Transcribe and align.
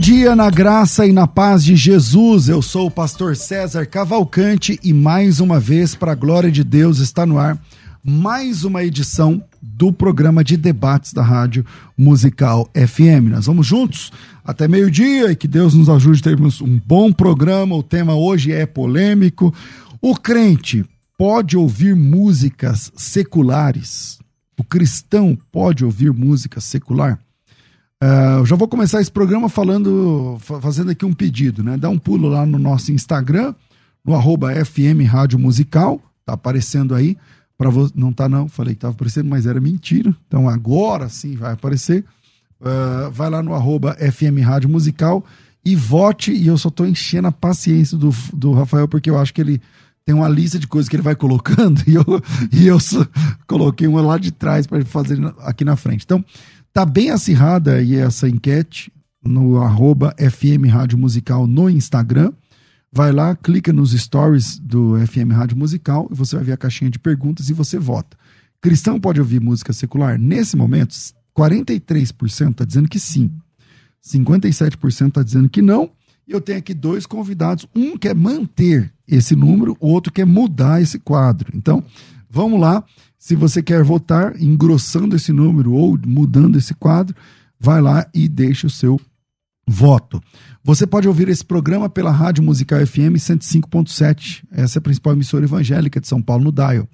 Dia 0.00 0.34
na 0.34 0.48
graça 0.48 1.06
e 1.06 1.12
na 1.12 1.26
paz 1.26 1.62
de 1.62 1.76
Jesus. 1.76 2.48
Eu 2.48 2.62
sou 2.62 2.86
o 2.86 2.90
pastor 2.90 3.36
César 3.36 3.84
Cavalcante 3.84 4.80
e 4.82 4.94
mais 4.94 5.40
uma 5.40 5.60
vez, 5.60 5.94
para 5.94 6.12
a 6.12 6.14
glória 6.14 6.50
de 6.50 6.64
Deus, 6.64 7.00
está 7.00 7.26
no 7.26 7.38
ar 7.38 7.60
mais 8.02 8.64
uma 8.64 8.82
edição 8.82 9.44
do 9.60 9.92
programa 9.92 10.42
de 10.42 10.56
debates 10.56 11.12
da 11.12 11.22
Rádio 11.22 11.66
Musical 11.98 12.66
FM. 12.74 13.28
Nós 13.30 13.44
vamos 13.44 13.66
juntos 13.66 14.10
até 14.42 14.66
meio-dia 14.66 15.32
e 15.32 15.36
que 15.36 15.46
Deus 15.46 15.74
nos 15.74 15.90
ajude 15.90 16.20
a 16.20 16.24
termos 16.24 16.62
um 16.62 16.80
bom 16.86 17.12
programa. 17.12 17.76
O 17.76 17.82
tema 17.82 18.14
hoje 18.14 18.52
é 18.52 18.64
polêmico. 18.64 19.52
O 20.00 20.16
crente 20.16 20.82
pode 21.18 21.58
ouvir 21.58 21.94
músicas 21.94 22.90
seculares? 22.96 24.18
O 24.58 24.64
cristão 24.64 25.36
pode 25.52 25.84
ouvir 25.84 26.10
música 26.10 26.58
secular? 26.58 27.20
Uh, 28.02 28.46
já 28.46 28.56
vou 28.56 28.66
começar 28.66 29.00
esse 29.00 29.12
programa 29.12 29.50
falando, 29.50 30.38
fazendo 30.40 30.90
aqui 30.90 31.04
um 31.04 31.12
pedido, 31.12 31.62
né? 31.62 31.76
Dá 31.76 31.90
um 31.90 31.98
pulo 31.98 32.28
lá 32.28 32.46
no 32.46 32.58
nosso 32.58 32.92
Instagram, 32.92 33.54
no 34.02 34.14
arroba 34.14 34.52
FM 34.64 35.06
Rádio 35.06 35.38
Musical, 35.38 36.00
tá 36.24 36.32
aparecendo 36.32 36.94
aí. 36.94 37.16
Para 37.58 37.68
você, 37.68 37.92
não 37.94 38.10
tá 38.10 38.26
não, 38.26 38.48
falei 38.48 38.74
que 38.74 38.80
tava 38.80 38.94
aparecendo, 38.94 39.28
mas 39.28 39.44
era 39.44 39.60
mentira. 39.60 40.16
Então 40.26 40.48
agora 40.48 41.10
sim 41.10 41.36
vai 41.36 41.52
aparecer. 41.52 42.02
Uh, 42.58 43.10
vai 43.10 43.28
lá 43.28 43.42
no 43.42 43.54
arroba 43.54 43.94
FM 43.94 44.42
Rádio 44.42 44.70
Musical 44.70 45.22
e 45.62 45.76
vote. 45.76 46.32
E 46.32 46.46
eu 46.46 46.56
só 46.56 46.70
tô 46.70 46.86
enchendo 46.86 47.28
a 47.28 47.32
paciência 47.32 47.98
do, 47.98 48.14
do 48.32 48.52
Rafael, 48.54 48.88
porque 48.88 49.10
eu 49.10 49.18
acho 49.18 49.34
que 49.34 49.42
ele 49.42 49.60
tem 50.06 50.14
uma 50.14 50.28
lista 50.28 50.58
de 50.58 50.66
coisas 50.66 50.88
que 50.88 50.96
ele 50.96 51.02
vai 51.02 51.14
colocando 51.14 51.82
e 51.86 51.94
eu, 51.94 52.04
e 52.50 52.66
eu 52.66 52.78
coloquei 53.46 53.86
uma 53.86 54.00
lá 54.00 54.16
de 54.16 54.30
trás 54.30 54.66
para 54.66 54.82
fazer 54.86 55.18
aqui 55.40 55.64
na 55.64 55.76
frente. 55.76 56.04
Então, 56.04 56.24
Tá 56.72 56.86
bem 56.86 57.10
acirrada 57.10 57.74
aí 57.74 57.96
essa 57.96 58.28
enquete 58.28 58.92
no 59.24 59.60
arroba 59.60 60.14
FM 60.18 60.70
Rádio 60.70 60.96
Musical 60.96 61.44
no 61.46 61.68
Instagram. 61.68 62.32
Vai 62.92 63.10
lá, 63.10 63.34
clica 63.34 63.72
nos 63.72 63.90
stories 63.90 64.56
do 64.58 64.94
FM 65.06 65.32
Rádio 65.32 65.56
Musical 65.56 66.08
e 66.12 66.14
você 66.14 66.36
vai 66.36 66.44
ver 66.44 66.52
a 66.52 66.56
caixinha 66.56 66.90
de 66.90 66.98
perguntas 66.98 67.50
e 67.50 67.52
você 67.52 67.76
vota. 67.76 68.16
Cristão 68.60 69.00
pode 69.00 69.18
ouvir 69.18 69.40
música 69.40 69.72
secular? 69.72 70.16
Nesse 70.16 70.56
momento, 70.56 70.94
43% 71.36 72.50
está 72.50 72.64
dizendo 72.64 72.88
que 72.88 73.00
sim. 73.00 73.32
57% 74.04 75.08
está 75.08 75.22
dizendo 75.24 75.48
que 75.48 75.60
não. 75.60 75.90
E 76.26 76.32
eu 76.32 76.40
tenho 76.40 76.58
aqui 76.58 76.72
dois 76.72 77.04
convidados. 77.04 77.66
Um 77.74 77.98
quer 77.98 78.14
manter 78.14 78.92
esse 79.08 79.34
número, 79.34 79.76
o 79.80 79.88
outro 79.88 80.12
quer 80.12 80.24
mudar 80.24 80.80
esse 80.80 81.00
quadro. 81.00 81.50
Então, 81.52 81.82
vamos 82.30 82.60
lá. 82.60 82.84
Se 83.18 83.34
você 83.34 83.62
quer 83.62 83.82
votar 83.82 84.40
engrossando 84.40 85.16
esse 85.16 85.32
número 85.32 85.72
ou 85.72 85.98
mudando 86.06 86.56
esse 86.56 86.74
quadro, 86.74 87.14
vai 87.58 87.82
lá 87.82 88.06
e 88.14 88.28
deixe 88.28 88.66
o 88.66 88.70
seu 88.70 88.98
voto. 89.66 90.20
Você 90.64 90.86
pode 90.86 91.06
ouvir 91.06 91.28
esse 91.28 91.44
programa 91.44 91.88
pela 91.88 92.10
Rádio 92.10 92.42
Musical 92.42 92.84
FM 92.86 93.16
105.7. 93.16 94.44
Essa 94.50 94.78
é 94.78 94.80
a 94.80 94.82
principal 94.82 95.12
emissora 95.12 95.44
evangélica 95.44 96.00
de 96.00 96.08
São 96.08 96.22
Paulo 96.22 96.44
no 96.44 96.52
Dial. 96.52 96.88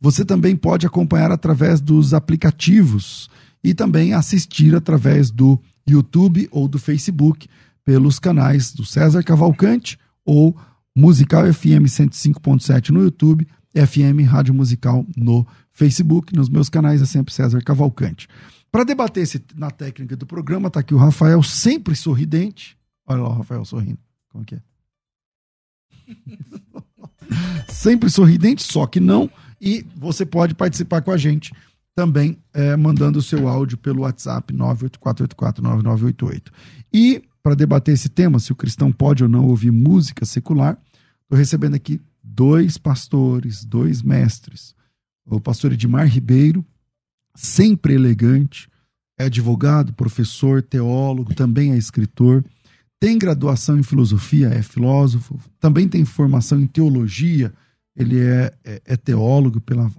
Você 0.00 0.24
também 0.24 0.56
pode 0.56 0.86
acompanhar 0.86 1.30
através 1.30 1.80
dos 1.80 2.12
aplicativos 2.12 3.30
e 3.62 3.72
também 3.72 4.12
assistir 4.12 4.74
através 4.74 5.30
do 5.30 5.58
YouTube 5.86 6.48
ou 6.50 6.68
do 6.68 6.78
Facebook 6.78 7.48
pelos 7.84 8.18
canais 8.18 8.72
do 8.72 8.84
César 8.84 9.22
Cavalcante 9.22 9.98
ou 10.24 10.56
Musical 10.94 11.52
FM 11.52 11.86
105.7 11.86 12.90
no 12.90 13.02
YouTube, 13.02 13.46
FM 13.74 14.26
Rádio 14.28 14.54
Musical 14.54 15.06
no 15.16 15.46
Facebook, 15.72 16.34
nos 16.34 16.48
meus 16.48 16.68
canais 16.68 17.00
é 17.00 17.06
sempre 17.06 17.32
César 17.32 17.62
Cavalcante. 17.62 18.28
Para 18.70 18.84
debater 18.84 19.22
esse, 19.22 19.44
na 19.54 19.70
técnica 19.70 20.16
do 20.16 20.26
programa, 20.26 20.68
está 20.68 20.80
aqui 20.80 20.94
o 20.94 20.98
Rafael, 20.98 21.42
sempre 21.42 21.94
sorridente. 21.94 22.76
Olha 23.06 23.22
lá 23.22 23.28
o 23.28 23.34
Rafael 23.34 23.64
sorrindo. 23.64 23.98
Como 24.30 24.44
que 24.44 24.54
é? 24.54 24.62
sempre 27.68 28.08
sorridente, 28.08 28.62
só 28.62 28.86
que 28.86 29.00
não. 29.00 29.30
E 29.60 29.86
você 29.94 30.24
pode 30.24 30.54
participar 30.54 31.02
com 31.02 31.10
a 31.10 31.16
gente 31.16 31.52
também 31.94 32.38
é, 32.54 32.74
mandando 32.76 33.18
o 33.18 33.22
seu 33.22 33.46
áudio 33.46 33.76
pelo 33.76 34.02
WhatsApp 34.02 34.52
984849988. 34.54 36.44
E 36.92 37.22
para 37.42 37.54
debater 37.54 37.92
esse 37.94 38.08
tema, 38.08 38.38
se 38.38 38.52
o 38.52 38.56
cristão 38.56 38.90
pode 38.90 39.22
ou 39.22 39.28
não 39.28 39.46
ouvir 39.46 39.70
música 39.70 40.24
secular, 40.24 40.78
estou 41.22 41.36
recebendo 41.36 41.74
aqui 41.74 42.00
dois 42.34 42.78
pastores, 42.78 43.64
dois 43.64 44.02
mestres. 44.02 44.74
O 45.26 45.40
pastor 45.40 45.72
Edmar 45.72 46.06
Ribeiro, 46.06 46.64
sempre 47.34 47.94
elegante, 47.94 48.68
é 49.18 49.24
advogado, 49.24 49.92
professor, 49.92 50.62
teólogo, 50.62 51.34
também 51.34 51.72
é 51.72 51.76
escritor, 51.76 52.44
tem 52.98 53.18
graduação 53.18 53.78
em 53.78 53.82
filosofia, 53.82 54.48
é 54.48 54.62
filósofo, 54.62 55.38
também 55.60 55.88
tem 55.88 56.04
formação 56.04 56.60
em 56.60 56.66
teologia, 56.66 57.52
ele 57.96 58.18
é, 58.18 58.52
é, 58.64 58.82
é 58.84 58.96
teólogo 58.96 59.60
pela 59.60 59.90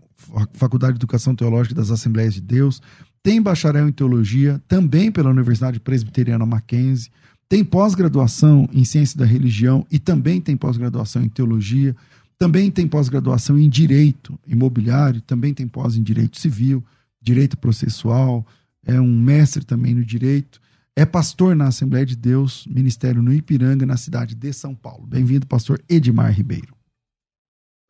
Faculdade 0.54 0.94
de 0.94 1.00
Educação 1.00 1.36
Teológica 1.36 1.76
das 1.76 1.92
Assembleias 1.92 2.34
de 2.34 2.42
Deus, 2.42 2.82
tem 3.22 3.42
bacharel 3.42 3.88
em 3.88 3.92
teologia, 3.92 4.62
também 4.68 5.12
pela 5.12 5.30
Universidade 5.30 5.80
Presbiteriana 5.80 6.46
Mackenzie, 6.46 7.12
tem 7.48 7.64
pós-graduação 7.64 8.68
em 8.74 8.84
ciência 8.84 9.18
da 9.18 9.26
religião 9.26 9.86
e 9.92 10.00
também 10.00 10.42
tem 10.42 10.58
pós-graduação 10.58 11.22
em 11.22 11.30
teologia, 11.30 11.96
também 12.38 12.70
tem 12.72 12.88
pós-graduação 12.88 13.58
em 13.58 13.70
direito 13.70 14.38
imobiliário, 14.46 15.22
também 15.22 15.54
tem 15.54 15.68
pós 15.68 15.96
em 15.96 16.04
direito 16.04 16.40
civil, 16.40 16.84
direito 17.22 17.58
processual, 17.58 18.46
é 18.86 19.00
um 19.00 19.20
mestre 19.20 19.64
também 19.64 19.96
no 19.96 20.04
direito. 20.04 20.62
É 20.96 21.06
pastor 21.06 21.56
na 21.56 21.68
Assembleia 21.68 22.06
de 22.06 22.16
Deus, 22.16 22.68
ministério 22.68 23.24
no 23.24 23.34
Ipiranga, 23.34 23.86
na 23.86 23.98
cidade 23.98 24.36
de 24.36 24.54
São 24.54 24.76
Paulo. 24.76 25.08
Bem-vindo, 25.08 25.48
pastor 25.48 25.82
Edmar 25.90 26.32
Ribeiro. 26.32 26.76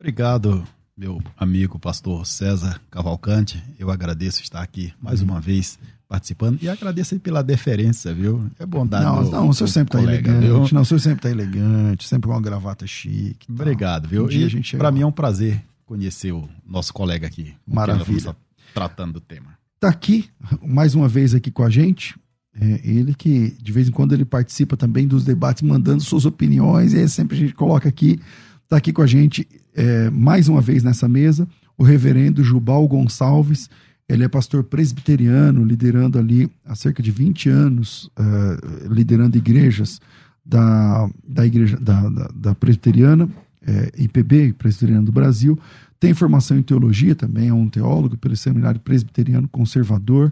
Obrigado, 0.00 0.66
meu 0.96 1.22
amigo 1.36 1.78
pastor 1.78 2.24
César 2.26 2.80
Cavalcante. 2.90 3.62
Eu 3.78 3.90
agradeço 3.90 4.42
estar 4.42 4.62
aqui 4.62 4.92
mais 5.02 5.20
uhum. 5.20 5.28
uma 5.28 5.40
vez 5.40 5.78
participando 6.08 6.62
e 6.62 6.68
agradeço 6.68 7.18
pela 7.18 7.42
deferência, 7.42 8.14
viu? 8.14 8.46
É 8.58 8.66
bondade. 8.66 9.04
Não, 9.04 9.24
do, 9.24 9.30
não, 9.30 9.48
o 9.48 9.54
senhor 9.54 9.68
sempre 9.68 9.98
está 9.98 10.02
elegante. 10.12 10.46
Viu? 10.46 10.68
Não, 10.72 10.82
o 10.82 10.84
senhor 10.84 11.00
sempre 11.00 11.18
está 11.18 11.30
elegante, 11.30 12.06
sempre 12.06 12.28
com 12.28 12.34
uma 12.34 12.42
gravata 12.42 12.86
chique. 12.86 13.50
Obrigado, 13.50 14.08
viu? 14.08 14.26
Um 14.26 14.30
e 14.30 14.62
para 14.76 14.90
mim 14.90 15.00
é 15.00 15.06
um 15.06 15.12
prazer 15.12 15.62
conhecer 15.84 16.32
o 16.32 16.48
nosso 16.66 16.92
colega 16.92 17.26
aqui. 17.26 17.54
Maravilha. 17.66 18.36
Tratando 18.72 19.14
do 19.14 19.20
tema. 19.20 19.56
Está 19.76 19.88
aqui, 19.88 20.28
mais 20.64 20.94
uma 20.94 21.08
vez 21.08 21.34
aqui 21.34 21.50
com 21.50 21.62
a 21.62 21.70
gente. 21.70 22.14
É, 22.58 22.80
ele 22.84 23.14
que 23.14 23.50
de 23.60 23.72
vez 23.72 23.88
em 23.88 23.90
quando 23.90 24.12
ele 24.12 24.24
participa 24.24 24.76
também 24.76 25.06
dos 25.06 25.24
debates, 25.24 25.62
mandando 25.62 26.02
suas 26.02 26.24
opiniões, 26.24 26.92
e 26.92 26.98
aí 26.98 27.08
sempre 27.08 27.36
a 27.36 27.40
gente 27.40 27.54
coloca 27.54 27.88
aqui, 27.88 28.20
está 28.62 28.76
aqui 28.76 28.92
com 28.92 29.02
a 29.02 29.06
gente 29.06 29.46
é, 29.74 30.08
mais 30.10 30.48
uma 30.48 30.60
vez 30.60 30.82
nessa 30.82 31.08
mesa, 31.08 31.48
o 31.76 31.82
reverendo 31.82 32.44
Jubal 32.44 32.86
Gonçalves, 32.86 33.68
ele 34.08 34.24
é 34.24 34.28
pastor 34.28 34.64
presbiteriano, 34.64 35.64
liderando 35.64 36.18
ali 36.18 36.50
há 36.64 36.74
cerca 36.74 37.02
de 37.02 37.10
20 37.10 37.48
anos, 37.48 38.10
uh, 38.18 38.92
liderando 38.92 39.36
igrejas 39.36 40.00
da, 40.44 41.08
da 41.26 41.46
igreja 41.46 41.78
da, 41.78 42.08
da, 42.08 42.30
da 42.34 42.54
presbiteriana, 42.54 43.28
é, 43.66 43.90
IPB, 43.96 44.52
Presbiteriano 44.58 45.06
do 45.06 45.12
Brasil. 45.12 45.58
Tem 45.98 46.12
formação 46.12 46.58
em 46.58 46.62
teologia 46.62 47.14
também, 47.14 47.48
é 47.48 47.54
um 47.54 47.68
teólogo 47.68 48.16
pelo 48.16 48.36
Seminário 48.36 48.78
Presbiteriano 48.78 49.48
Conservador 49.48 50.30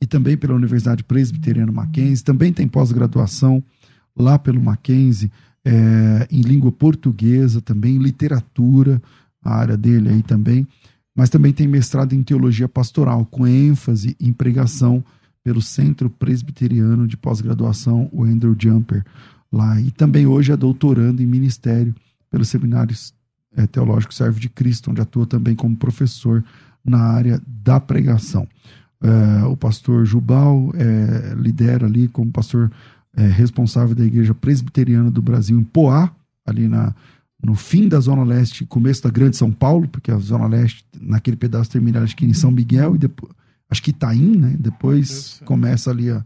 e 0.00 0.06
também 0.06 0.36
pela 0.36 0.54
Universidade 0.54 1.02
Presbiteriana 1.02 1.72
Mackenzie. 1.72 2.22
Também 2.22 2.52
tem 2.52 2.68
pós-graduação 2.68 3.64
lá 4.14 4.38
pelo 4.38 4.60
Mackenzie 4.60 5.30
é, 5.64 6.28
em 6.30 6.42
língua 6.42 6.70
portuguesa 6.70 7.60
também, 7.62 7.96
literatura, 7.96 9.00
a 9.42 9.54
área 9.54 9.76
dele 9.76 10.10
aí 10.10 10.22
também, 10.22 10.66
mas 11.16 11.30
também 11.30 11.52
tem 11.52 11.66
mestrado 11.66 12.12
em 12.12 12.22
teologia 12.22 12.68
pastoral, 12.68 13.24
com 13.24 13.46
ênfase 13.46 14.14
em 14.20 14.32
pregação 14.32 15.02
pelo 15.42 15.62
Centro 15.62 16.10
Presbiteriano 16.10 17.06
de 17.06 17.16
Pós-Graduação, 17.16 18.10
o 18.12 18.24
Andrew 18.24 18.54
Jumper, 18.58 19.02
lá. 19.50 19.80
E 19.80 19.90
também 19.90 20.26
hoje 20.26 20.52
é 20.52 20.56
doutorando 20.56 21.22
em 21.22 21.26
ministério 21.26 21.94
pelo 22.30 22.44
Seminário 22.44 22.94
é, 23.56 23.66
Teológico 23.66 24.12
Servo 24.12 24.38
de 24.38 24.50
Cristo, 24.50 24.90
onde 24.90 25.00
atua 25.00 25.26
também 25.26 25.54
como 25.54 25.74
professor 25.74 26.44
na 26.84 27.00
área 27.00 27.40
da 27.46 27.80
pregação. 27.80 28.46
É, 29.00 29.44
o 29.46 29.56
pastor 29.56 30.04
Jubal 30.04 30.70
é, 30.74 31.34
lidera 31.34 31.86
ali 31.86 32.08
como 32.08 32.30
pastor 32.30 32.70
é, 33.16 33.26
responsável 33.26 33.94
da 33.94 34.04
Igreja 34.04 34.34
Presbiteriana 34.34 35.10
do 35.10 35.22
Brasil 35.22 35.58
em 35.58 35.64
Poá, 35.64 36.10
ali 36.44 36.68
na, 36.68 36.94
no 37.42 37.54
fim 37.54 37.88
da 37.88 38.00
Zona 38.00 38.24
Leste, 38.24 38.64
começo 38.64 39.02
da 39.02 39.10
Grande 39.10 39.36
São 39.36 39.52
Paulo, 39.52 39.86
porque 39.88 40.10
a 40.10 40.18
Zona 40.18 40.46
Leste, 40.46 40.84
naquele 41.00 41.36
pedaço, 41.36 41.70
termina 41.70 42.02
acho 42.02 42.16
que 42.16 42.24
em 42.24 42.34
São 42.34 42.50
Miguel 42.50 42.94
e 42.96 42.98
depois, 42.98 43.32
acho 43.70 43.82
que 43.82 43.90
Itaim, 43.90 44.36
né? 44.36 44.56
Depois 44.58 45.40
começa 45.44 45.90
ali 45.90 46.10
a, 46.10 46.24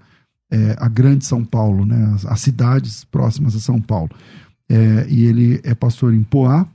é, 0.51 0.77
a 0.79 0.89
Grande 0.89 1.25
São 1.25 1.45
Paulo, 1.45 1.85
né? 1.85 2.13
As, 2.15 2.27
as 2.27 2.41
cidades 2.41 3.05
próximas 3.05 3.57
a 3.57 3.61
São 3.61 3.81
Paulo. 3.81 4.11
É, 4.69 5.07
e 5.09 5.25
ele 5.25 5.61
é 5.65 5.75
pastor 5.75 6.15
em 6.15 6.23
Poá 6.23 6.67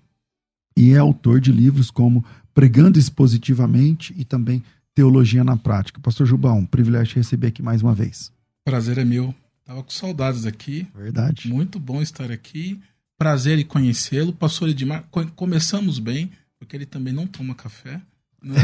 e 0.77 0.91
é 0.91 0.97
autor 0.97 1.39
de 1.39 1.51
livros 1.51 1.89
como 1.89 2.23
Pregando 2.53 2.99
Expositivamente 2.99 4.13
e 4.17 4.25
também 4.25 4.61
Teologia 4.93 5.43
na 5.43 5.57
Prática. 5.57 5.99
Pastor 6.01 6.25
Jubão, 6.25 6.59
um 6.59 6.65
privilégio 6.65 7.13
te 7.13 7.15
receber 7.17 7.47
aqui 7.47 7.61
mais 7.61 7.81
uma 7.81 7.93
vez. 7.93 8.31
Prazer 8.65 8.97
é 8.97 9.05
meu. 9.05 9.33
Tava 9.65 9.81
com 9.81 9.89
saudades 9.89 10.45
aqui. 10.45 10.87
Verdade. 10.95 11.49
Muito 11.49 11.79
bom 11.79 12.01
estar 12.01 12.31
aqui. 12.31 12.79
Prazer 13.17 13.59
em 13.59 13.65
conhecê-lo. 13.65 14.33
Pastor 14.33 14.69
Edmar, 14.69 15.05
começamos 15.35 15.99
bem, 15.99 16.31
porque 16.59 16.75
ele 16.75 16.85
também 16.85 17.13
não 17.13 17.25
toma 17.25 17.55
café. 17.55 18.01
Né? 18.43 18.55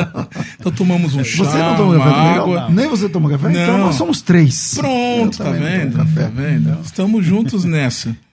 então 0.58 0.72
tomamos 0.72 1.14
um 1.14 1.22
chá, 1.22 1.44
você 1.44 1.58
não 1.58 1.76
toma 1.76 1.96
uma 1.96 2.04
café, 2.04 2.38
água. 2.38 2.60
Não. 2.62 2.70
Nem 2.70 2.88
você 2.88 3.08
toma 3.08 3.28
café? 3.28 3.50
Então 3.50 3.60
não. 3.60 3.68
Então 3.74 3.86
nós 3.86 3.96
somos 3.96 4.22
três. 4.22 4.74
Pronto, 4.74 5.38
tá 5.38 5.50
vendo? 5.50 5.98
Tá 5.98 6.28
vendo? 6.28 6.80
Estamos 6.82 7.24
juntos 7.24 7.64
nessa. 7.64 8.16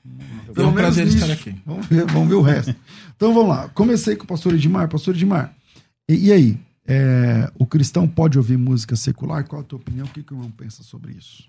É 0.58 0.64
um 0.64 0.72
prazer 0.72 1.06
estar 1.06 1.30
aqui. 1.30 1.54
Vamos 1.66 1.86
ver, 1.88 2.06
vamos 2.06 2.30
ver 2.30 2.36
o 2.36 2.42
resto. 2.42 2.74
Então 3.14 3.34
vamos 3.34 3.50
lá. 3.50 3.68
Comecei 3.74 4.16
com 4.16 4.24
o 4.24 4.28
pastor 4.28 4.54
Edmar. 4.54 4.88
Pastor 4.88 5.14
Edmar, 5.14 5.54
e, 6.10 6.28
e 6.28 6.32
aí? 6.32 6.58
É, 6.88 7.52
o 7.58 7.66
cristão 7.66 8.08
pode 8.08 8.38
ouvir 8.38 8.58
música 8.58 8.96
secular? 8.96 9.46
Qual 9.46 9.62
a 9.62 9.66
tua 9.66 9.80
opinião? 9.80 10.06
O 10.06 10.10
que, 10.10 10.24
que 10.24 10.34
o 10.34 10.36
irmão 10.36 10.52
pensa 10.52 10.84
sobre 10.84 11.14
isso? 11.14 11.44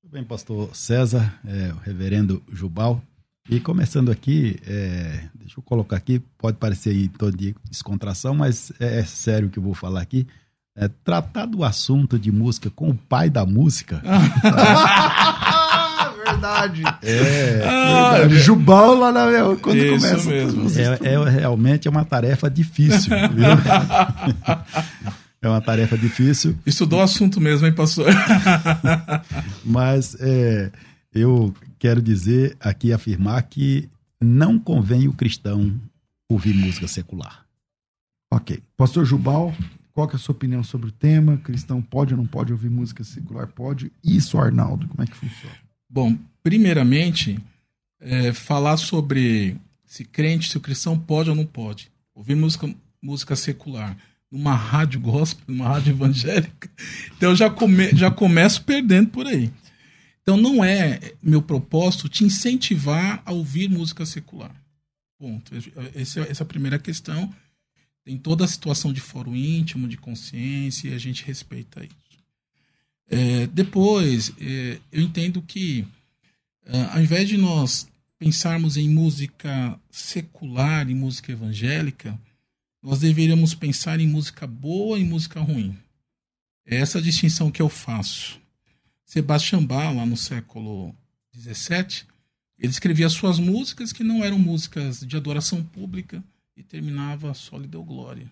Tudo 0.00 0.12
bem, 0.12 0.24
pastor 0.24 0.74
César, 0.74 1.38
é, 1.44 1.72
o 1.72 1.76
reverendo 1.78 2.42
Jubal. 2.50 3.02
E 3.48 3.60
começando 3.60 4.10
aqui, 4.10 4.56
é, 4.66 5.20
deixa 5.34 5.58
eu 5.58 5.62
colocar 5.62 5.96
aqui, 5.96 6.20
pode 6.36 6.56
parecer 6.58 6.90
aí 6.90 7.08
tom 7.08 7.30
de 7.30 7.54
descontração, 7.70 8.34
mas 8.34 8.72
é, 8.80 8.98
é 9.00 9.04
sério 9.04 9.48
o 9.48 9.50
que 9.50 9.58
eu 9.58 9.62
vou 9.62 9.74
falar 9.74 10.00
aqui. 10.00 10.26
É, 10.76 10.88
tratar 10.88 11.46
do 11.46 11.64
assunto 11.64 12.18
de 12.18 12.30
música 12.30 12.68
com 12.68 12.90
o 12.90 12.94
pai 12.94 13.30
da 13.30 13.46
música. 13.46 14.02
verdade. 16.26 16.82
É, 17.02 17.62
ah, 17.66 18.12
verdade. 18.12 18.38
Jubal 18.40 18.94
lá 18.94 19.12
na 19.12 19.26
meu, 19.26 19.56
quando 19.58 19.78
isso 19.78 20.06
começa. 20.08 20.28
Mesmo. 20.28 20.70
É, 20.78 21.12
é, 21.12 21.30
realmente 21.30 21.88
é 21.88 21.90
uma 21.90 22.04
tarefa 22.04 22.50
difícil, 22.50 23.10
viu? 23.32 23.46
é 25.42 25.48
uma 25.48 25.60
tarefa 25.60 25.96
difícil. 25.96 26.56
Estudou 26.66 26.98
o 27.00 27.02
assunto 27.02 27.40
mesmo, 27.40 27.66
hein, 27.66 27.72
pastor? 27.72 28.06
Mas 29.64 30.16
é, 30.20 30.70
eu 31.16 31.54
quero 31.78 32.00
dizer 32.02 32.56
aqui, 32.60 32.92
afirmar 32.92 33.42
que 33.42 33.88
não 34.20 34.58
convém 34.58 35.08
o 35.08 35.12
cristão 35.12 35.78
ouvir 36.28 36.54
música 36.54 36.86
secular. 36.86 37.46
Ok. 38.30 38.62
Pastor 38.76 39.04
Jubal, 39.04 39.54
qual 39.92 40.10
é 40.10 40.16
a 40.16 40.18
sua 40.18 40.34
opinião 40.34 40.62
sobre 40.62 40.88
o 40.88 40.92
tema? 40.92 41.36
Cristão 41.38 41.80
pode 41.80 42.12
ou 42.12 42.18
não 42.18 42.26
pode 42.26 42.52
ouvir 42.52 42.68
música 42.68 43.02
secular? 43.04 43.46
Pode. 43.46 43.90
Isso, 44.04 44.38
Arnaldo, 44.38 44.88
como 44.88 45.02
é 45.02 45.06
que 45.06 45.16
funciona? 45.16 45.54
Bom, 45.88 46.18
primeiramente, 46.42 47.38
é, 48.00 48.32
falar 48.32 48.76
sobre 48.76 49.56
se 49.84 50.04
crente, 50.04 50.50
se 50.50 50.56
o 50.56 50.60
cristão 50.60 50.98
pode 50.98 51.30
ou 51.30 51.36
não 51.36 51.46
pode 51.46 51.90
ouvir 52.14 52.34
música, 52.34 52.68
música 53.00 53.36
secular 53.36 53.96
numa 54.30 54.54
rádio 54.54 55.00
gospel, 55.00 55.44
numa 55.48 55.68
rádio 55.68 55.92
evangélica. 55.92 56.68
Então 57.16 57.30
eu 57.30 57.36
já, 57.36 57.48
come, 57.48 57.88
já 57.94 58.10
começo 58.10 58.62
perdendo 58.62 59.08
por 59.08 59.26
aí. 59.26 59.50
Então 60.26 60.36
não 60.36 60.64
é 60.64 60.98
meu 61.22 61.40
propósito 61.40 62.08
te 62.08 62.24
incentivar 62.24 63.22
a 63.24 63.30
ouvir 63.30 63.70
música 63.70 64.04
secular. 64.04 64.52
Ponto. 65.16 65.52
Essa, 65.94 66.20
essa 66.22 66.42
é 66.42 66.44
a 66.44 66.48
primeira 66.48 66.80
questão. 66.80 67.32
Tem 68.04 68.18
toda 68.18 68.44
a 68.44 68.48
situação 68.48 68.92
de 68.92 69.00
foro 69.00 69.36
íntimo, 69.36 69.86
de 69.86 69.96
consciência, 69.96 70.88
e 70.88 70.94
a 70.94 70.98
gente 70.98 71.24
respeita 71.24 71.84
isso. 71.84 72.18
É, 73.08 73.46
depois, 73.46 74.32
é, 74.40 74.80
eu 74.90 75.00
entendo 75.00 75.40
que, 75.40 75.86
é, 76.64 76.82
ao 76.86 77.00
invés 77.00 77.28
de 77.28 77.36
nós 77.36 77.86
pensarmos 78.18 78.76
em 78.76 78.88
música 78.88 79.78
secular 79.92 80.90
e 80.90 80.94
música 80.94 81.30
evangélica, 81.30 82.18
nós 82.82 82.98
deveríamos 82.98 83.54
pensar 83.54 84.00
em 84.00 84.08
música 84.08 84.44
boa 84.44 84.98
e 84.98 85.04
música 85.04 85.38
ruim. 85.38 85.78
É 86.66 86.78
essa 86.78 86.98
a 86.98 87.02
distinção 87.02 87.48
que 87.48 87.62
eu 87.62 87.68
faço. 87.68 88.44
Sebastian 89.06 89.64
Bach, 89.64 89.94
lá 89.94 90.04
no 90.04 90.16
século 90.16 90.92
XVII, 91.32 92.04
ele 92.58 92.72
escrevia 92.72 93.08
suas 93.08 93.38
músicas 93.38 93.92
que 93.92 94.02
não 94.02 94.24
eram 94.24 94.38
músicas 94.38 95.00
de 95.00 95.16
adoração 95.16 95.62
pública 95.62 96.22
e 96.56 96.62
terminava 96.62 97.32
só 97.32 97.56
lhe 97.56 97.68
deu 97.68 97.84
glória. 97.84 98.30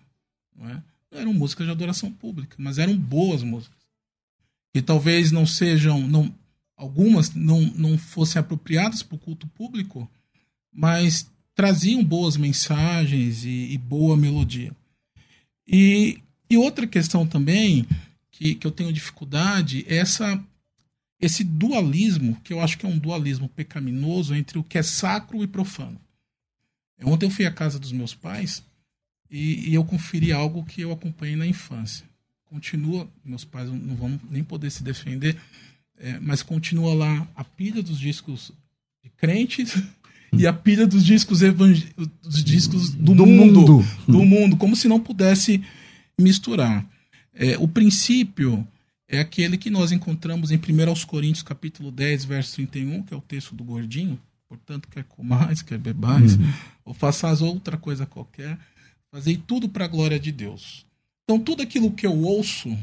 Não, 0.53 0.69
é? 0.69 0.83
não 1.09 1.19
eram 1.19 1.33
músicas 1.33 1.65
de 1.65 1.71
adoração 1.71 2.11
pública, 2.11 2.55
mas 2.59 2.77
eram 2.77 2.97
boas 2.97 3.41
músicas. 3.41 3.77
E 4.73 4.81
talvez 4.81 5.31
não 5.31 5.45
sejam, 5.45 6.05
não, 6.05 6.33
algumas 6.75 7.33
não, 7.33 7.61
não 7.61 7.97
fossem 7.97 8.39
apropriadas 8.39 9.01
para 9.01 9.15
o 9.15 9.19
culto 9.19 9.47
público, 9.47 10.09
mas 10.73 11.31
traziam 11.55 12.03
boas 12.03 12.35
mensagens 12.35 13.45
e, 13.45 13.71
e 13.71 13.77
boa 13.77 14.17
melodia. 14.17 14.75
E, 15.65 16.21
e 16.49 16.57
outra 16.57 16.85
questão 16.85 17.25
também 17.25 17.87
que, 18.29 18.55
que 18.55 18.67
eu 18.67 18.71
tenho 18.71 18.91
dificuldade 18.91 19.85
é 19.87 19.95
essa 19.97 20.43
esse 21.19 21.43
dualismo, 21.43 22.39
que 22.43 22.53
eu 22.53 22.59
acho 22.59 22.77
que 22.77 22.85
é 22.85 22.89
um 22.89 22.97
dualismo 22.97 23.47
pecaminoso 23.49 24.35
entre 24.35 24.57
o 24.57 24.63
que 24.63 24.77
é 24.77 24.83
sacro 24.83 25.43
e 25.43 25.47
profano. 25.47 25.99
Ontem 27.03 27.25
eu 27.25 27.29
fui 27.29 27.45
à 27.45 27.51
casa 27.51 27.79
dos 27.79 27.91
meus 27.91 28.13
pais 28.13 28.63
e, 29.29 29.69
e 29.69 29.73
eu 29.73 29.83
conferi 29.83 30.31
algo 30.31 30.65
que 30.65 30.81
eu 30.81 30.91
acompanhei 30.91 31.35
na 31.35 31.45
infância. 31.45 32.05
Continua, 32.45 33.09
meus 33.23 33.43
pais 33.43 33.69
não 33.69 33.95
vão 33.95 34.19
nem 34.29 34.43
poder 34.43 34.69
se 34.69 34.83
defender, 34.83 35.37
é, 35.97 36.19
mas 36.19 36.43
continua 36.43 36.93
lá 36.93 37.27
a 37.35 37.43
pilha 37.43 37.81
dos 37.81 37.99
discos 37.99 38.51
de 39.03 39.09
crentes 39.09 39.75
e 40.31 40.45
a 40.45 40.53
pilha 40.53 40.85
dos 40.85 41.03
discos 41.05 41.39
dos 42.21 42.43
discos 42.43 42.91
do, 42.91 43.15
do 43.15 43.25
mundo, 43.25 43.61
mundo, 43.61 43.87
do 44.07 44.25
mundo, 44.25 44.57
como 44.57 44.75
se 44.75 44.87
não 44.87 44.99
pudesse 44.99 45.63
misturar. 46.19 46.85
É, 47.33 47.57
o 47.57 47.67
princípio 47.67 48.65
é 49.07 49.19
aquele 49.19 49.57
que 49.57 49.69
nós 49.69 49.91
encontramos 49.91 50.51
em 50.51 50.57
1 50.57 51.05
Coríntios 51.05 51.43
capítulo 51.43 51.91
10, 51.91 52.25
verso 52.25 52.55
31, 52.55 53.03
que 53.03 53.13
é 53.13 53.17
o 53.17 53.21
texto 53.21 53.55
do 53.55 53.63
gordinho. 53.63 54.19
Portanto, 54.47 54.87
quer 54.89 55.03
comais, 55.03 55.61
quer 55.61 55.77
bebais, 55.77 56.35
uhum. 56.35 56.53
ou 56.85 56.93
façais 56.93 57.41
outra 57.41 57.77
coisa 57.77 58.05
qualquer, 58.05 58.57
fazei 59.11 59.37
tudo 59.37 59.67
para 59.67 59.85
a 59.85 59.87
glória 59.87 60.19
de 60.19 60.31
Deus. 60.31 60.85
Então, 61.23 61.39
tudo 61.39 61.63
aquilo 61.63 61.91
que 61.91 62.05
eu 62.05 62.15
ouço 62.15 62.77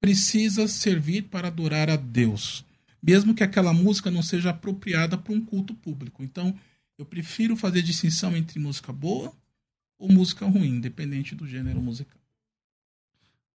precisa 0.00 0.66
servir 0.68 1.22
para 1.22 1.48
adorar 1.48 1.88
a 1.88 1.96
Deus, 1.96 2.64
mesmo 3.02 3.34
que 3.34 3.42
aquela 3.42 3.72
música 3.72 4.10
não 4.10 4.22
seja 4.22 4.50
apropriada 4.50 5.16
para 5.16 5.32
um 5.32 5.40
culto 5.40 5.74
público. 5.74 6.22
Então, 6.22 6.54
eu 6.96 7.04
prefiro 7.04 7.56
fazer 7.56 7.82
distinção 7.82 8.36
entre 8.36 8.58
música 8.58 8.92
boa 8.92 9.32
ou 9.98 10.10
música 10.10 10.46
ruim, 10.46 10.76
independente 10.76 11.34
do 11.34 11.46
gênero 11.46 11.80
musical. 11.80 12.18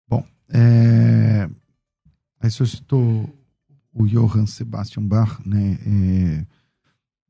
Bom, 0.09 0.27
é, 0.49 1.12
Aí 2.43 2.49
o 2.49 2.53
senhor 2.53 2.67
citou 2.67 3.39
o 3.95 4.07
Johann 4.07 4.47
Sebastian 4.47 5.05
Bach, 5.05 5.39
né? 5.47 5.79
É, 5.87 6.45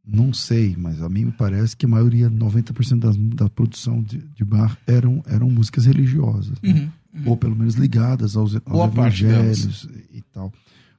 não 0.04 0.33
sei, 0.33 0.75
mas 0.76 1.00
a 1.02 1.09
mim 1.09 1.26
me 1.26 1.33
parece 1.33 1.76
que 1.76 1.87
a 1.87 1.88
maioria, 1.88 2.31
90% 2.31 2.99
das, 2.99 3.16
da 3.16 3.49
produção 3.49 4.02
de, 4.02 4.19
de 4.19 4.45
Bach 4.45 4.76
eram, 4.87 5.23
eram 5.26 5.49
músicas 5.49 5.85
religiosas. 5.85 6.61
Né? 6.62 6.73
Uhum, 6.73 7.21
uhum. 7.21 7.31
Ou 7.31 7.37
pelo 7.37 7.54
menos 7.54 7.75
ligadas 7.75 8.37
aos, 8.37 8.57
aos 8.64 8.92
evangelhos 8.92 9.88
e 10.12 10.23
tal. 10.33 10.52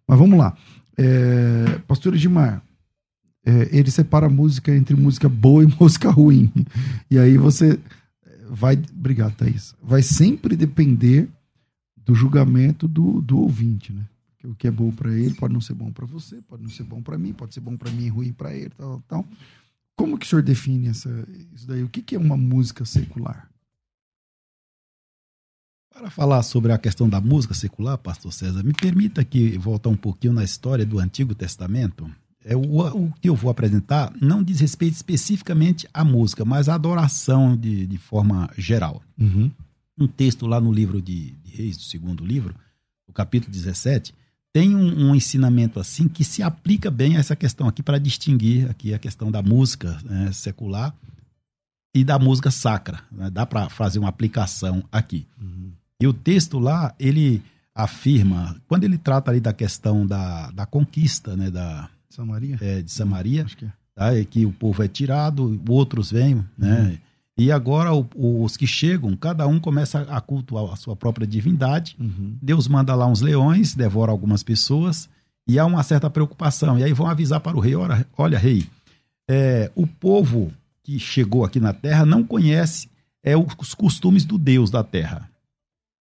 Mas 0.08 0.20
vamos 0.20 0.38
lá. 0.38 0.56
É, 0.98 1.80
Pastor 1.88 2.14
Edmar, 2.14 2.62
é, 3.46 3.70
ele 3.72 3.92
separa 3.92 4.28
a 4.28 4.30
música 4.30 4.74
entre 4.74 4.96
música 4.96 5.28
boa 5.28 5.64
e 5.64 5.74
música 5.80 6.10
ruim. 6.12 6.52
E 7.10 7.18
aí 7.18 7.38
você 7.38 7.80
vai. 8.50 8.80
Obrigado, 8.96 9.36
Thaís. 9.36 9.76
Vai 9.82 10.02
sempre 10.02 10.56
depender 10.56 11.28
do 12.06 12.14
julgamento 12.16 12.88
do, 12.88 13.22
do 13.22 13.40
ouvinte, 13.40 13.94
né? 13.94 14.06
Que 14.38 14.48
o 14.48 14.56
que 14.56 14.68
é 14.68 14.72
bom 14.72 14.92
para 14.92 15.14
ele 15.14 15.34
pode 15.36 15.54
não 15.54 15.62
ser 15.62 15.74
bom 15.74 15.92
para 15.92 16.06
você, 16.06 16.42
pode 16.42 16.64
não 16.64 16.70
ser 16.70 16.84
bom 16.84 17.02
para 17.02 17.18
mim, 17.18 17.34
pode 17.34 17.54
ser 17.54 17.62
bom 17.62 17.78
para 17.78 17.92
mim 17.92 18.06
e 18.06 18.10
ruim 18.10 18.34
para 18.34 18.54
ele, 18.54 18.72
tal, 18.72 19.02
tal. 19.08 19.26
Como 19.96 20.18
que 20.18 20.26
o 20.26 20.30
senhor 20.30 20.42
define 20.42 20.90
essa, 20.90 21.10
isso 21.54 21.68
daí? 21.68 21.84
O 21.84 21.90
que, 21.90 22.02
que 22.02 22.16
é 22.16 22.20
uma 22.20 22.36
música 22.36 22.84
secular? 22.84 23.50
Para 25.94 26.10
falar 26.10 26.42
sobre 26.42 26.72
a 26.72 26.78
questão 26.78 27.08
da 27.08 27.22
música 27.22 27.54
secular, 27.54 27.98
pastor 28.00 28.34
César, 28.34 28.64
me 28.64 28.74
permita 28.74 29.22
aqui 29.22 29.58
voltar 29.58 29.90
um 29.90 29.96
pouquinho 29.96 30.34
na 30.34 30.44
história 30.44 30.86
do 30.86 31.00
Antigo 31.00 31.36
Testamento. 31.36 32.10
É, 32.44 32.56
o, 32.56 32.80
o 32.80 33.14
que 33.22 33.30
eu 33.30 33.36
vou 33.36 33.52
apresentar 33.52 34.12
não 34.20 34.44
diz 34.44 34.60
respeito 34.60 34.96
especificamente 34.96 35.88
à 35.94 36.04
música, 36.04 36.44
mas 36.44 36.68
à 36.68 36.74
adoração 36.74 37.56
de, 37.56 37.86
de 37.86 37.98
forma 37.98 38.50
geral. 38.58 39.02
Uhum. 39.18 39.52
Um 39.98 40.08
texto 40.08 40.48
lá 40.48 40.60
no 40.60 40.72
livro 40.72 41.02
de, 41.02 41.32
de 41.44 41.52
Reis, 41.56 41.78
do 41.78 41.84
segundo 41.84 42.26
livro, 42.26 42.56
o 43.08 43.14
capítulo 43.14 43.52
17, 43.52 44.14
tem 44.52 44.76
um, 44.76 45.10
um, 45.10 45.16
ensinamento 45.16 45.80
assim 45.80 46.08
que 46.08 46.24
se 46.24 46.44
aplica 46.44 46.92
bem 46.92 47.16
a 47.16 47.20
essa 47.20 47.36
questão 47.36 47.68
aqui 47.68 47.82
para 47.82 47.98
distinguir 47.98 48.70
aqui 48.70 48.94
a 48.94 49.00
questão 49.00 49.32
da 49.32 49.42
música 49.42 50.00
né, 50.04 50.32
secular 50.32 50.96
e 51.94 52.04
da 52.04 52.20
música 52.20 52.52
sacra. 52.52 53.02
Né? 53.12 53.30
Dá 53.30 53.46
para 53.46 53.70
fazer 53.70 54.00
uma 54.00 54.10
aplicação 54.10 54.84
aqui. 54.92 55.28
Uhum. 55.42 55.72
E 56.00 56.08
o 56.08 56.14
texto 56.14 56.60
lá, 56.60 56.94
ele 57.00 57.42
afirma, 57.74 58.56
quando 58.68 58.84
ele 58.84 58.98
trata 58.98 59.32
ali 59.32 59.40
da 59.40 59.54
questão 59.54 60.06
da, 60.06 60.52
da 60.52 60.66
conquista, 60.66 61.36
né, 61.36 61.50
da, 61.50 61.90
Samaria? 62.10 62.58
É, 62.62 62.82
de 62.82 62.92
Samaria, 62.92 63.44
Acho 63.44 63.58
que 63.58 63.66
é. 63.66 63.72
tá, 63.96 64.12
que 64.30 64.46
o 64.46 64.52
povo 64.52 64.84
é 64.84 64.88
tirado, 64.88 65.60
outros 65.68 66.12
vêm, 66.12 66.46
né, 66.58 66.82
Uhum. 66.82 66.98
E 67.38 67.52
agora 67.52 67.90
os 68.16 68.56
que 68.56 68.68
chegam, 68.68 69.16
cada 69.16 69.48
um 69.48 69.60
começa 69.60 70.02
a 70.02 70.22
cultuar 70.22 70.72
a 70.72 70.76
sua 70.76 70.96
própria 70.96 71.26
divindade, 71.26 71.96
Uhum. 72.00 72.38
Deus 72.42 72.68
manda 72.68 72.94
lá 72.94 73.08
uns 73.08 73.22
leões, 73.22 73.74
devora 73.74 74.12
algumas 74.12 74.44
pessoas, 74.44 75.10
e 75.48 75.58
há 75.58 75.66
uma 75.66 75.82
certa 75.84 76.10
preocupação. 76.10 76.78
E 76.78 76.84
aí 76.84 76.94
vão 76.94 77.08
avisar 77.08 77.40
para 77.40 77.58
o 77.58 77.60
rei: 77.60 77.76
olha, 77.76 78.06
olha 78.18 78.38
rei, 78.38 78.68
é, 79.28 79.72
o 79.76 79.88
povo 79.88 80.54
que 80.84 81.00
chegou 81.00 81.44
aqui 81.44 81.60
na 81.60 81.74
terra 81.74 82.06
não 82.06 82.24
conhece 82.24 82.90
é, 83.24 83.36
os 83.36 83.74
costumes 83.74 84.26
do 84.26 84.38
Deus 84.38 84.70
da 84.70 84.84
terra. 84.84 85.30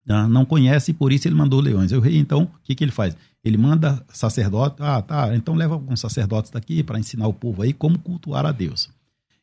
Tá? 0.06 0.28
Não 0.28 0.44
conhece 0.44 0.90
e 0.90 0.94
por 0.94 1.12
isso 1.12 1.26
ele 1.26 1.34
mandou 1.34 1.60
leões. 1.60 1.92
O 1.92 2.00
rei, 2.00 2.18
então, 2.18 2.44
o 2.44 2.50
que, 2.62 2.74
que 2.74 2.84
ele 2.84 2.92
faz? 2.92 3.16
Ele 3.42 3.56
manda 3.56 4.04
sacerdote, 4.08 4.76
ah, 4.80 5.00
tá, 5.00 5.34
então 5.34 5.54
leva 5.54 5.74
alguns 5.74 6.00
sacerdotes 6.00 6.50
daqui 6.50 6.82
para 6.82 6.98
ensinar 6.98 7.28
o 7.28 7.32
povo 7.32 7.62
aí 7.62 7.72
como 7.72 7.98
cultuar 7.98 8.44
a 8.44 8.52
Deus. 8.52 8.90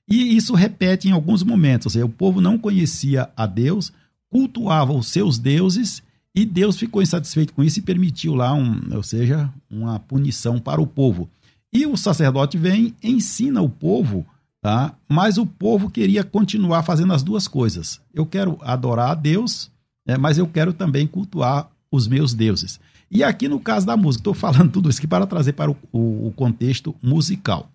E 0.10 0.36
isso 0.36 0.54
repete 0.54 1.08
em 1.08 1.12
alguns 1.12 1.44
momentos, 1.44 1.86
ou 1.88 1.92
seja, 1.92 2.06
o 2.06 2.10
povo 2.10 2.42
não 2.42 2.58
conhecia 2.58 3.30
a 3.38 3.46
Deus, 3.46 3.92
cultuava 4.30 4.94
os 4.94 5.08
seus 5.08 5.38
deuses 5.38 6.04
e 6.36 6.46
Deus 6.46 6.78
ficou 6.78 7.02
insatisfeito 7.02 7.54
com 7.54 7.64
isso 7.64 7.80
e 7.80 7.84
permitiu 7.84 8.34
lá, 8.36 8.54
um, 8.54 8.82
ou 8.96 9.04
seja, 9.04 9.50
uma 9.70 10.00
punição 10.00 10.60
para 10.60 10.82
o 10.82 10.88
povo. 10.88 11.30
E 11.72 11.86
o 11.86 11.96
sacerdote 11.96 12.58
vem, 12.58 12.94
ensina 13.04 13.62
o 13.62 13.70
povo, 13.70 14.26
tá? 14.62 14.94
mas 15.08 15.38
o 15.38 15.46
povo 15.46 15.90
queria 15.90 16.24
continuar 16.24 16.84
fazendo 16.84 17.14
as 17.14 17.24
duas 17.24 17.48
coisas. 17.48 18.02
Eu 18.14 18.26
quero 18.26 18.58
adorar 18.62 19.12
a 19.12 19.16
Deus, 19.16 19.72
né? 20.06 20.18
mas 20.18 20.38
eu 20.38 20.48
quero 20.48 20.74
também 20.74 21.08
cultuar 21.08 21.70
os 21.92 22.08
meus 22.08 22.34
deuses. 22.34 22.80
E 23.10 23.24
aqui 23.24 23.48
no 23.48 23.60
caso 23.60 23.86
da 23.86 23.96
música, 23.96 24.22
estou 24.22 24.34
falando 24.34 24.72
tudo 24.72 24.90
isso 24.90 24.98
aqui 25.00 25.08
para 25.08 25.26
trazer 25.28 25.54
para 25.54 25.72
o, 25.72 25.78
o- 25.92 26.28
o 26.28 26.34
contexto 26.36 26.96
musical. 27.02 27.70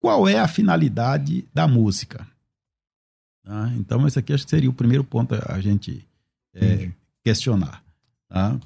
Qual 0.00 0.28
é 0.28 0.38
a 0.38 0.48
finalidade 0.48 1.44
da 1.52 1.66
música? 1.66 2.26
Tá? 3.44 3.72
Então, 3.76 4.06
esse 4.06 4.18
aqui 4.18 4.32
acho 4.32 4.44
que 4.44 4.50
seria 4.50 4.70
o 4.70 4.74
primeiro 4.74 5.04
ponto 5.04 5.34
a 5.34 5.60
gente 5.60 6.06
é, 6.54 6.90
questionar. 7.24 7.82
tá? 8.28 8.58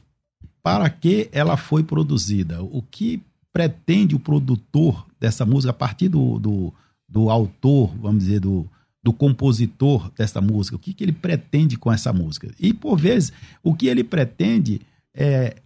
Para 0.62 0.88
que 0.88 1.28
ela 1.32 1.56
foi 1.56 1.82
produzida? 1.82 2.62
O 2.62 2.82
que 2.82 3.22
pretende 3.52 4.14
o 4.14 4.20
produtor 4.20 5.06
dessa 5.18 5.44
música 5.44 5.70
a 5.70 5.74
partir 5.74 6.08
do, 6.08 6.38
do, 6.38 6.74
do 7.08 7.30
autor, 7.30 7.94
vamos 7.96 8.24
dizer, 8.24 8.40
do, 8.40 8.68
do 9.02 9.12
compositor 9.12 10.10
dessa 10.12 10.40
música? 10.40 10.76
O 10.76 10.78
que, 10.78 10.94
que 10.94 11.04
ele 11.04 11.12
pretende 11.12 11.76
com 11.76 11.92
essa 11.92 12.12
música? 12.12 12.50
E, 12.58 12.72
por 12.72 12.96
vezes, 12.98 13.32
o 13.62 13.74
que 13.74 13.86
ele 13.86 14.04
pretende 14.04 14.80
é, 15.14 15.56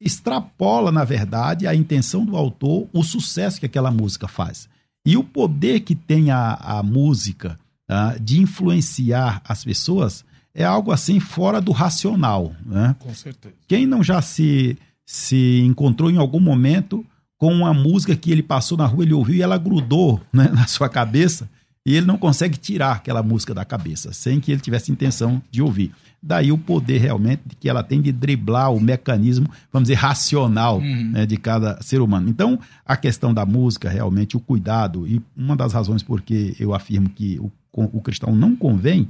extrapola, 0.00 0.90
na 0.90 1.04
verdade, 1.04 1.66
a 1.66 1.74
intenção 1.74 2.24
do 2.24 2.36
autor, 2.36 2.88
o 2.92 3.02
sucesso 3.02 3.60
que 3.60 3.66
aquela 3.66 3.90
música 3.90 4.26
faz. 4.26 4.68
E 5.04 5.16
o 5.16 5.24
poder 5.24 5.80
que 5.80 5.94
tem 5.94 6.30
a, 6.30 6.54
a 6.54 6.82
música 6.82 7.58
tá, 7.86 8.16
de 8.18 8.40
influenciar 8.40 9.42
as 9.44 9.64
pessoas 9.64 10.24
é 10.54 10.64
algo 10.64 10.92
assim 10.92 11.18
fora 11.18 11.60
do 11.60 11.72
racional. 11.72 12.54
Né? 12.64 12.94
Com 12.98 13.14
certeza. 13.14 13.54
Quem 13.66 13.86
não 13.86 14.02
já 14.02 14.20
se, 14.22 14.78
se 15.04 15.60
encontrou 15.60 16.10
em 16.10 16.18
algum 16.18 16.40
momento 16.40 17.04
com 17.36 17.52
uma 17.52 17.74
música 17.74 18.14
que 18.14 18.30
ele 18.30 18.42
passou 18.42 18.78
na 18.78 18.86
rua, 18.86 19.02
ele 19.02 19.14
ouviu 19.14 19.34
e 19.34 19.42
ela 19.42 19.58
grudou 19.58 20.20
né, 20.32 20.48
na 20.54 20.66
sua 20.66 20.88
cabeça 20.88 21.48
e 21.84 21.96
ele 21.96 22.06
não 22.06 22.16
consegue 22.16 22.56
tirar 22.56 22.92
aquela 22.92 23.22
música 23.22 23.52
da 23.52 23.64
cabeça, 23.64 24.12
sem 24.12 24.38
que 24.38 24.52
ele 24.52 24.60
tivesse 24.60 24.92
intenção 24.92 25.42
de 25.50 25.60
ouvir. 25.60 25.92
Daí 26.22 26.52
o 26.52 26.58
poder 26.58 26.98
realmente 26.98 27.42
que 27.58 27.68
ela 27.68 27.82
tem 27.82 28.00
de 28.00 28.12
driblar 28.12 28.72
o 28.72 28.80
mecanismo, 28.80 29.48
vamos 29.72 29.88
dizer, 29.88 29.98
racional 29.98 30.78
Uhum. 30.78 31.10
né, 31.10 31.26
de 31.26 31.36
cada 31.36 31.82
ser 31.82 32.00
humano. 32.00 32.28
Então, 32.28 32.58
a 32.86 32.96
questão 32.96 33.34
da 33.34 33.44
música, 33.44 33.90
realmente, 33.90 34.36
o 34.36 34.40
cuidado, 34.40 35.06
e 35.06 35.20
uma 35.36 35.56
das 35.56 35.72
razões 35.72 36.02
por 36.02 36.20
que 36.22 36.54
eu 36.60 36.74
afirmo 36.74 37.08
que 37.08 37.40
o, 37.40 37.50
o 37.72 38.00
cristão 38.00 38.36
não 38.36 38.54
convém 38.54 39.08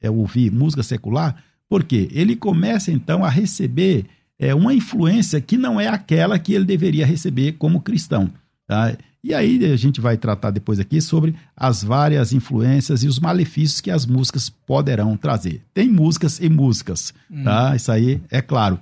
é 0.00 0.10
ouvir 0.10 0.50
música 0.52 0.82
secular, 0.82 1.36
porque 1.68 2.08
ele 2.12 2.36
começa 2.36 2.92
então 2.92 3.24
a 3.24 3.30
receber 3.30 4.04
é, 4.38 4.54
uma 4.54 4.74
influência 4.74 5.40
que 5.40 5.56
não 5.56 5.80
é 5.80 5.88
aquela 5.88 6.38
que 6.38 6.52
ele 6.52 6.64
deveria 6.64 7.06
receber 7.06 7.52
como 7.52 7.80
cristão. 7.80 8.30
Tá? 8.66 8.94
E 9.24 9.32
aí 9.32 9.64
a 9.72 9.76
gente 9.76 10.00
vai 10.00 10.16
tratar 10.16 10.50
depois 10.50 10.80
aqui 10.80 11.00
sobre 11.00 11.34
as 11.56 11.84
várias 11.84 12.32
influências 12.32 13.04
e 13.04 13.08
os 13.08 13.20
malefícios 13.20 13.80
que 13.80 13.90
as 13.90 14.04
músicas 14.04 14.50
poderão 14.50 15.16
trazer. 15.16 15.62
Tem 15.72 15.88
músicas 15.88 16.40
e 16.40 16.48
músicas, 16.48 17.14
tá? 17.44 17.76
Isso 17.76 17.92
aí 17.92 18.20
é 18.30 18.42
claro. 18.42 18.80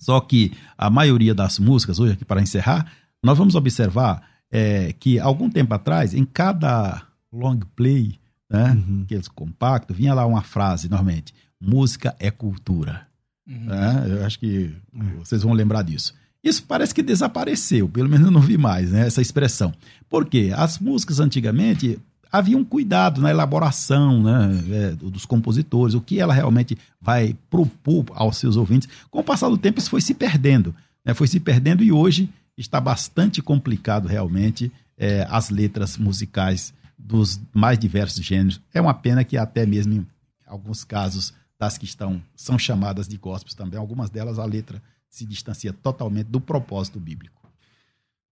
Só 0.00 0.20
que 0.20 0.52
a 0.76 0.88
maioria 0.88 1.34
das 1.34 1.58
músicas, 1.58 1.98
hoje 1.98 2.12
aqui 2.12 2.24
para 2.24 2.40
encerrar, 2.40 2.92
nós 3.22 3.36
vamos 3.36 3.56
observar 3.56 4.22
é, 4.50 4.92
que 4.92 5.18
algum 5.18 5.50
tempo 5.50 5.74
atrás, 5.74 6.14
em 6.14 6.24
cada 6.24 7.02
long 7.32 7.58
play, 7.74 8.16
né, 8.48 8.70
Uhum. 8.72 9.02
aqueles 9.04 9.28
compactos, 9.28 9.96
vinha 9.96 10.14
lá 10.14 10.24
uma 10.24 10.42
frase, 10.42 10.88
normalmente, 10.88 11.34
música 11.60 12.14
é 12.20 12.30
cultura. 12.30 13.06
Uhum. 13.46 13.64
né? 13.64 14.04
Eu 14.08 14.24
acho 14.24 14.38
que 14.38 14.72
vocês 15.18 15.42
vão 15.42 15.52
lembrar 15.52 15.82
disso. 15.82 16.14
Isso 16.48 16.62
parece 16.62 16.94
que 16.94 17.02
desapareceu, 17.02 17.88
pelo 17.88 18.08
menos 18.08 18.26
eu 18.26 18.32
não 18.32 18.40
vi 18.40 18.56
mais 18.56 18.90
né, 18.90 19.06
essa 19.06 19.20
expressão. 19.20 19.74
Por 20.08 20.24
quê? 20.24 20.50
As 20.56 20.78
músicas 20.78 21.20
antigamente 21.20 21.98
havia 22.32 22.56
um 22.56 22.64
cuidado 22.64 23.20
na 23.20 23.30
elaboração 23.30 24.22
né, 24.22 24.64
é, 24.70 24.90
dos 24.92 25.26
compositores, 25.26 25.94
o 25.94 26.00
que 26.00 26.18
ela 26.18 26.32
realmente 26.32 26.76
vai 27.00 27.36
propor 27.50 28.06
aos 28.14 28.38
seus 28.38 28.56
ouvintes. 28.56 28.88
Com 29.10 29.20
o 29.20 29.24
passar 29.24 29.48
do 29.48 29.58
tempo, 29.58 29.78
isso 29.78 29.90
foi 29.90 30.00
se 30.00 30.14
perdendo. 30.14 30.74
né, 31.04 31.12
foi 31.12 31.26
se 31.26 31.38
perdendo 31.38 31.82
e 31.82 31.92
hoje 31.92 32.30
está 32.56 32.80
bastante 32.80 33.42
complicado 33.42 34.08
realmente 34.08 34.72
é, 34.96 35.26
as 35.30 35.50
letras 35.50 35.96
musicais 35.96 36.72
dos 36.98 37.40
mais 37.52 37.78
diversos 37.78 38.24
gêneros. 38.24 38.60
É 38.72 38.80
uma 38.80 38.94
pena 38.94 39.22
que 39.22 39.36
até 39.36 39.64
mesmo 39.64 39.94
em 39.94 40.06
alguns 40.46 40.82
casos 40.82 41.32
das 41.58 41.76
que 41.76 41.84
estão 41.84 42.22
são 42.34 42.58
chamadas 42.58 43.06
de 43.06 43.16
gospels 43.16 43.54
também, 43.54 43.78
algumas 43.78 44.10
delas 44.10 44.38
a 44.38 44.44
letra 44.44 44.82
se 45.08 45.24
distancia 45.24 45.72
totalmente 45.72 46.26
do 46.28 46.40
propósito 46.40 46.98
bíblico. 47.00 47.50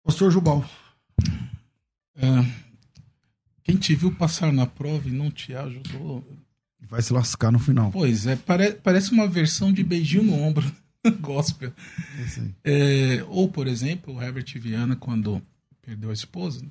Pastor 0.03 0.31
Jubal. 0.31 0.67
É, 2.15 2.27
quem 3.63 3.77
te 3.77 3.95
viu 3.95 4.13
passar 4.13 4.51
na 4.51 4.65
prova 4.65 5.07
e 5.07 5.11
não 5.11 5.31
te 5.31 5.53
ajudou. 5.55 6.23
Vai 6.81 7.01
se 7.01 7.13
lascar 7.13 7.51
no 7.51 7.59
final. 7.59 7.91
Pois 7.91 8.27
é, 8.27 8.35
pare- 8.35 8.73
parece 8.73 9.11
uma 9.11 9.27
versão 9.27 9.71
de 9.71 9.83
beijinho 9.83 10.23
no 10.23 10.33
ombro 10.33 10.69
gospel. 11.21 11.71
Aí. 12.37 12.53
É, 12.63 13.23
ou, 13.29 13.49
por 13.49 13.67
exemplo, 13.67 14.13
o 14.15 14.21
Herbert 14.21 14.59
Viana, 14.59 14.95
quando 14.95 15.41
perdeu 15.81 16.09
a 16.09 16.13
esposa, 16.13 16.65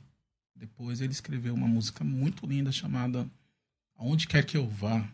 depois 0.55 1.01
ele 1.01 1.13
escreveu 1.13 1.55
uma 1.55 1.67
música 1.67 2.05
muito 2.05 2.47
linda 2.47 2.71
chamada 2.71 3.27
Aonde 3.97 4.29
Quer 4.29 4.45
Que 4.45 4.57
Eu 4.57 4.69
Vá, 4.69 5.05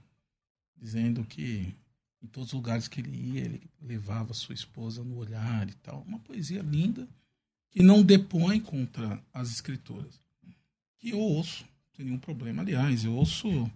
dizendo 0.76 1.24
que 1.24 1.72
em 2.22 2.26
todos 2.26 2.48
os 2.48 2.54
lugares 2.54 2.88
que 2.88 3.00
ele 3.00 3.10
ia, 3.16 3.40
ele 3.44 3.62
levava 3.80 4.34
sua 4.34 4.54
esposa 4.54 5.04
no 5.04 5.16
olhar 5.16 5.68
e 5.68 5.74
tal. 5.74 6.04
Uma 6.06 6.18
poesia 6.18 6.62
linda 6.62 7.08
que 7.70 7.82
não 7.82 8.02
depõe 8.02 8.60
contra 8.60 9.22
as 9.32 9.50
escrituras. 9.50 10.20
Que 10.98 11.10
eu 11.10 11.18
ouço, 11.18 11.64
sem 11.96 12.04
nenhum 12.06 12.18
problema. 12.18 12.62
Aliás, 12.62 13.04
eu 13.04 13.14
ouço 13.14 13.70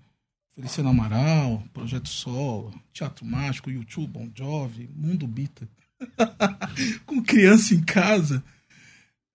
Feliciano 0.55 0.91
Amaral, 0.91 1.63
Projeto 1.73 2.09
Sol, 2.09 2.75
Teatro 2.93 3.25
Mágico, 3.25 3.71
YouTube, 3.71 4.11
Bon 4.11 4.31
Jovi, 4.35 4.89
Mundo 4.95 5.27
Bita. 5.27 5.69
Com 7.07 7.23
criança 7.23 7.75
em 7.75 7.81
casa. 7.83 8.43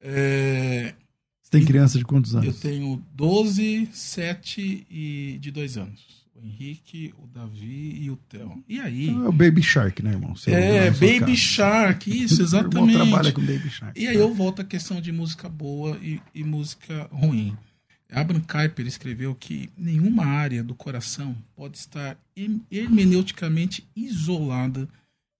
É, 0.01 0.93
Você 1.41 1.49
tem 1.51 1.65
criança 1.65 1.97
de 1.97 2.03
quantos 2.03 2.33
eu 2.33 2.39
anos? 2.41 2.59
tenho 2.59 3.01
12, 3.15 3.89
7 3.93 4.85
e 4.89 5.37
de 5.39 5.49
2 5.49 5.77
anos. 5.77 6.26
O 6.38 6.46
Henrique, 6.46 7.13
o 7.17 7.27
Davi 7.27 8.03
e 8.03 8.12
o 8.12 8.15
Theo. 8.15 8.63
E 8.67 8.79
aí? 8.79 9.10
É 9.10 9.13
o 9.13 9.32
Baby 9.32 9.63
Shark, 9.63 10.03
né, 10.03 10.12
irmão? 10.12 10.36
Você 10.36 10.51
é, 10.51 10.91
Baby. 10.91 11.36
Shark, 11.36 12.10
isso, 12.12 12.41
exatamente. 12.41 12.96
Meu 12.96 13.06
trabalha 13.06 13.32
com 13.32 13.41
Baby 13.41 13.70
Shark. 13.70 14.00
E 14.00 14.08
aí 14.08 14.15
eu 14.15 14.34
volto 14.34 14.62
à 14.62 14.65
questão 14.65 15.01
de 15.01 15.12
música 15.12 15.50
boa 15.50 15.98
e, 16.01 16.22
e 16.34 16.44
música 16.44 17.08
ruim. 17.12 17.58
Abraham 18.10 18.41
Kuyper 18.41 18.88
escreveu 18.88 19.36
que 19.36 19.70
nenhuma 19.77 20.25
área 20.25 20.63
do 20.63 20.74
coração 20.74 21.36
pode 21.56 21.77
estar 21.77 22.17
hermeneuticamente 22.72 23.86
isolada, 23.96 24.88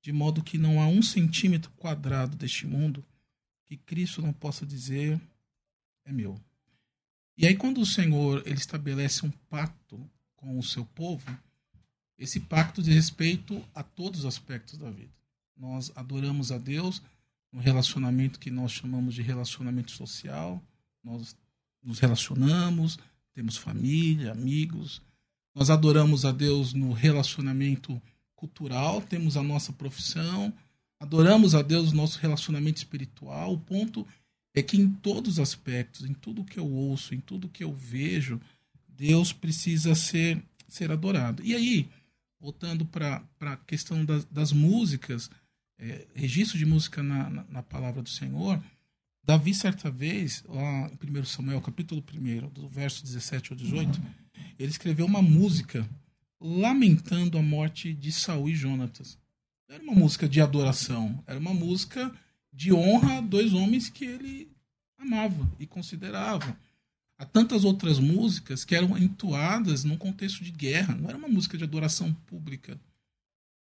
de 0.04 0.12
modo 0.12 0.44
que 0.44 0.58
não 0.58 0.82
há 0.82 0.88
um 0.88 1.02
centímetro 1.02 1.72
quadrado 1.78 2.36
deste 2.36 2.68
mundo 2.68 3.04
que 3.66 3.78
Cristo 3.78 4.22
não 4.22 4.34
possa 4.34 4.66
dizer 4.66 5.20
é 6.06 6.12
meu. 6.12 6.40
E 7.38 7.46
aí 7.46 7.56
quando 7.56 7.80
o 7.80 7.86
Senhor 7.86 8.42
ele 8.46 8.58
estabelece 8.58 9.26
um 9.26 9.32
pacto 9.50 10.10
com 10.38 10.58
o 10.58 10.64
seu 10.64 10.86
povo, 10.86 11.26
esse 12.18 12.40
pacto 12.40 12.82
diz 12.82 12.96
respeito 12.96 13.64
a 13.76 13.84
todos 13.84 14.22
os 14.22 14.26
aspectos 14.26 14.78
da 14.78 14.90
vida. 14.90 15.12
Nós 15.56 15.92
adoramos 15.96 16.52
a 16.52 16.58
Deus 16.58 17.02
no 17.52 17.60
relacionamento 17.60 18.40
que 18.40 18.50
nós 18.50 18.72
chamamos 18.72 19.14
de 19.14 19.22
relacionamento 19.22 19.92
social, 19.92 20.62
nós 21.04 21.36
nos 21.84 22.00
relacionamos, 22.00 22.98
temos 23.34 23.58
família, 23.58 24.32
amigos. 24.32 25.02
Nós 25.54 25.70
adoramos 25.70 26.26
a 26.26 26.32
Deus 26.32 26.74
no 26.74 26.92
relacionamento 26.92 28.02
cultural, 28.36 29.02
temos 29.02 29.38
a 29.38 29.44
nossa 29.44 29.72
profissão, 29.74 30.54
adoramos 31.00 31.56
a 31.56 31.62
Deus 31.62 31.92
no 31.92 31.98
nosso 31.98 32.20
relacionamento 32.20 32.78
espiritual. 32.78 33.54
O 33.54 33.60
ponto 33.60 34.06
é 34.54 34.62
que 34.62 34.78
em 34.78 34.90
todos 34.90 35.34
os 35.34 35.40
aspectos, 35.40 36.06
em 36.06 36.14
tudo 36.14 36.44
que 36.44 36.60
eu 36.60 36.68
ouço, 36.68 37.14
em 37.14 37.20
tudo 37.20 37.50
que 37.50 37.64
eu 37.64 37.74
vejo, 37.74 38.42
Deus 38.98 39.32
precisa 39.32 39.94
ser, 39.94 40.44
ser 40.68 40.92
adorado. 40.92 41.44
E 41.46 41.56
aí, 41.56 41.88
voltando 42.40 42.84
para 42.84 43.24
a 43.42 43.58
questão 43.58 44.04
das, 44.04 44.26
das 44.26 44.52
músicas, 44.52 45.30
é, 45.80 46.08
registro 46.16 46.58
de 46.58 46.66
música 46.66 47.04
na, 47.04 47.30
na, 47.30 47.46
na, 47.50 47.64
palavra 47.64 48.02
do 48.02 48.10
Senhor, 48.10 48.62
Davi, 49.24 49.54
certa 49.54 49.92
vez, 49.92 50.44
lá 50.48 50.90
em 50.90 51.20
1 51.20 51.26
Samuel, 51.26 51.62
capítulo 51.62 52.04
1, 52.12 52.50
do 52.50 52.68
verso 52.68 53.04
17 53.04 53.52
ao 53.52 53.58
18, 53.58 54.02
ele 54.58 54.72
escreveu 54.72 55.06
uma 55.06 55.22
música 55.22 55.88
lamentando 56.40 57.38
a 57.38 57.42
morte 57.42 57.94
de 57.94 58.12
Saul 58.12 58.50
e 58.50 58.56
Jonatas. 58.56 59.18
Não 59.68 59.76
era 59.76 59.84
uma 59.84 59.94
música 59.94 60.28
de 60.28 60.42
adoração, 60.42 61.24
era 61.28 61.38
uma 61.38 61.54
música 61.54 62.12
de 62.52 62.74
honra 62.74 63.18
a 63.18 63.22
dois 63.22 63.54
homens 63.54 63.90
que 63.90 64.06
ele 64.06 64.50
amava 64.98 65.48
e 65.60 65.68
considerava. 65.68 66.58
Há 67.20 67.26
tantas 67.26 67.64
outras 67.64 68.00
músicas 68.00 68.64
que 68.64 68.76
eram 68.76 68.98
entoadas 68.98 69.84
num 69.84 69.98
contexto 69.98 70.44
de 70.44 70.52
guerra. 70.52 70.96
Não 70.96 71.10
era 71.10 71.18
uma 71.18 71.28
música 71.28 71.58
de 71.58 71.64
adoração 71.64 72.14
pública. 72.28 72.80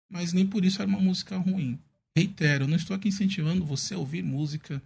Mas 0.08 0.32
nem 0.32 0.46
por 0.46 0.64
isso 0.64 0.80
era 0.80 0.88
uma 0.88 1.00
música 1.00 1.36
ruim. 1.36 1.78
Reitero, 2.16 2.64
eu 2.64 2.68
não 2.68 2.76
estou 2.76 2.96
aqui 2.96 3.08
incentivando 3.08 3.64
você 3.64 3.94
a 3.94 3.98
ouvir 3.98 4.22
música 4.22 4.82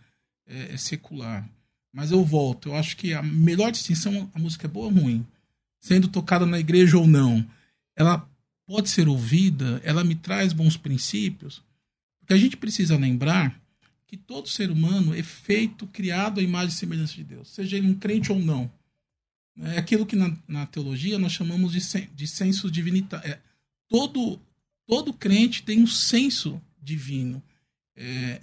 é, 0.47 0.77
secular. 0.77 1.49
Mas 1.93 2.11
eu 2.11 2.25
volto. 2.25 2.71
Eu 2.71 2.75
acho 2.75 2.97
que 2.97 3.13
a 3.13 3.23
melhor 3.23 3.71
distinção 3.71 4.29
a 4.35 4.39
música 4.39 4.67
é 4.67 4.71
boa 4.71 4.87
ou 4.87 4.93
ruim. 4.93 5.25
Sendo 5.81 6.09
tocada 6.09 6.45
na 6.45 6.59
igreja 6.59 6.99
ou 6.99 7.07
não. 7.07 7.49
Ela 7.95 8.29
pode 8.67 8.91
ser 8.91 9.09
ouvida, 9.09 9.81
ela 9.85 10.03
me 10.03 10.15
traz 10.15 10.53
bons 10.53 10.77
princípios. 10.77 11.63
Porque 12.19 12.35
a 12.35 12.37
gente 12.37 12.57
precisa 12.57 12.97
lembrar 12.97 13.59
que 14.09 14.17
todo 14.17 14.49
ser 14.49 14.71
humano 14.71 15.15
é 15.15 15.23
feito, 15.23 15.87
criado 15.87 16.41
à 16.41 16.43
imagem 16.43 16.75
e 16.75 16.79
semelhança 16.79 17.15
de 17.15 17.23
Deus, 17.23 17.49
seja 17.49 17.77
ele 17.77 17.87
um 17.87 17.95
crente 17.95 18.33
ou 18.33 18.39
não. 18.39 18.69
É 19.61 19.79
aquilo 19.79 20.07
que 20.07 20.17
na, 20.17 20.35
na 20.49 20.67
teologia 20.67 21.19
nós 21.19 21.33
chamamos 21.33 21.73
de, 21.73 21.81
sen, 21.81 22.09
de 22.15 22.27
senso 22.27 22.71
divinitário. 22.71 23.31
É, 23.31 23.39
todo, 23.87 24.41
todo 24.87 25.13
crente 25.13 25.63
tem 25.63 25.81
um 25.83 25.87
senso 25.87 26.61
divino. 26.83 27.43
É, 27.95 28.41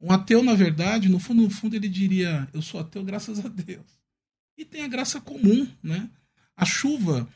um 0.00 0.12
ateu, 0.12 0.42
na 0.42 0.54
verdade, 0.54 1.08
no 1.08 1.18
fundo, 1.18 1.42
no 1.42 1.50
fundo, 1.50 1.74
ele 1.74 1.88
diria: 1.88 2.48
Eu 2.52 2.62
sou 2.62 2.80
ateu 2.80 3.02
graças 3.02 3.44
a 3.44 3.48
Deus. 3.48 3.86
E 4.56 4.64
tem 4.64 4.82
a 4.82 4.88
graça 4.88 5.20
comum, 5.20 5.66
né? 5.82 6.08
A 6.56 6.64
chuva 6.64 7.28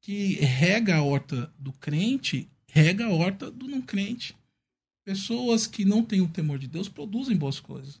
que 0.00 0.34
rega 0.34 0.96
a 0.96 1.02
horta 1.02 1.50
do 1.58 1.72
crente, 1.72 2.48
rega 2.66 3.06
a 3.06 3.10
horta 3.10 3.50
do 3.50 3.66
não 3.66 3.80
crente. 3.80 4.36
Pessoas 5.04 5.66
que 5.66 5.84
não 5.84 6.04
têm 6.04 6.20
o 6.20 6.28
temor 6.28 6.58
de 6.58 6.68
Deus 6.68 6.88
produzem 6.88 7.36
boas 7.36 7.58
coisas. 7.58 8.00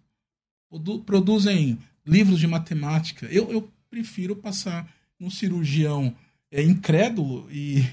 Produzem 1.04 1.78
livros 2.06 2.38
de 2.38 2.46
matemática. 2.46 3.26
Eu, 3.26 3.50
eu 3.50 3.70
prefiro 3.90 4.36
passar 4.36 4.90
num 5.18 5.30
cirurgião 5.30 6.14
é, 6.50 6.62
incrédulo 6.62 7.48
e, 7.50 7.84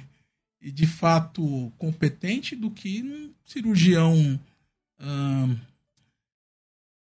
e, 0.61 0.71
de 0.71 0.85
fato 0.85 1.71
competente 1.77 2.55
do 2.55 2.69
que 2.69 3.01
num 3.01 3.33
cirurgião 3.43 4.39
hum, 4.99 5.57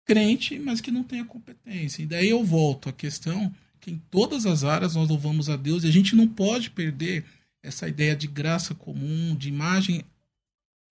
crente, 0.06 0.60
mas 0.60 0.82
que 0.82 0.91
não 0.91 1.04
tenha 1.04 1.26
competência. 1.26 2.04
E 2.04 2.06
daí 2.06 2.30
eu 2.30 2.44
volto 2.44 2.89
à 2.89 2.94
questão 2.94 3.54
que 3.80 3.91
em 3.91 4.02
todas 4.10 4.46
as 4.46 4.63
áreas 4.63 4.96
nós 4.96 5.10
louvamos 5.10 5.50
a 5.50 5.56
Deus 5.56 5.84
e 5.84 5.88
a 5.88 5.91
gente 5.91 6.15
não 6.15 6.28
pode 6.28 6.70
perder 6.70 7.26
essa 7.62 7.88
ideia 7.88 8.15
de 8.15 8.28
graça 8.28 8.76
comum, 8.76 9.36
de 9.36 9.50
imagem 9.50 10.04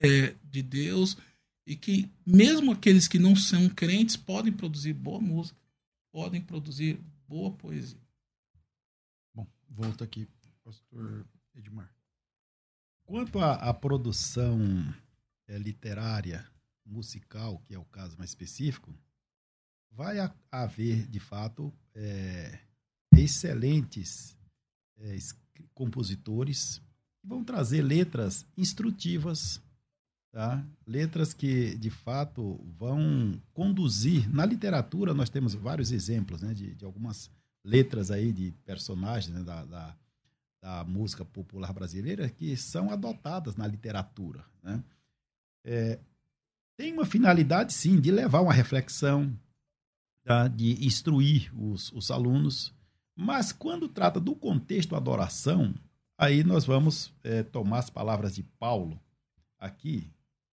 é, 0.05 0.37
de 0.45 0.63
Deus 0.63 1.17
e 1.67 1.75
que 1.77 2.11
mesmo 2.27 2.73
aqueles 2.73 3.09
que 3.09 3.19
não 3.19 3.35
são 3.35 3.69
crentes 3.69 4.17
podem 4.17 4.53
produzir 4.53 4.93
boa 4.93 5.21
música, 5.21 5.59
podem 6.13 6.41
produzir 6.41 7.01
boa 7.27 7.51
poesia. 7.53 7.99
Bom, 9.35 9.47
volto 9.69 10.05
aqui, 10.05 10.29
pastor 10.63 11.27
Edmar. 11.55 11.93
Quanto 13.05 13.39
à, 13.39 13.73
produção 13.73 14.59
é, 15.47 15.59
literária, 15.59 16.47
musical, 16.87 17.59
que 17.67 17.75
é 17.75 17.79
o 17.79 17.85
caso 17.85 18.17
mais 18.19 18.31
específico, 18.31 18.95
vai 19.91 20.19
a, 20.19 20.35
haver, 20.51 21.07
de 21.07 21.21
fato, 21.21 21.73
é, 21.95 22.59
excelentes 23.17 24.37
é, 24.99 25.17
compositores 25.73 26.81
que 27.21 27.29
vão 27.29 27.45
trazer 27.45 27.83
letras 27.83 28.47
instrutivas, 28.57 29.61
Tá? 30.35 30.67
Letras 30.85 31.33
que, 31.33 31.77
de 31.77 31.91
fato, 31.91 32.61
vão 32.77 33.41
conduzir. 33.53 34.29
Na 34.35 34.45
literatura, 34.45 35.15
nós 35.15 35.31
temos 35.31 35.55
vários 35.55 35.93
exemplos 35.93 36.43
né, 36.43 36.53
de, 36.53 36.75
de 36.75 36.85
algumas 36.85 37.31
letras 37.65 38.11
aí 38.11 38.33
de 38.33 38.51
personagens 38.67 39.33
né, 39.33 39.45
da, 39.45 39.65
da, 39.65 39.97
da, 40.61 40.85
música 40.87 41.25
popular 41.25 41.73
brasileira 41.73 42.29
que 42.29 42.57
são 42.57 42.91
adotadas 42.91 43.55
na 43.55 43.65
literatura. 43.65 44.45
Né? 44.61 44.83
É, 45.63 46.01
tem 46.77 46.93
uma 46.93 47.07
finalidade, 47.07 47.73
sim, 47.73 48.01
de 48.01 48.11
levar 48.11 48.41
uma 48.41 48.53
reflexão, 48.53 49.33
tá? 50.25 50.49
de 50.49 50.85
instruir 50.85 51.49
os, 51.57 51.93
os 51.93 52.11
alunos, 52.11 52.75
mas 53.15 53.53
quando 53.53 53.89
trata 53.89 54.19
do 54.19 54.35
contexto 54.35 54.97
adoração, 54.97 55.73
aí 56.19 56.43
nós 56.43 56.65
vamos 56.65 57.15
é, 57.23 57.45
tomar 57.45 57.79
as 57.79 57.89
palavras 57.89 58.35
de 58.35 58.43
Paulo 58.43 59.01
aqui, 59.61 60.13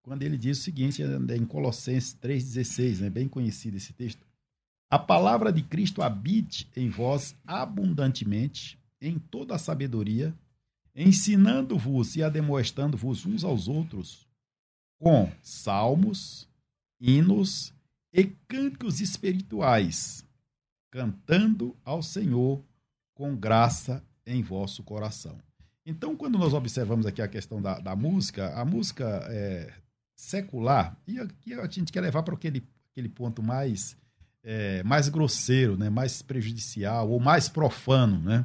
quando 0.08 0.22
ele 0.22 0.38
diz 0.38 0.58
o 0.58 0.62
seguinte, 0.62 1.02
é 1.02 1.36
em 1.36 1.44
Colossenses 1.44 2.16
3,16, 2.16 3.00
né, 3.00 3.10
bem 3.10 3.28
conhecido 3.28 3.76
esse 3.76 3.92
texto. 3.92 4.26
A 4.90 4.98
palavra 4.98 5.52
de 5.52 5.62
Cristo 5.62 6.00
habite 6.00 6.66
em 6.74 6.88
vós 6.88 7.36
abundantemente, 7.46 8.78
em 9.02 9.18
toda 9.18 9.54
a 9.54 9.58
sabedoria, 9.58 10.34
ensinando-vos 10.96 12.16
e 12.16 12.22
ademoestando-vos 12.22 13.26
uns 13.26 13.44
aos 13.44 13.68
outros 13.68 14.26
com 14.98 15.30
salmos, 15.42 16.48
hinos 16.98 17.74
e 18.10 18.24
cânticos 18.48 19.02
espirituais, 19.02 20.24
cantando 20.90 21.76
ao 21.84 22.02
Senhor 22.02 22.64
com 23.14 23.36
graça 23.36 24.02
em 24.26 24.42
vosso 24.42 24.82
coração. 24.82 25.38
Então, 25.84 26.16
quando 26.16 26.38
nós 26.38 26.54
observamos 26.54 27.04
aqui 27.04 27.20
a 27.20 27.28
questão 27.28 27.60
da, 27.60 27.78
da 27.78 27.94
música, 27.94 28.58
a 28.58 28.64
música 28.64 29.04
é, 29.30 29.70
secular, 30.18 30.96
e 31.06 31.20
aqui 31.20 31.54
a 31.54 31.64
gente 31.68 31.92
quer 31.92 32.00
levar 32.00 32.24
para 32.24 32.34
aquele, 32.34 32.66
aquele 32.90 33.08
ponto 33.08 33.40
mais, 33.40 33.96
é, 34.42 34.82
mais 34.82 35.08
grosseiro, 35.08 35.78
né? 35.78 35.88
mais 35.88 36.22
prejudicial 36.22 37.08
ou 37.08 37.20
mais 37.20 37.48
profano. 37.48 38.18
Né? 38.18 38.44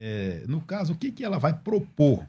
É, 0.00 0.44
no 0.48 0.60
caso, 0.60 0.94
o 0.94 0.96
que, 0.96 1.12
que 1.12 1.24
ela 1.24 1.38
vai 1.38 1.56
propor? 1.56 2.26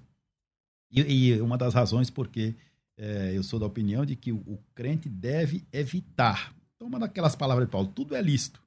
E, 0.92 1.02
e 1.02 1.42
uma 1.42 1.58
das 1.58 1.74
razões 1.74 2.12
porque 2.12 2.54
é, 2.96 3.32
eu 3.34 3.42
sou 3.42 3.60
da 3.60 3.66
opinião 3.66 4.06
de 4.06 4.16
que 4.16 4.32
o, 4.32 4.38
o, 4.46 4.60
crente 4.76 5.10
deve 5.10 5.66
evitar. 5.74 6.54
Então, 6.76 6.88
uma 6.88 7.00
daquelas 7.00 7.36
palavras 7.36 7.66
de 7.66 7.72
Paulo, 7.72 7.88
tudo 7.88 8.16
é 8.16 8.22
lícito, 8.22 8.62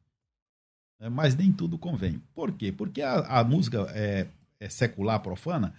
né? 0.99 1.09
mas 1.09 1.37
nem 1.37 1.53
tudo 1.53 1.79
convém. 1.79 2.21
Por 2.35 2.51
quê? 2.51 2.73
Porque 2.73 3.01
a, 3.01 3.21
a 3.21 3.45
música 3.45 3.87
é, 3.91 4.27
é 4.59 4.69
secular, 4.69 5.21
profana, 5.21 5.73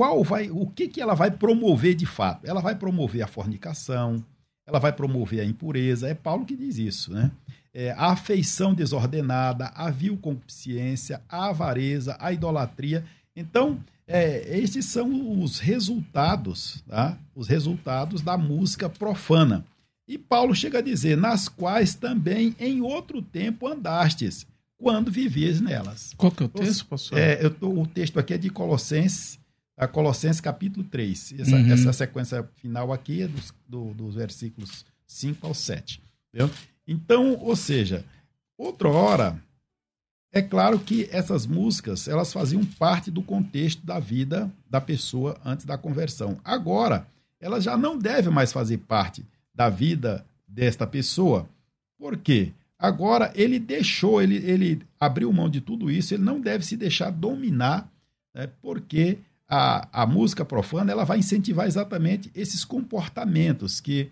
qual 0.00 0.24
vai, 0.24 0.48
o 0.50 0.66
que, 0.66 0.88
que 0.88 0.98
ela 0.98 1.12
vai 1.12 1.30
promover 1.30 1.94
de 1.94 2.06
fato? 2.06 2.46
Ela 2.46 2.62
vai 2.62 2.74
promover 2.74 3.20
a 3.20 3.26
fornicação, 3.26 4.24
ela 4.66 4.78
vai 4.78 4.94
promover 4.94 5.40
a 5.40 5.44
impureza. 5.44 6.08
É 6.08 6.14
Paulo 6.14 6.46
que 6.46 6.56
diz 6.56 6.78
isso, 6.78 7.12
né? 7.12 7.30
É, 7.74 7.90
a 7.90 8.12
afeição 8.12 8.72
desordenada, 8.72 9.66
a 9.74 9.90
vil 9.90 10.16
concupiscência, 10.16 11.20
a 11.28 11.50
avareza, 11.50 12.16
a 12.18 12.32
idolatria. 12.32 13.04
Então, 13.36 13.78
é, 14.08 14.58
esses 14.58 14.86
são 14.86 15.38
os 15.38 15.58
resultados, 15.58 16.82
tá? 16.88 17.18
Os 17.34 17.46
resultados 17.46 18.22
da 18.22 18.38
música 18.38 18.88
profana. 18.88 19.66
E 20.08 20.16
Paulo 20.16 20.54
chega 20.54 20.78
a 20.78 20.82
dizer, 20.82 21.14
nas 21.14 21.46
quais 21.46 21.94
também 21.94 22.56
em 22.58 22.80
outro 22.80 23.20
tempo 23.20 23.68
andastes, 23.68 24.46
quando 24.78 25.10
vivias 25.10 25.60
nelas. 25.60 26.14
Qual 26.16 26.32
que 26.32 26.42
é 26.42 26.46
o 26.46 26.48
texto, 26.48 26.86
pastor? 26.86 27.18
É, 27.18 27.44
eu 27.44 27.50
tô, 27.50 27.68
o 27.68 27.86
texto 27.86 28.18
aqui 28.18 28.32
é 28.32 28.38
de 28.38 28.48
Colossenses, 28.48 29.38
a 29.80 29.88
Colossenses 29.88 30.42
capítulo 30.42 30.84
3. 30.84 31.36
Essa, 31.38 31.56
uhum. 31.56 31.72
essa 31.72 31.92
sequência 31.94 32.46
final 32.56 32.92
aqui 32.92 33.22
é 33.22 33.26
dos, 33.26 33.54
do, 33.66 33.94
dos 33.94 34.14
versículos 34.14 34.84
5 35.06 35.46
ao 35.46 35.54
7. 35.54 36.02
Entendeu? 36.28 36.54
Então, 36.86 37.34
ou 37.40 37.56
seja, 37.56 38.04
outra 38.58 38.90
hora, 38.90 39.42
é 40.30 40.42
claro 40.42 40.78
que 40.78 41.08
essas 41.10 41.46
músicas 41.46 42.06
elas 42.06 42.30
faziam 42.30 42.62
parte 42.62 43.10
do 43.10 43.22
contexto 43.22 43.84
da 43.84 43.98
vida 43.98 44.52
da 44.68 44.82
pessoa 44.82 45.40
antes 45.42 45.64
da 45.64 45.78
conversão. 45.78 46.38
Agora, 46.44 47.06
elas 47.40 47.64
já 47.64 47.74
não 47.74 47.96
devem 47.96 48.30
mais 48.30 48.52
fazer 48.52 48.76
parte 48.78 49.24
da 49.54 49.70
vida 49.70 50.26
desta 50.46 50.86
pessoa. 50.86 51.48
Por 51.98 52.18
quê? 52.18 52.52
Agora 52.78 53.32
ele 53.34 53.58
deixou, 53.58 54.20
ele, 54.20 54.36
ele 54.36 54.82
abriu 54.98 55.32
mão 55.32 55.48
de 55.48 55.62
tudo 55.62 55.90
isso, 55.90 56.12
ele 56.12 56.22
não 56.22 56.38
deve 56.38 56.66
se 56.66 56.76
deixar 56.76 57.10
dominar, 57.10 57.90
né, 58.34 58.46
porque 58.60 59.18
a, 59.50 60.02
a 60.02 60.06
música 60.06 60.44
profana 60.44 60.92
ela 60.92 61.04
vai 61.04 61.18
incentivar 61.18 61.66
exatamente 61.66 62.30
esses 62.34 62.64
comportamentos 62.64 63.80
que 63.80 64.10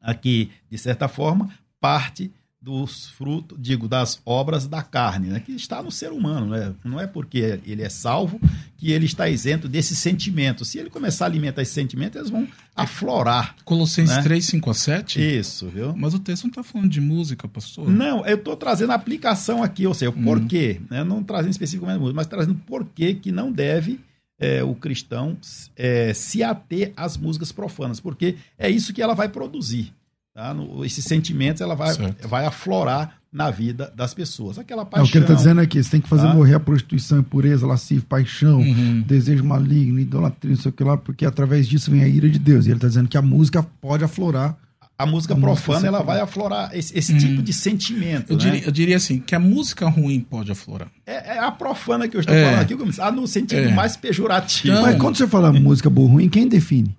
aqui, 0.00 0.50
de 0.70 0.78
certa 0.78 1.08
forma, 1.08 1.50
parte 1.80 2.32
dos 2.60 3.08
frutos, 3.08 3.58
digo, 3.60 3.88
das 3.88 4.20
obras 4.24 4.68
da 4.68 4.82
carne, 4.82 5.26
né? 5.26 5.40
que 5.40 5.50
está 5.50 5.82
no 5.82 5.90
ser 5.90 6.12
humano. 6.12 6.46
Né? 6.46 6.72
Não 6.84 7.00
é 7.00 7.08
porque 7.08 7.58
ele 7.66 7.82
é 7.82 7.88
salvo 7.88 8.40
que 8.76 8.92
ele 8.92 9.06
está 9.06 9.28
isento 9.28 9.68
desses 9.68 9.98
sentimentos. 9.98 10.68
Se 10.68 10.78
ele 10.78 10.88
começar 10.88 11.24
a 11.24 11.28
alimentar 11.28 11.62
esses 11.62 11.74
sentimentos, 11.74 12.16
eles 12.16 12.30
vão 12.30 12.46
aflorar. 12.76 13.56
Colossenses 13.64 14.16
né? 14.16 14.22
3, 14.22 14.44
5 14.44 14.70
a 14.70 14.74
7? 14.74 15.38
Isso, 15.38 15.66
viu? 15.70 15.92
Mas 15.96 16.14
o 16.14 16.20
texto 16.20 16.44
não 16.44 16.50
está 16.50 16.62
falando 16.62 16.88
de 16.88 17.00
música, 17.00 17.48
pastor. 17.48 17.90
Não, 17.90 18.24
eu 18.24 18.36
estou 18.36 18.56
trazendo 18.56 18.92
a 18.92 18.94
aplicação 18.94 19.60
aqui, 19.60 19.84
ou 19.84 19.92
seja, 19.92 20.12
o 20.12 20.14
hum. 20.16 20.22
porquê. 20.22 20.80
Né? 20.88 21.02
Não 21.02 21.20
trazendo 21.24 21.50
especificamente 21.50 21.98
música, 21.98 22.14
mas 22.14 22.28
trazendo 22.28 22.54
porquê 22.64 23.12
que 23.14 23.32
não 23.32 23.50
deve 23.50 23.98
é, 24.42 24.62
o 24.62 24.74
cristão 24.74 25.36
é, 25.76 26.12
se 26.12 26.42
ater 26.42 26.92
às 26.96 27.16
músicas 27.16 27.52
profanas, 27.52 28.00
porque 28.00 28.36
é 28.58 28.68
isso 28.68 28.92
que 28.92 29.00
ela 29.00 29.14
vai 29.14 29.28
produzir. 29.28 29.94
Tá? 30.34 30.52
No, 30.52 30.84
esses 30.84 31.04
sentimentos 31.04 31.60
ela 31.60 31.74
vai, 31.74 31.94
vai 32.22 32.46
aflorar 32.46 33.18
na 33.32 33.50
vida 33.50 33.92
das 33.94 34.12
pessoas. 34.12 34.58
Aquela 34.58 34.84
paixão. 34.84 35.06
É, 35.06 35.08
o 35.08 35.10
que 35.10 35.18
ele 35.18 35.24
está 35.24 35.34
dizendo 35.34 35.60
aqui, 35.60 35.82
você 35.82 35.90
tem 35.90 36.00
que 36.00 36.08
fazer 36.08 36.26
tá? 36.26 36.34
morrer 36.34 36.54
a 36.54 36.60
prostituição, 36.60 37.20
impureza, 37.20 37.66
lascívia, 37.66 38.04
paixão, 38.08 38.58
uhum. 38.58 39.02
desejo 39.02 39.44
maligno, 39.44 39.98
idolatria, 40.00 40.54
não 40.54 40.60
sei 40.60 40.70
o 40.70 40.72
que 40.72 40.84
lá, 40.84 40.96
porque 40.96 41.24
através 41.24 41.68
disso 41.68 41.90
vem 41.90 42.02
a 42.02 42.08
ira 42.08 42.28
de 42.28 42.38
Deus. 42.38 42.66
E 42.66 42.68
ele 42.68 42.76
está 42.76 42.88
dizendo 42.88 43.08
que 43.08 43.16
a 43.16 43.22
música 43.22 43.62
pode 43.62 44.04
aflorar. 44.04 44.56
A 45.02 45.06
música 45.06 45.34
a 45.34 45.36
profana 45.36 45.78
música 45.80 45.88
ela 45.88 46.02
vai 46.02 46.20
aflorar 46.20 46.70
esse, 46.72 46.96
esse 46.96 47.12
uhum. 47.12 47.18
tipo 47.18 47.42
de 47.42 47.52
sentimento. 47.52 48.30
Eu, 48.32 48.36
né? 48.36 48.42
diria, 48.44 48.64
eu, 48.64 48.72
diria, 48.72 48.96
assim, 48.96 49.18
que 49.18 49.34
a 49.34 49.40
música 49.40 49.88
ruim 49.88 50.20
pode 50.20 50.52
aflorar. 50.52 50.88
É, 51.06 51.36
é 51.36 51.38
a 51.38 51.50
profana 51.50 52.06
que 52.06 52.16
eu 52.16 52.20
estou 52.20 52.34
é. 52.34 52.44
falando 52.44 52.60
aqui, 52.60 53.00
ah, 53.00 53.10
no 53.10 53.26
sentido 53.26 53.68
é. 53.68 53.74
mais 53.74 53.96
pejorativo. 53.96 54.72
Então, 54.72 54.82
Mas 54.82 54.96
quando 54.96 55.16
você 55.16 55.26
fala 55.26 55.52
música 55.52 55.90
boa 55.90 56.08
ruim, 56.08 56.28
quem 56.28 56.46
define? 56.48 56.96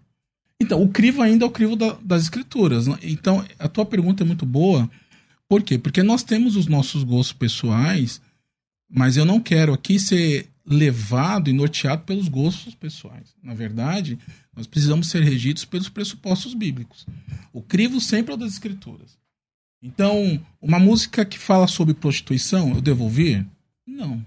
Então, 0.62 0.82
o 0.82 0.88
crivo 0.88 1.22
ainda 1.22 1.46
é 1.46 1.48
o 1.48 1.52
crivo 1.52 1.76
da, 1.76 1.98
das 2.02 2.24
escrituras. 2.24 2.88
Né? 2.88 2.98
Então, 3.04 3.44
a 3.60 3.68
tua 3.68 3.86
pergunta 3.86 4.24
é 4.24 4.26
muito 4.26 4.46
boa. 4.46 4.90
Por 5.48 5.62
quê? 5.62 5.78
Porque 5.78 6.02
nós 6.04 6.24
temos 6.24 6.56
os 6.56 6.68
nossos 6.68 7.04
gostos 7.04 7.34
pessoais, 7.34 8.22
mas 8.90 9.18
eu 9.18 9.26
não 9.26 9.40
quero 9.40 9.74
aqui 9.74 10.00
ser 10.00 10.48
levado 10.66 11.50
e 11.50 11.54
norteado 11.54 12.04
pelos 12.04 12.28
gostos 12.28 12.74
pessoais. 12.76 13.36
Na 13.44 13.54
verdade, 13.54 14.18
nós 14.56 14.68
precisamos 14.68 15.08
ser 15.08 15.24
regidos 15.24 15.66
pelos 15.66 15.90
pressupostos 15.90 16.54
bíblicos. 16.54 17.06
O 17.52 17.62
crivo 17.62 18.00
sempre 18.00 18.32
é 18.32 18.36
o 18.36 18.38
das 18.38 18.54
escrituras. 18.54 19.18
Então, 19.82 20.40
uma 20.62 20.80
música 20.80 21.26
que 21.26 21.38
fala 21.38 21.68
sobre 21.68 21.94
prostituição, 21.94 22.74
eu 22.74 22.82
devo 22.82 23.04
ouvir? 23.04 23.46
Não. 23.86 24.24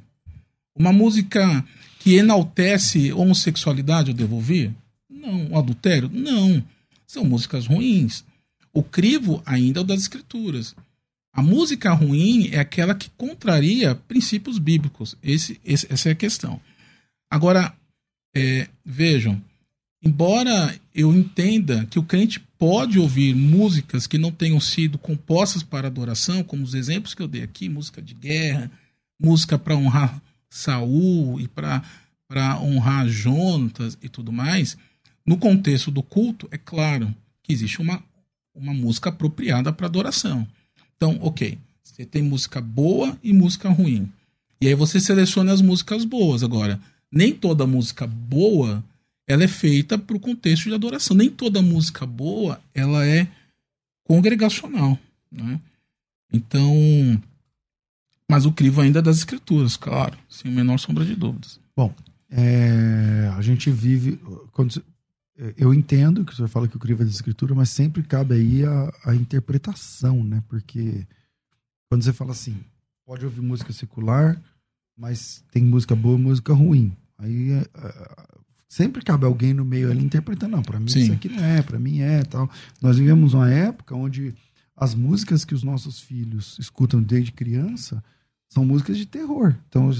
Uma 0.74 0.92
música 0.92 1.64
que 2.00 2.14
enaltece 2.14 3.12
homossexualidade, 3.12 4.10
eu 4.10 4.14
devo 4.14 4.34
ouvir? 4.34 4.74
Não. 5.08 5.52
O 5.52 5.58
adultério? 5.58 6.10
Não. 6.12 6.62
São 7.06 7.24
músicas 7.24 7.66
ruins. 7.66 8.24
O 8.72 8.82
crivo 8.82 9.42
ainda 9.46 9.80
é 9.80 9.82
o 9.82 9.84
das 9.84 10.00
escrituras. 10.00 10.74
A 11.32 11.42
música 11.42 11.92
ruim 11.92 12.50
é 12.52 12.58
aquela 12.58 12.94
que 12.94 13.10
contraria 13.16 13.94
princípios 13.94 14.58
bíblicos. 14.58 15.16
Esse, 15.22 15.60
esse 15.64 15.86
essa 15.90 16.10
é 16.10 16.12
a 16.12 16.16
questão. 16.16 16.60
Agora, 17.30 17.74
é, 18.34 18.68
vejam, 18.84 19.42
embora 20.02 20.74
eu 20.94 21.14
entenda 21.14 21.86
que 21.86 21.98
o 21.98 22.02
crente 22.02 22.40
pode 22.58 22.98
ouvir 22.98 23.34
músicas 23.34 24.06
que 24.06 24.18
não 24.18 24.30
tenham 24.32 24.60
sido 24.60 24.98
compostas 24.98 25.62
para 25.62 25.88
adoração, 25.88 26.42
como 26.42 26.62
os 26.62 26.74
exemplos 26.74 27.14
que 27.14 27.22
eu 27.22 27.28
dei 27.28 27.42
aqui, 27.42 27.68
música 27.68 28.00
de 28.00 28.14
guerra, 28.14 28.70
música 29.20 29.58
para 29.58 29.76
honrar 29.76 30.20
Saul 30.48 31.40
e 31.40 31.48
para 31.48 31.82
honrar 32.60 33.08
Jonatas 33.08 33.98
e 34.02 34.08
tudo 34.08 34.32
mais, 34.32 34.76
no 35.24 35.36
contexto 35.36 35.90
do 35.90 36.02
culto, 36.02 36.48
é 36.50 36.58
claro 36.58 37.14
que 37.42 37.52
existe 37.52 37.80
uma, 37.80 38.02
uma 38.54 38.72
música 38.72 39.10
apropriada 39.10 39.72
para 39.72 39.86
adoração. 39.86 40.46
Então, 40.96 41.18
ok, 41.20 41.58
você 41.82 42.04
tem 42.04 42.22
música 42.22 42.60
boa 42.60 43.18
e 43.22 43.32
música 43.32 43.68
ruim. 43.68 44.10
E 44.60 44.68
aí 44.68 44.74
você 44.74 44.98
seleciona 44.98 45.52
as 45.52 45.60
músicas 45.60 46.04
boas. 46.04 46.42
Agora, 46.42 46.80
nem 47.10 47.32
toda 47.32 47.66
música 47.66 48.06
boa 48.06 48.82
ela 49.26 49.44
é 49.44 49.48
feita 49.48 49.98
para 49.98 50.16
o 50.16 50.20
contexto 50.20 50.64
de 50.64 50.74
adoração. 50.74 51.16
Nem 51.16 51.30
toda 51.30 51.60
música 51.60 52.06
boa 52.06 52.60
ela 52.72 53.06
é 53.06 53.28
congregacional. 54.04 54.98
Né? 55.30 55.60
Então, 56.32 56.72
mas 58.30 58.46
o 58.46 58.52
crivo 58.52 58.80
ainda 58.80 58.98
é 59.00 59.02
das 59.02 59.18
escrituras, 59.18 59.76
claro, 59.76 60.16
sem 60.28 60.50
a 60.50 60.54
menor 60.54 60.78
sombra 60.78 61.04
de 61.04 61.14
dúvidas. 61.14 61.60
Bom, 61.74 61.94
é, 62.30 63.30
a 63.36 63.42
gente 63.42 63.70
vive. 63.70 64.18
Quando, 64.52 64.82
eu 65.56 65.72
entendo 65.74 66.24
que 66.24 66.32
o 66.32 66.36
senhor 66.36 66.48
fala 66.48 66.68
que 66.68 66.76
o 66.76 66.80
crivo 66.80 67.02
é 67.02 67.04
da 67.04 67.10
escritura, 67.10 67.54
mas 67.54 67.68
sempre 67.70 68.02
cabe 68.02 68.34
aí 68.34 68.64
a, 68.64 68.92
a, 69.04 69.14
interpretação, 69.14 70.24
né? 70.24 70.42
Porque 70.48 71.06
quando 71.88 72.02
você 72.02 72.12
fala 72.12 72.32
assim, 72.32 72.56
pode 73.04 73.24
ouvir 73.24 73.40
música 73.40 73.72
secular, 73.72 74.40
mas 74.96 75.44
tem 75.52 75.62
música 75.62 75.94
boa 75.94 76.18
e 76.18 76.22
música 76.22 76.52
ruim. 76.52 76.96
Aí 77.18 77.52
é, 77.52 77.58
é, 77.58 78.26
sempre 78.76 79.02
cabe 79.02 79.24
alguém 79.24 79.54
no 79.54 79.64
meio 79.64 79.90
ali 79.90 80.04
interpretando, 80.04 80.52
não, 80.52 80.62
para 80.62 80.78
mim 80.78 80.88
Sim. 80.88 81.04
isso 81.04 81.12
aqui 81.14 81.30
não 81.30 81.42
é, 81.42 81.62
para 81.62 81.78
mim 81.78 82.00
é, 82.00 82.22
tal. 82.22 82.48
Nós 82.82 82.98
vivemos 82.98 83.32
uma 83.32 83.50
época 83.50 83.94
onde 83.94 84.34
as 84.76 84.94
músicas 84.94 85.46
que 85.46 85.54
os 85.54 85.62
nossos 85.62 85.98
filhos 85.98 86.58
escutam 86.60 87.02
desde 87.02 87.32
criança 87.32 88.04
são 88.50 88.66
músicas 88.66 88.98
de 88.98 89.06
terror. 89.06 89.54
Então, 89.66 89.90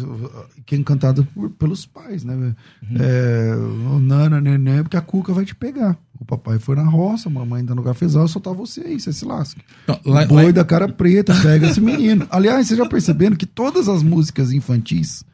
que 0.67 0.75
é 0.75 0.83
cantada 0.83 1.23
por, 1.23 1.49
pelos 1.51 1.87
pais, 1.87 2.23
né? 2.23 2.35
Uhum. 2.35 2.55
É, 3.01 3.99
nana, 3.99 4.43
neném, 4.43 4.83
porque 4.83 4.99
a 4.99 5.01
cuca 5.01 5.33
vai 5.33 5.47
te 5.47 5.55
pegar. 5.55 5.97
O 6.21 6.27
papai 6.27 6.59
foi 6.59 6.77
na 6.77 6.85
roça, 6.85 7.31
a 7.31 7.33
mamãe 7.33 7.61
ainda 7.61 7.75
no 7.75 7.83
cafezal, 7.83 8.29
só 8.29 8.39
tá 8.39 8.53
você 8.53 8.83
aí, 8.83 9.01
você 9.01 9.11
se 9.11 9.25
lasca. 9.25 9.61
Lá, 10.05 10.27
boi 10.27 10.47
lá... 10.47 10.53
da 10.53 10.65
cara 10.67 10.87
preta 10.87 11.35
pega 11.43 11.67
esse 11.67 11.81
menino. 11.81 12.27
Aliás, 12.31 12.67
você 12.67 12.77
já 12.77 12.87
percebendo 12.87 13.37
que 13.37 13.47
todas 13.47 13.89
as 13.89 14.03
músicas 14.03 14.53
infantis, 14.53 15.25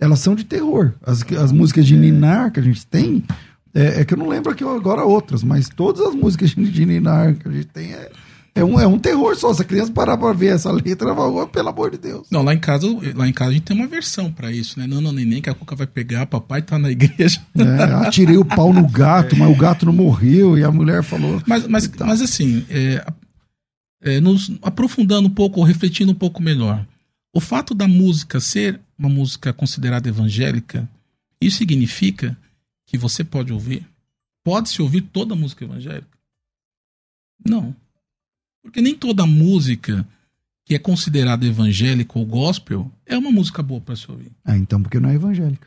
elas 0.00 0.20
são 0.20 0.34
de 0.34 0.44
terror. 0.44 0.92
As, 1.02 1.22
as 1.32 1.52
músicas 1.52 1.86
de 1.86 1.96
Ninar 1.96 2.52
que 2.52 2.60
a 2.60 2.62
gente 2.62 2.86
tem, 2.86 3.22
é, 3.74 4.00
é 4.00 4.04
que 4.04 4.14
eu 4.14 4.18
não 4.18 4.28
lembro 4.28 4.50
aqui 4.50 4.64
agora 4.64 5.04
outras, 5.04 5.42
mas 5.42 5.68
todas 5.68 6.00
as 6.00 6.14
músicas 6.14 6.50
de 6.50 6.86
Ninar 6.86 7.34
que 7.34 7.48
a 7.48 7.52
gente 7.52 7.66
tem 7.66 7.92
é 7.92 8.10
é 8.54 8.64
um, 8.64 8.80
é 8.80 8.86
um 8.86 8.98
terror 8.98 9.36
só. 9.36 9.52
Se 9.54 9.62
a 9.62 9.64
criança 9.64 9.92
parar 9.92 10.16
pra 10.16 10.32
ver 10.32 10.54
essa 10.54 10.70
letra, 10.70 11.10
ela 11.10 11.30
vai, 11.30 11.46
pelo 11.46 11.68
amor 11.68 11.90
de 11.90 11.98
Deus. 11.98 12.26
Não, 12.30 12.42
lá 12.42 12.52
em 12.52 12.58
casa, 12.58 12.86
lá 13.14 13.28
em 13.28 13.32
casa 13.32 13.50
a 13.50 13.54
gente 13.54 13.62
tem 13.62 13.76
uma 13.76 13.86
versão 13.86 14.30
pra 14.32 14.50
isso, 14.52 14.78
né? 14.78 14.86
Não, 14.86 15.00
não, 15.00 15.12
neném, 15.12 15.40
que 15.40 15.48
a 15.48 15.54
Cuca 15.54 15.76
vai 15.76 15.86
pegar, 15.86 16.26
papai 16.26 16.62
tá 16.62 16.78
na 16.78 16.90
igreja. 16.90 17.40
É, 17.56 18.06
atirei 18.06 18.36
o 18.36 18.44
pau 18.44 18.72
no 18.72 18.86
gato, 18.88 19.36
mas 19.36 19.50
o 19.50 19.56
gato 19.56 19.86
não 19.86 19.92
morreu 19.92 20.58
e 20.58 20.64
a 20.64 20.70
mulher 20.70 21.02
falou. 21.02 21.40
Mas, 21.46 21.66
mas, 21.66 21.88
mas 21.98 22.20
assim, 22.20 22.64
é, 22.68 23.04
é, 24.02 24.20
nos 24.20 24.52
aprofundando 24.62 25.28
um 25.28 25.32
pouco, 25.34 25.62
refletindo 25.62 26.12
um 26.12 26.16
pouco 26.16 26.42
melhor. 26.42 26.84
O 27.32 27.40
fato 27.40 27.74
da 27.74 27.86
música 27.86 28.40
ser 28.40 28.80
uma 29.00 29.08
música 29.08 29.52
considerada 29.52 30.08
evangélica, 30.08 30.88
isso 31.40 31.58
significa 31.58 32.36
que 32.86 32.98
você 32.98 33.24
pode 33.24 33.52
ouvir? 33.52 33.86
Pode-se 34.44 34.82
ouvir 34.82 35.00
toda 35.00 35.32
a 35.32 35.36
música 35.36 35.64
evangélica? 35.64 36.18
Não. 37.44 37.74
Porque 38.62 38.82
nem 38.82 38.94
toda 38.94 39.26
música 39.26 40.06
que 40.66 40.74
é 40.74 40.78
considerada 40.78 41.46
evangélica 41.46 42.18
ou 42.18 42.26
gospel 42.26 42.92
é 43.06 43.16
uma 43.16 43.32
música 43.32 43.62
boa 43.62 43.80
para 43.80 43.96
se 43.96 44.10
ouvir. 44.10 44.30
Ah, 44.44 44.56
então 44.56 44.82
porque 44.82 45.00
não 45.00 45.08
é 45.08 45.14
evangélica. 45.14 45.66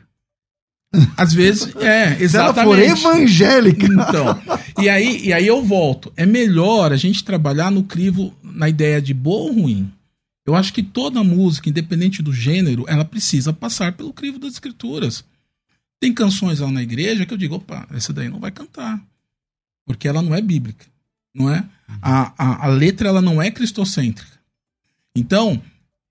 Às 1.16 1.32
vezes, 1.32 1.74
é, 1.76 2.22
exatamente. 2.22 2.30
Se 2.30 2.36
ela 2.36 2.54
for 2.54 2.78
evangélica. 2.78 3.86
Então, 3.86 4.42
e 4.80 4.88
aí, 4.88 5.26
e 5.26 5.32
aí 5.32 5.46
eu 5.46 5.60
volto. 5.62 6.12
É 6.16 6.24
melhor 6.24 6.92
a 6.92 6.96
gente 6.96 7.24
trabalhar 7.24 7.70
no 7.70 7.82
crivo, 7.82 8.32
na 8.42 8.68
ideia 8.68 9.02
de 9.02 9.12
boa 9.12 9.50
ou 9.50 9.62
ruim. 9.62 9.90
Eu 10.46 10.54
acho 10.54 10.72
que 10.72 10.82
toda 10.82 11.24
música, 11.24 11.68
independente 11.68 12.22
do 12.22 12.32
gênero, 12.32 12.84
ela 12.86 13.04
precisa 13.04 13.52
passar 13.52 13.92
pelo 13.92 14.12
crivo 14.12 14.38
das 14.38 14.54
escrituras. 14.54 15.24
Tem 15.98 16.12
canções 16.12 16.60
lá 16.60 16.70
na 16.70 16.82
igreja 16.82 17.24
que 17.24 17.32
eu 17.32 17.38
digo, 17.38 17.54
opa, 17.56 17.86
essa 17.90 18.12
daí 18.12 18.28
não 18.28 18.40
vai 18.40 18.50
cantar. 18.50 19.02
Porque 19.86 20.06
ela 20.06 20.20
não 20.20 20.34
é 20.34 20.42
bíblica. 20.42 20.86
Não 21.34 21.50
é? 21.50 21.66
A, 22.02 22.34
a, 22.38 22.64
a 22.66 22.68
letra 22.68 23.08
ela 23.08 23.22
não 23.22 23.40
é 23.40 23.50
cristocêntrica. 23.50 24.38
Então, 25.16 25.62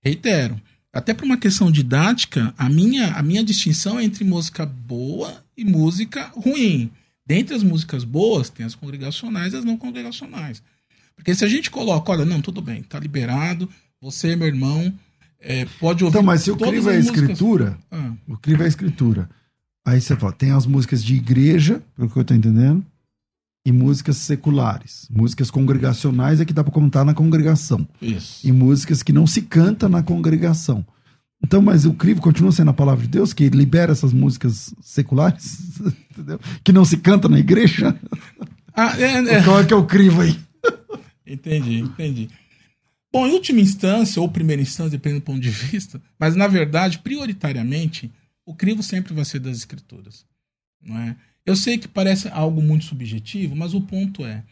reitero, 0.02 0.60
até 0.92 1.14
por 1.14 1.24
uma 1.24 1.36
questão 1.36 1.70
didática, 1.70 2.52
a 2.58 2.68
minha, 2.68 3.14
a 3.14 3.22
minha 3.22 3.44
distinção 3.44 3.98
é 3.98 4.04
entre 4.04 4.24
música 4.24 4.66
boa 4.66 5.44
e 5.56 5.64
música 5.64 6.32
ruim. 6.34 6.90
Dentre 7.26 7.54
as 7.54 7.62
músicas 7.62 8.04
boas, 8.04 8.50
tem 8.50 8.66
as 8.66 8.74
congregacionais 8.74 9.52
e 9.52 9.56
as 9.56 9.64
não 9.64 9.76
congregacionais. 9.76 10.62
Porque 11.16 11.34
se 11.34 11.44
a 11.44 11.48
gente 11.48 11.70
coloca, 11.70 12.12
olha, 12.12 12.24
não, 12.24 12.40
tudo 12.40 12.60
bem, 12.60 12.82
tá 12.82 12.98
liberado, 12.98 13.68
você, 14.04 14.36
meu 14.36 14.46
irmão, 14.46 14.92
é, 15.40 15.64
pode 15.80 16.04
ouvir. 16.04 16.18
Então, 16.18 16.22
mas 16.22 16.42
se 16.42 16.50
o 16.50 16.56
crivo 16.58 16.90
é 16.90 16.96
a 16.96 16.98
escritura, 16.98 17.78
ah. 17.90 18.12
o 18.28 18.36
crivo 18.36 18.62
é 18.62 18.66
a 18.66 18.68
escritura. 18.68 19.30
Aí 19.82 19.98
você 19.98 20.14
fala, 20.14 20.30
tem 20.30 20.50
as 20.50 20.66
músicas 20.66 21.02
de 21.02 21.14
igreja, 21.14 21.82
pelo 21.96 22.10
que 22.10 22.18
eu 22.18 22.24
tô 22.24 22.34
entendendo, 22.34 22.84
e 23.64 23.72
músicas 23.72 24.18
seculares. 24.18 25.08
Músicas 25.10 25.50
congregacionais 25.50 26.38
é 26.38 26.44
que 26.44 26.52
dá 26.52 26.62
para 26.62 26.72
contar 26.72 27.02
na 27.02 27.14
congregação. 27.14 27.88
Isso. 28.00 28.46
E 28.46 28.52
músicas 28.52 29.02
que 29.02 29.10
não 29.10 29.26
se 29.26 29.40
canta 29.40 29.88
na 29.88 30.02
congregação. 30.02 30.84
Então, 31.42 31.62
mas 31.62 31.86
o 31.86 31.94
crivo 31.94 32.20
continua 32.20 32.52
sendo 32.52 32.72
a 32.72 32.74
palavra 32.74 33.04
de 33.04 33.08
Deus, 33.08 33.32
que 33.32 33.48
libera 33.48 33.92
essas 33.92 34.12
músicas 34.12 34.74
seculares, 34.82 35.80
entendeu? 36.12 36.38
Que 36.62 36.72
não 36.74 36.84
se 36.84 36.98
canta 36.98 37.26
na 37.26 37.38
igreja. 37.38 37.98
Ah, 38.74 39.00
é, 39.00 39.36
é. 39.36 39.42
Qual 39.42 39.60
é 39.60 39.64
que 39.64 39.72
é 39.72 39.76
o 39.76 39.86
crivo 39.86 40.20
aí? 40.20 40.38
Entendi, 41.26 41.78
entendi. 41.78 42.28
Bom, 43.14 43.28
em 43.28 43.30
última 43.30 43.60
instância, 43.60 44.20
ou 44.20 44.28
primeira 44.28 44.60
instância, 44.60 44.90
dependendo 44.90 45.20
do 45.20 45.24
ponto 45.24 45.38
de 45.38 45.48
vista, 45.48 46.02
mas 46.18 46.34
na 46.34 46.48
verdade, 46.48 46.98
prioritariamente, 46.98 48.10
o 48.44 48.52
crivo 48.52 48.82
sempre 48.82 49.14
vai 49.14 49.24
ser 49.24 49.38
das 49.38 49.56
escrituras. 49.56 50.26
Não 50.82 50.98
é? 50.98 51.16
Eu 51.46 51.54
sei 51.54 51.78
que 51.78 51.86
parece 51.86 52.26
algo 52.26 52.60
muito 52.60 52.86
subjetivo, 52.86 53.54
mas 53.54 53.72
o 53.72 53.80
ponto 53.80 54.26
é, 54.26 54.42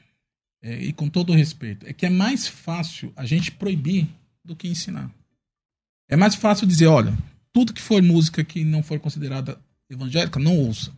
é, 0.62 0.81
e 0.81 0.92
com 0.92 1.09
todo 1.09 1.33
respeito, 1.33 1.85
é 1.88 1.92
que 1.92 2.07
é 2.07 2.09
mais 2.09 2.46
fácil 2.46 3.12
a 3.16 3.27
gente 3.27 3.51
proibir 3.51 4.07
do 4.44 4.55
que 4.55 4.68
ensinar. 4.68 5.11
É 6.09 6.14
mais 6.14 6.37
fácil 6.37 6.64
dizer, 6.64 6.87
olha, 6.87 7.18
tudo 7.53 7.72
que 7.72 7.83
for 7.83 8.01
música 8.01 8.44
que 8.44 8.62
não 8.62 8.81
for 8.81 9.01
considerada 9.01 9.61
evangélica, 9.90 10.38
não 10.38 10.57
ouça. 10.57 10.92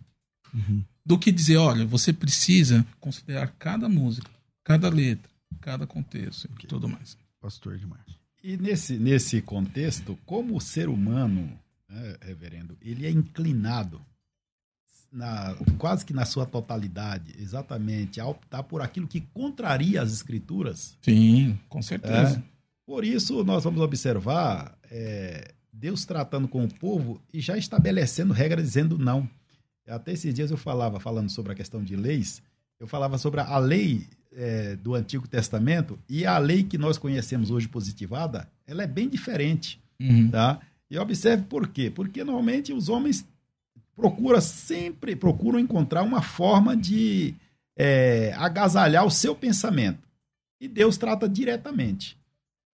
Uhum. 0.53 0.85
Do 1.03 1.19
que 1.19 1.33
dizer, 1.33 1.57
olha, 1.57 1.87
você 1.87 2.13
precisa 2.13 2.87
considerar 3.01 3.55
cada 3.59 3.89
música, 3.89 4.31
cada 4.63 4.91
letra, 4.91 5.31
cada 5.63 5.87
contexto 5.87 6.47
e 6.63 6.67
tudo 6.67 6.87
mais. 6.87 7.24
Pastor 7.45 7.77
demais. 7.77 8.01
E 8.43 8.57
nesse, 8.57 8.99
nesse 8.99 9.43
contexto, 9.43 10.19
como 10.25 10.57
o 10.57 10.61
ser 10.63 10.89
humano, 10.89 11.61
né, 11.87 12.17
reverendo, 12.23 12.75
ele 12.81 13.05
é 13.05 13.11
inclinado 13.11 14.01
na, 15.13 15.55
quase 15.77 16.07
que 16.07 16.15
na 16.15 16.25
sua 16.25 16.47
totalidade, 16.47 17.35
exatamente, 17.39 18.19
a 18.19 18.27
optar 18.27 18.63
por 18.63 18.81
aquilo 18.81 19.07
que 19.07 19.21
contraria 19.21 20.01
as 20.01 20.11
escrituras. 20.11 20.97
Sim, 21.03 21.59
com 21.69 21.83
certeza. 21.83 22.39
É, 22.39 22.43
por 22.87 23.05
isso, 23.05 23.45
nós 23.45 23.63
vamos 23.63 23.83
observar 23.83 24.79
é, 24.91 25.53
Deus 25.71 26.07
tratando 26.07 26.49
com 26.49 26.65
o 26.65 26.75
povo 26.75 27.21
e 27.31 27.43
já 27.43 27.59
estabelecendo 27.59 28.33
regras 28.33 28.65
dizendo 28.65 28.97
não. 28.97 29.29
Até 29.87 30.13
esses 30.13 30.33
dias 30.33 30.51
eu 30.51 30.57
falava, 30.57 30.99
falando 30.99 31.29
sobre 31.29 31.53
a 31.53 31.55
questão 31.55 31.85
de 31.85 31.95
leis, 31.95 32.43
eu 32.79 32.87
falava 32.87 33.19
sobre 33.19 33.41
a 33.41 33.59
lei 33.59 34.07
é, 34.33 34.77
do 34.77 34.95
Antigo 34.95 35.29
Testamento 35.29 35.99
e 36.09 36.27
a 36.27 36.39
lei 36.39 36.63
que 36.63 36.77
nós 36.77 36.99
conhecemos 36.99 37.51
hoje 37.51 37.69
positivada, 37.69 38.49
ela 38.67 38.83
é 38.83 38.87
bem 38.87 39.09
diferente. 39.09 39.81
Uhum. 40.01 40.31
Tá? 40.31 40.61
E 40.91 40.99
observe 40.99 41.45
por 41.45 41.69
quê? 41.69 41.91
Porque 41.91 42.25
normalmente 42.25 42.73
os 42.73 42.89
homens 42.89 43.27
procura 43.95 44.41
sempre 44.41 45.15
procuram 45.15 45.59
encontrar 45.59 46.03
uma 46.03 46.21
forma 46.21 46.77
de 46.77 47.35
é, 47.77 48.33
agasalhar 48.37 49.05
o 49.05 49.11
seu 49.11 49.35
pensamento. 49.35 50.09
E 50.61 50.69
Deus 50.69 50.97
trata 50.97 51.29
diretamente. 51.29 52.19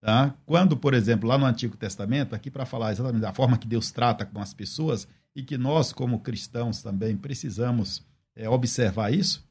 Tá? 0.00 0.34
Quando, 0.46 0.76
por 0.76 0.94
exemplo, 0.94 1.28
lá 1.28 1.36
no 1.36 1.44
Antigo 1.44 1.76
Testamento, 1.76 2.34
aqui 2.34 2.50
para 2.50 2.64
falar 2.64 2.92
exatamente 2.92 3.20
da 3.20 3.34
forma 3.34 3.58
que 3.58 3.68
Deus 3.68 3.90
trata 3.90 4.24
com 4.24 4.40
as 4.40 4.54
pessoas 4.54 5.06
e 5.36 5.42
que 5.42 5.58
nós, 5.58 5.92
como 5.92 6.20
cristãos, 6.20 6.82
também 6.82 7.16
precisamos 7.16 8.02
é, 8.34 8.48
observar 8.48 9.12
isso, 9.12 9.46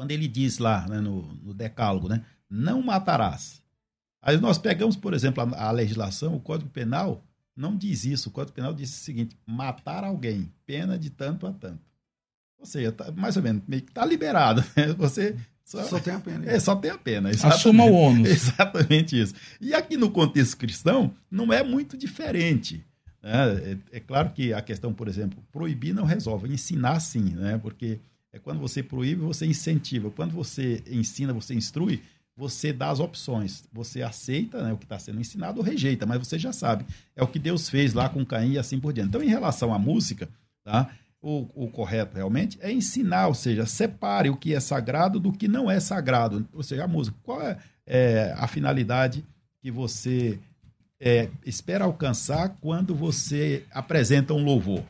quando 0.00 0.12
ele 0.12 0.26
diz 0.26 0.56
lá 0.56 0.88
né, 0.88 0.98
no, 0.98 1.20
no, 1.42 1.52
Decálogo, 1.52 2.08
né, 2.08 2.24
não 2.48 2.80
matarás. 2.80 3.60
Aí 4.22 4.38
nós 4.38 4.56
pegamos, 4.56 4.96
por 4.96 5.12
exemplo, 5.12 5.42
a, 5.42 5.66
a 5.66 5.70
legislação, 5.70 6.34
o 6.34 6.40
Código 6.40 6.70
Penal, 6.70 7.22
não 7.54 7.76
diz 7.76 8.06
isso. 8.06 8.30
O 8.30 8.32
Código 8.32 8.54
Penal 8.54 8.72
diz 8.72 8.88
o 8.88 9.04
seguinte: 9.04 9.36
matar 9.46 10.02
alguém, 10.02 10.50
pena 10.64 10.98
de 10.98 11.10
tanto 11.10 11.46
a 11.46 11.52
tanto. 11.52 11.82
Ou 12.58 12.64
seja, 12.64 12.92
tá, 12.92 13.12
mais 13.12 13.36
ou 13.36 13.42
menos, 13.42 13.62
meio 13.68 13.82
que 13.82 13.90
está 13.90 14.02
liberado. 14.06 14.64
Né? 14.74 14.90
Você 14.96 15.36
só, 15.62 15.84
só, 15.84 16.00
tem 16.00 16.14
a 16.14 16.20
pena. 16.20 16.50
É, 16.50 16.58
só 16.58 16.74
tem 16.74 16.90
a 16.92 16.96
pena. 16.96 17.28
Assuma 17.28 17.84
o 17.84 17.92
ônus. 17.92 18.26
Exatamente 18.30 19.20
isso. 19.20 19.34
E 19.60 19.74
aqui 19.74 19.98
no 19.98 20.10
contexto 20.10 20.56
cristão, 20.56 21.14
não 21.30 21.52
é 21.52 21.62
muito 21.62 21.94
diferente. 21.98 22.82
Né? 23.22 23.78
É, 23.92 23.98
é, 23.98 24.00
claro 24.00 24.30
que 24.30 24.54
a 24.54 24.62
questão, 24.62 24.94
por 24.94 25.08
exemplo, 25.08 25.44
proibir 25.52 25.92
não 25.92 26.06
resolve, 26.06 26.50
ensinar 26.50 27.00
sim, 27.00 27.34
né? 27.34 27.58
porque 27.58 28.00
é 28.32 28.38
quando 28.38 28.60
você 28.60 28.82
proíbe, 28.82 29.22
você 29.22 29.46
incentiva. 29.46 30.10
Quando 30.10 30.32
você 30.32 30.82
ensina, 30.88 31.32
você 31.32 31.54
instrui, 31.54 32.02
você 32.36 32.72
dá 32.72 32.90
as 32.90 33.00
opções. 33.00 33.64
Você 33.72 34.02
aceita 34.02 34.62
né, 34.62 34.72
o 34.72 34.78
que 34.78 34.84
está 34.84 34.98
sendo 34.98 35.20
ensinado 35.20 35.58
ou 35.58 35.64
rejeita, 35.64 36.06
mas 36.06 36.18
você 36.18 36.38
já 36.38 36.52
sabe. 36.52 36.86
É 37.16 37.22
o 37.22 37.26
que 37.26 37.38
Deus 37.38 37.68
fez 37.68 37.92
lá 37.92 38.08
com 38.08 38.24
Caim 38.24 38.52
e 38.52 38.58
assim 38.58 38.78
por 38.78 38.92
diante. 38.92 39.08
Então, 39.08 39.22
em 39.22 39.28
relação 39.28 39.74
à 39.74 39.78
música, 39.78 40.28
tá? 40.64 40.90
O, 41.22 41.46
o, 41.54 41.68
correto 41.68 42.16
realmente 42.16 42.58
é 42.62 42.72
ensinar, 42.72 43.26
ou 43.26 43.34
seja, 43.34 43.66
separe 43.66 44.30
o 44.30 44.36
que 44.36 44.54
é 44.54 44.60
sagrado 44.60 45.20
do 45.20 45.30
que 45.30 45.46
não 45.46 45.70
é 45.70 45.78
sagrado. 45.78 46.48
Ou 46.54 46.62
seja, 46.62 46.84
a 46.84 46.88
música. 46.88 47.14
Qual 47.22 47.42
é, 47.42 47.58
é 47.86 48.34
a 48.38 48.46
finalidade 48.46 49.22
que 49.60 49.70
você 49.70 50.38
é, 50.98 51.28
espera 51.44 51.84
alcançar 51.84 52.56
quando 52.60 52.94
você 52.94 53.64
apresenta 53.70 54.32
um 54.32 54.42
louvor? 54.42 54.82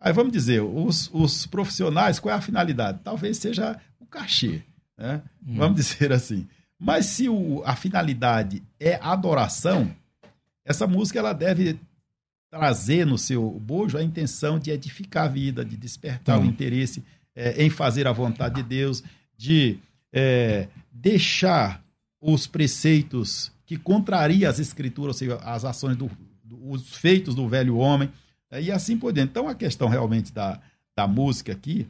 Aí 0.00 0.12
vamos 0.12 0.32
dizer, 0.32 0.62
os, 0.62 1.10
os 1.12 1.46
profissionais, 1.46 2.20
qual 2.20 2.34
é 2.34 2.38
a 2.38 2.40
finalidade? 2.40 3.00
Talvez 3.02 3.38
seja 3.38 3.80
o 3.98 4.06
cachê. 4.06 4.62
Né? 4.96 5.22
Hum. 5.46 5.56
Vamos 5.56 5.76
dizer 5.76 6.12
assim. 6.12 6.46
Mas 6.78 7.06
se 7.06 7.28
o, 7.28 7.62
a 7.64 7.74
finalidade 7.74 8.62
é 8.78 8.94
adoração, 9.02 9.90
essa 10.64 10.86
música 10.86 11.18
ela 11.18 11.32
deve 11.32 11.78
trazer 12.50 13.04
no 13.04 13.18
seu 13.18 13.50
bojo 13.50 13.98
a 13.98 14.02
intenção 14.02 14.58
de 14.58 14.70
edificar 14.70 15.24
a 15.24 15.28
vida, 15.28 15.64
de 15.64 15.76
despertar 15.76 16.38
hum. 16.38 16.42
o 16.42 16.46
interesse 16.46 17.04
é, 17.34 17.62
em 17.62 17.68
fazer 17.68 18.06
a 18.06 18.12
vontade 18.12 18.56
de 18.56 18.62
Deus, 18.62 19.02
de 19.36 19.78
é, 20.12 20.68
deixar 20.90 21.82
os 22.20 22.46
preceitos 22.46 23.52
que 23.66 23.76
contraria 23.76 24.48
as 24.48 24.58
escrituras, 24.58 25.16
ou 25.16 25.18
seja, 25.18 25.36
as 25.36 25.64
ações 25.64 25.96
do, 25.96 26.10
do, 26.42 26.70
os 26.70 26.94
feitos 26.94 27.34
do 27.34 27.46
velho 27.48 27.76
homem, 27.76 28.10
e 28.52 28.70
assim 28.70 28.98
por 28.98 29.12
diante. 29.12 29.30
Então 29.30 29.48
a 29.48 29.54
questão 29.54 29.88
realmente 29.88 30.32
da, 30.32 30.60
da 30.96 31.06
música 31.06 31.52
aqui, 31.52 31.86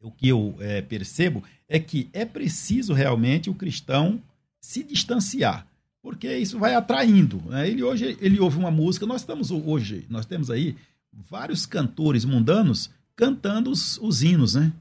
o 0.00 0.10
que 0.10 0.28
eu 0.28 0.54
é, 0.60 0.82
percebo 0.82 1.42
é 1.68 1.78
que 1.78 2.08
é 2.12 2.24
preciso 2.24 2.92
realmente 2.92 3.50
o 3.50 3.54
cristão 3.54 4.22
se 4.60 4.82
distanciar, 4.82 5.66
porque 6.02 6.36
isso 6.36 6.58
vai 6.58 6.74
atraindo. 6.74 7.42
Né? 7.46 7.68
Ele 7.68 7.82
hoje 7.82 8.16
ele 8.20 8.38
ouve 8.38 8.58
uma 8.58 8.70
música, 8.70 9.06
nós 9.06 9.22
estamos 9.22 9.50
hoje, 9.50 10.06
nós 10.08 10.26
temos 10.26 10.50
aí 10.50 10.76
vários 11.12 11.66
cantores 11.66 12.24
mundanos 12.24 12.90
cantando 13.14 13.70
os, 13.70 13.98
os 13.98 14.22
hinos, 14.22 14.54
né? 14.54 14.72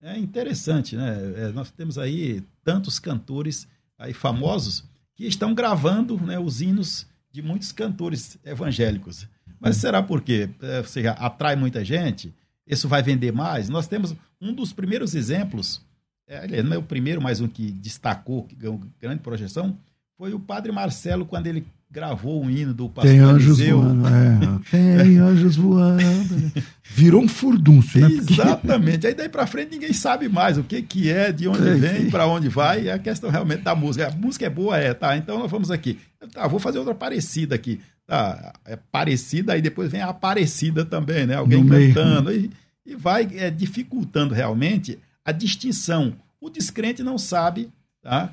É 0.00 0.16
interessante, 0.16 0.94
né? 0.94 1.16
É, 1.36 1.48
nós 1.48 1.70
temos 1.72 1.98
aí 1.98 2.44
tantos 2.62 3.00
cantores 3.00 3.66
aí 3.98 4.12
famosos 4.12 4.84
que 5.16 5.26
estão 5.26 5.52
gravando 5.52 6.16
né, 6.20 6.38
os 6.38 6.60
hinos 6.60 7.06
de 7.32 7.42
muitos 7.42 7.72
cantores 7.72 8.38
evangélicos. 8.44 9.26
Mas 9.60 9.76
será 9.76 10.02
por 10.02 10.20
quê? 10.20 10.48
É, 10.60 10.78
ou 10.78 10.84
seja, 10.84 11.12
atrai 11.12 11.56
muita 11.56 11.84
gente? 11.84 12.34
Isso 12.66 12.88
vai 12.88 13.02
vender 13.02 13.32
mais? 13.32 13.68
Nós 13.68 13.88
temos 13.88 14.14
um 14.40 14.52
dos 14.52 14.72
primeiros 14.72 15.14
exemplos, 15.14 15.82
é, 16.26 16.62
não 16.62 16.74
é 16.74 16.78
o 16.78 16.82
primeiro, 16.82 17.20
mas 17.20 17.40
um 17.40 17.48
que 17.48 17.70
destacou, 17.72 18.44
que 18.44 18.54
ganhou 18.54 18.80
grande 19.00 19.22
projeção, 19.22 19.76
foi 20.16 20.34
o 20.34 20.40
Padre 20.40 20.70
Marcelo, 20.72 21.24
quando 21.24 21.46
ele 21.46 21.66
gravou 21.90 22.42
um 22.42 22.50
hino 22.50 22.74
do 22.74 22.88
Pastor 22.88 23.10
Tem 23.10 23.20
anjos 23.20 23.58
Eliseu. 23.58 23.80
voando, 23.80 24.06
é. 24.06 25.02
Tem 25.02 25.18
anjos 25.18 25.56
voando. 25.56 26.36
Né? 26.36 26.52
Virou 26.82 27.22
um 27.22 27.28
furdunço, 27.28 27.98
né? 27.98 28.08
Exatamente. 28.08 29.06
Aí 29.06 29.14
daí 29.14 29.28
para 29.28 29.46
frente 29.46 29.70
ninguém 29.70 29.92
sabe 29.92 30.28
mais 30.28 30.58
o 30.58 30.64
que, 30.64 30.82
que 30.82 31.10
é, 31.10 31.32
de 31.32 31.48
onde 31.48 31.68
é, 31.68 31.74
vem, 31.74 32.10
para 32.10 32.26
onde 32.26 32.48
vai. 32.48 32.88
É 32.88 32.92
a 32.92 32.98
questão 32.98 33.30
realmente 33.30 33.62
da 33.62 33.74
música. 33.74 34.08
A 34.08 34.10
música 34.10 34.46
é 34.46 34.50
boa, 34.50 34.76
é, 34.76 34.92
tá? 34.92 35.16
Então 35.16 35.38
nós 35.38 35.50
vamos 35.50 35.70
aqui. 35.70 35.98
Tá, 36.32 36.46
vou 36.46 36.60
fazer 36.60 36.78
outra 36.78 36.94
parecida 36.94 37.54
aqui. 37.54 37.80
Tá, 38.06 38.52
é 38.64 38.76
parecida, 38.90 39.52
aí 39.52 39.62
depois 39.62 39.90
vem 39.90 40.00
a 40.00 40.08
aparecida 40.08 40.84
também, 40.84 41.26
né? 41.26 41.34
Alguém 41.36 41.62
no 41.62 41.70
cantando. 41.70 42.32
E, 42.32 42.50
e 42.84 42.94
vai 42.94 43.28
é, 43.36 43.50
dificultando 43.50 44.34
realmente 44.34 44.98
a 45.24 45.32
distinção. 45.32 46.14
O 46.40 46.48
descrente 46.48 47.02
não 47.02 47.18
sabe 47.18 47.70
tá? 48.02 48.32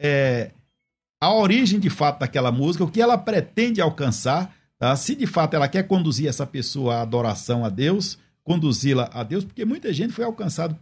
É, 0.00 0.50
a 1.20 1.32
origem 1.34 1.78
de 1.78 1.90
fato 1.90 2.20
daquela 2.20 2.50
música, 2.50 2.84
o 2.84 2.90
que 2.90 3.00
ela 3.00 3.18
pretende 3.18 3.80
alcançar, 3.80 4.54
tá? 4.78 4.96
se 4.96 5.14
de 5.14 5.26
fato 5.26 5.54
ela 5.54 5.68
quer 5.68 5.82
conduzir 5.86 6.26
essa 6.28 6.46
pessoa 6.46 6.96
à 6.96 7.02
adoração 7.02 7.64
a 7.64 7.68
Deus, 7.68 8.18
conduzi-la 8.42 9.10
a 9.12 9.22
Deus, 9.22 9.44
porque 9.44 9.64
muita 9.64 9.92
gente 9.92 10.12
foi 10.12 10.24
alcançado 10.24 10.76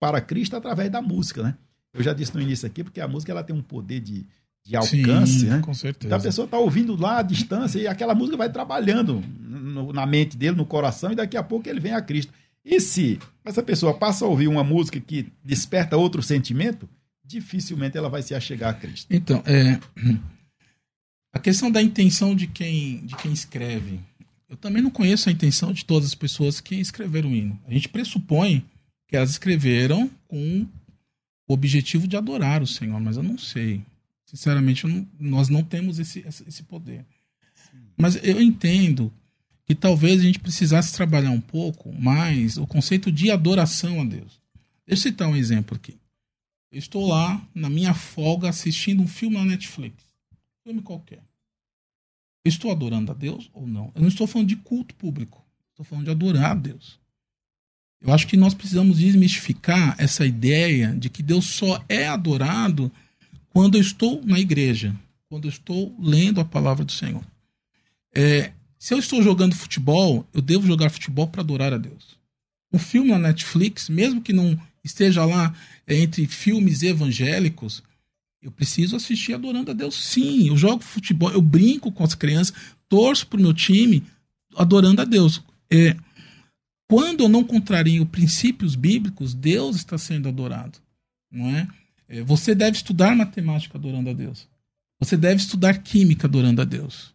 para 0.00 0.20
Cristo 0.20 0.56
através 0.56 0.90
da 0.90 1.00
música, 1.00 1.42
né? 1.42 1.54
Eu 1.92 2.02
já 2.02 2.12
disse 2.12 2.34
no 2.34 2.42
início 2.42 2.66
aqui, 2.66 2.82
porque 2.82 3.00
a 3.00 3.06
música 3.06 3.30
ela 3.30 3.44
tem 3.44 3.54
um 3.54 3.62
poder 3.62 4.00
de, 4.00 4.26
de 4.66 4.74
alcance, 4.76 5.40
Sim, 5.40 5.46
né? 5.46 5.60
Com 5.60 5.72
certeza. 5.72 6.06
Então 6.08 6.18
a 6.18 6.20
pessoa 6.22 6.44
está 6.44 6.58
ouvindo 6.58 7.00
lá 7.00 7.18
à 7.20 7.22
distância 7.22 7.78
e 7.78 7.86
aquela 7.86 8.14
música 8.16 8.36
vai 8.36 8.50
trabalhando 8.50 9.22
no- 9.40 9.92
na 9.92 10.04
mente 10.04 10.36
dele, 10.36 10.56
no 10.56 10.66
coração, 10.66 11.12
e 11.12 11.14
daqui 11.14 11.36
a 11.36 11.42
pouco 11.42 11.68
ele 11.68 11.78
vem 11.78 11.92
a 11.94 12.02
Cristo. 12.02 12.32
E 12.64 12.80
se 12.80 13.20
essa 13.44 13.62
pessoa 13.62 13.94
passa 13.94 14.24
a 14.24 14.28
ouvir 14.28 14.48
uma 14.48 14.64
música 14.64 14.98
que 14.98 15.32
desperta 15.44 15.96
outro 15.96 16.20
sentimento, 16.20 16.88
dificilmente 17.24 17.96
ela 17.96 18.08
vai 18.08 18.22
se 18.22 18.34
achegar 18.34 18.70
a 18.70 18.74
Cristo. 18.74 19.06
Então, 19.10 19.42
é, 19.46 19.80
a 21.32 21.38
questão 21.38 21.70
da 21.70 21.82
intenção 21.82 22.34
de 22.34 22.46
quem, 22.46 23.04
de 23.06 23.16
quem 23.16 23.32
escreve. 23.32 24.00
Eu 24.48 24.56
também 24.56 24.82
não 24.82 24.90
conheço 24.90 25.28
a 25.28 25.32
intenção 25.32 25.72
de 25.72 25.84
todas 25.84 26.08
as 26.08 26.14
pessoas 26.14 26.60
que 26.60 26.76
escreveram 26.76 27.30
o 27.30 27.34
hino. 27.34 27.58
A 27.66 27.72
gente 27.72 27.88
pressupõe 27.88 28.64
que 29.08 29.16
elas 29.16 29.30
escreveram 29.30 30.08
com 30.28 30.66
o 31.48 31.52
objetivo 31.52 32.06
de 32.06 32.16
adorar 32.16 32.62
o 32.62 32.66
Senhor, 32.66 33.00
mas 33.00 33.16
eu 33.16 33.22
não 33.22 33.36
sei. 33.38 33.82
Sinceramente, 34.26 34.86
não- 34.86 35.06
nós 35.18 35.48
não 35.48 35.62
temos 35.62 35.98
esse 35.98 36.24
esse 36.26 36.62
poder. 36.62 37.04
Mas 37.96 38.16
eu 38.22 38.40
entendo 38.40 39.12
que 39.66 39.74
talvez 39.74 40.20
a 40.20 40.24
gente 40.24 40.38
precisasse 40.38 40.92
trabalhar 40.92 41.30
um 41.30 41.40
pouco 41.40 41.92
mais 41.92 42.56
o 42.56 42.66
conceito 42.66 43.10
de 43.10 43.30
adoração 43.30 44.00
a 44.00 44.04
Deus. 44.04 44.40
Deixa 44.86 45.08
eu 45.08 45.12
citar 45.12 45.28
um 45.28 45.36
exemplo 45.36 45.76
aqui. 45.76 45.96
Estou 46.76 47.06
lá 47.06 47.40
na 47.54 47.70
minha 47.70 47.94
folga 47.94 48.48
assistindo 48.48 49.02
um 49.02 49.06
filme 49.06 49.36
na 49.36 49.44
Netflix. 49.44 50.04
Filme 50.64 50.82
qualquer. 50.82 51.22
Estou 52.44 52.70
adorando 52.70 53.12
a 53.12 53.14
Deus 53.14 53.48
ou 53.52 53.66
não? 53.66 53.92
Eu 53.94 54.02
não 54.02 54.08
estou 54.08 54.26
falando 54.26 54.48
de 54.48 54.56
culto 54.56 54.94
público. 54.94 55.44
Estou 55.70 55.84
falando 55.84 56.04
de 56.04 56.10
adorar 56.10 56.50
a 56.50 56.54
Deus. 56.54 56.98
Eu 58.00 58.12
acho 58.12 58.26
que 58.26 58.36
nós 58.36 58.52
precisamos 58.52 58.98
desmistificar 58.98 59.94
essa 59.98 60.26
ideia 60.26 60.94
de 60.94 61.08
que 61.08 61.22
Deus 61.22 61.46
só 61.46 61.82
é 61.88 62.06
adorado 62.06 62.92
quando 63.48 63.76
eu 63.76 63.80
estou 63.80 64.20
na 64.24 64.38
igreja, 64.38 64.94
quando 65.28 65.46
eu 65.46 65.48
estou 65.48 65.96
lendo 65.98 66.40
a 66.40 66.44
palavra 66.44 66.84
do 66.84 66.92
Senhor. 66.92 67.24
É, 68.14 68.52
se 68.78 68.92
eu 68.92 68.98
estou 68.98 69.22
jogando 69.22 69.54
futebol, 69.54 70.26
eu 70.34 70.42
devo 70.42 70.66
jogar 70.66 70.90
futebol 70.90 71.28
para 71.28 71.40
adorar 71.40 71.72
a 71.72 71.78
Deus. 71.78 72.18
Um 72.72 72.78
filme 72.78 73.10
na 73.10 73.18
Netflix, 73.18 73.88
mesmo 73.88 74.20
que 74.20 74.32
não 74.32 74.60
esteja 74.84 75.24
lá 75.24 75.54
entre 75.88 76.26
filmes 76.26 76.82
evangélicos, 76.82 77.82
eu 78.42 78.50
preciso 78.50 78.94
assistir 78.94 79.32
adorando 79.32 79.70
a 79.70 79.74
Deus. 79.74 79.94
Sim, 79.94 80.48
eu 80.48 80.56
jogo 80.56 80.84
futebol, 80.84 81.30
eu 81.32 81.40
brinco 81.40 81.90
com 81.90 82.04
as 82.04 82.14
crianças, 82.14 82.54
torço 82.88 83.26
pro 83.26 83.40
meu 83.40 83.54
time, 83.54 84.02
adorando 84.54 85.00
a 85.00 85.04
Deus. 85.04 85.42
É, 85.72 85.96
quando 86.88 87.22
eu 87.24 87.28
não 87.28 87.42
contrario 87.42 88.04
princípios 88.04 88.74
bíblicos, 88.74 89.32
Deus 89.32 89.76
está 89.76 89.96
sendo 89.96 90.28
adorado, 90.28 90.78
não 91.30 91.48
é? 91.48 91.66
É, 92.06 92.22
Você 92.22 92.54
deve 92.54 92.76
estudar 92.76 93.16
matemática 93.16 93.78
adorando 93.78 94.10
a 94.10 94.12
Deus. 94.12 94.46
Você 95.00 95.16
deve 95.16 95.40
estudar 95.40 95.78
química 95.78 96.26
adorando 96.26 96.60
a 96.60 96.64
Deus. 96.64 97.14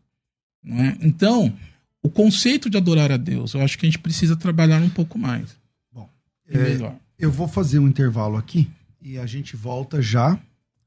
Não 0.64 0.78
é? 0.78 0.98
Então, 1.00 1.56
o 2.02 2.10
conceito 2.10 2.70
de 2.70 2.78
adorar 2.78 3.12
a 3.12 3.18
Deus, 3.18 3.54
eu 3.54 3.62
acho 3.62 3.78
que 3.78 3.86
a 3.86 3.90
gente 3.90 4.00
precisa 4.00 4.36
trabalhar 4.36 4.82
um 4.82 4.90
pouco 4.90 5.18
mais. 5.18 5.56
Bom, 5.92 6.10
é, 6.48 6.58
melhor. 6.58 6.96
Eu 7.20 7.30
vou 7.30 7.50
fazer 7.50 7.80
um 7.80 7.88
intervalo 7.88 8.38
aqui 8.38 8.72
e 9.02 9.18
a 9.18 9.26
gente 9.26 9.58
volta 9.58 10.02
já 10.02 10.40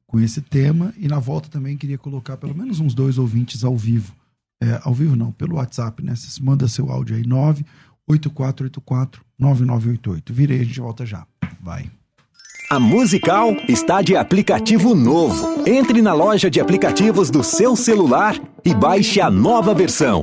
com 0.06 0.18
esse 0.18 0.40
tema. 0.40 0.94
E 0.96 1.06
na 1.06 1.18
volta 1.18 1.50
também 1.50 1.76
queria 1.76 1.98
colocar 1.98 2.38
pelo 2.38 2.54
menos 2.54 2.80
uns 2.80 2.94
dois 2.94 3.18
ouvintes 3.18 3.64
ao 3.64 3.76
vivo. 3.76 4.14
É, 4.62 4.80
ao 4.82 4.94
vivo 4.94 5.14
não, 5.14 5.30
pelo 5.30 5.56
WhatsApp, 5.56 6.02
né? 6.02 6.16
Você 6.16 6.42
manda 6.42 6.66
seu 6.68 6.90
áudio 6.90 7.16
aí, 7.16 7.24
98484-9988. 8.08 10.32
Virei, 10.32 10.60
a 10.60 10.64
gente 10.64 10.80
volta 10.80 11.04
já. 11.04 11.26
Vai. 11.60 11.90
A 12.70 12.80
Musical 12.80 13.52
está 13.68 14.00
de 14.00 14.16
aplicativo 14.16 14.94
novo. 14.94 15.68
Entre 15.68 16.00
na 16.00 16.14
loja 16.14 16.50
de 16.50 16.60
aplicativos 16.60 17.28
do 17.28 17.44
seu 17.44 17.76
celular 17.76 18.40
e 18.64 18.74
baixe 18.74 19.20
a 19.20 19.30
nova 19.30 19.74
versão. 19.74 20.22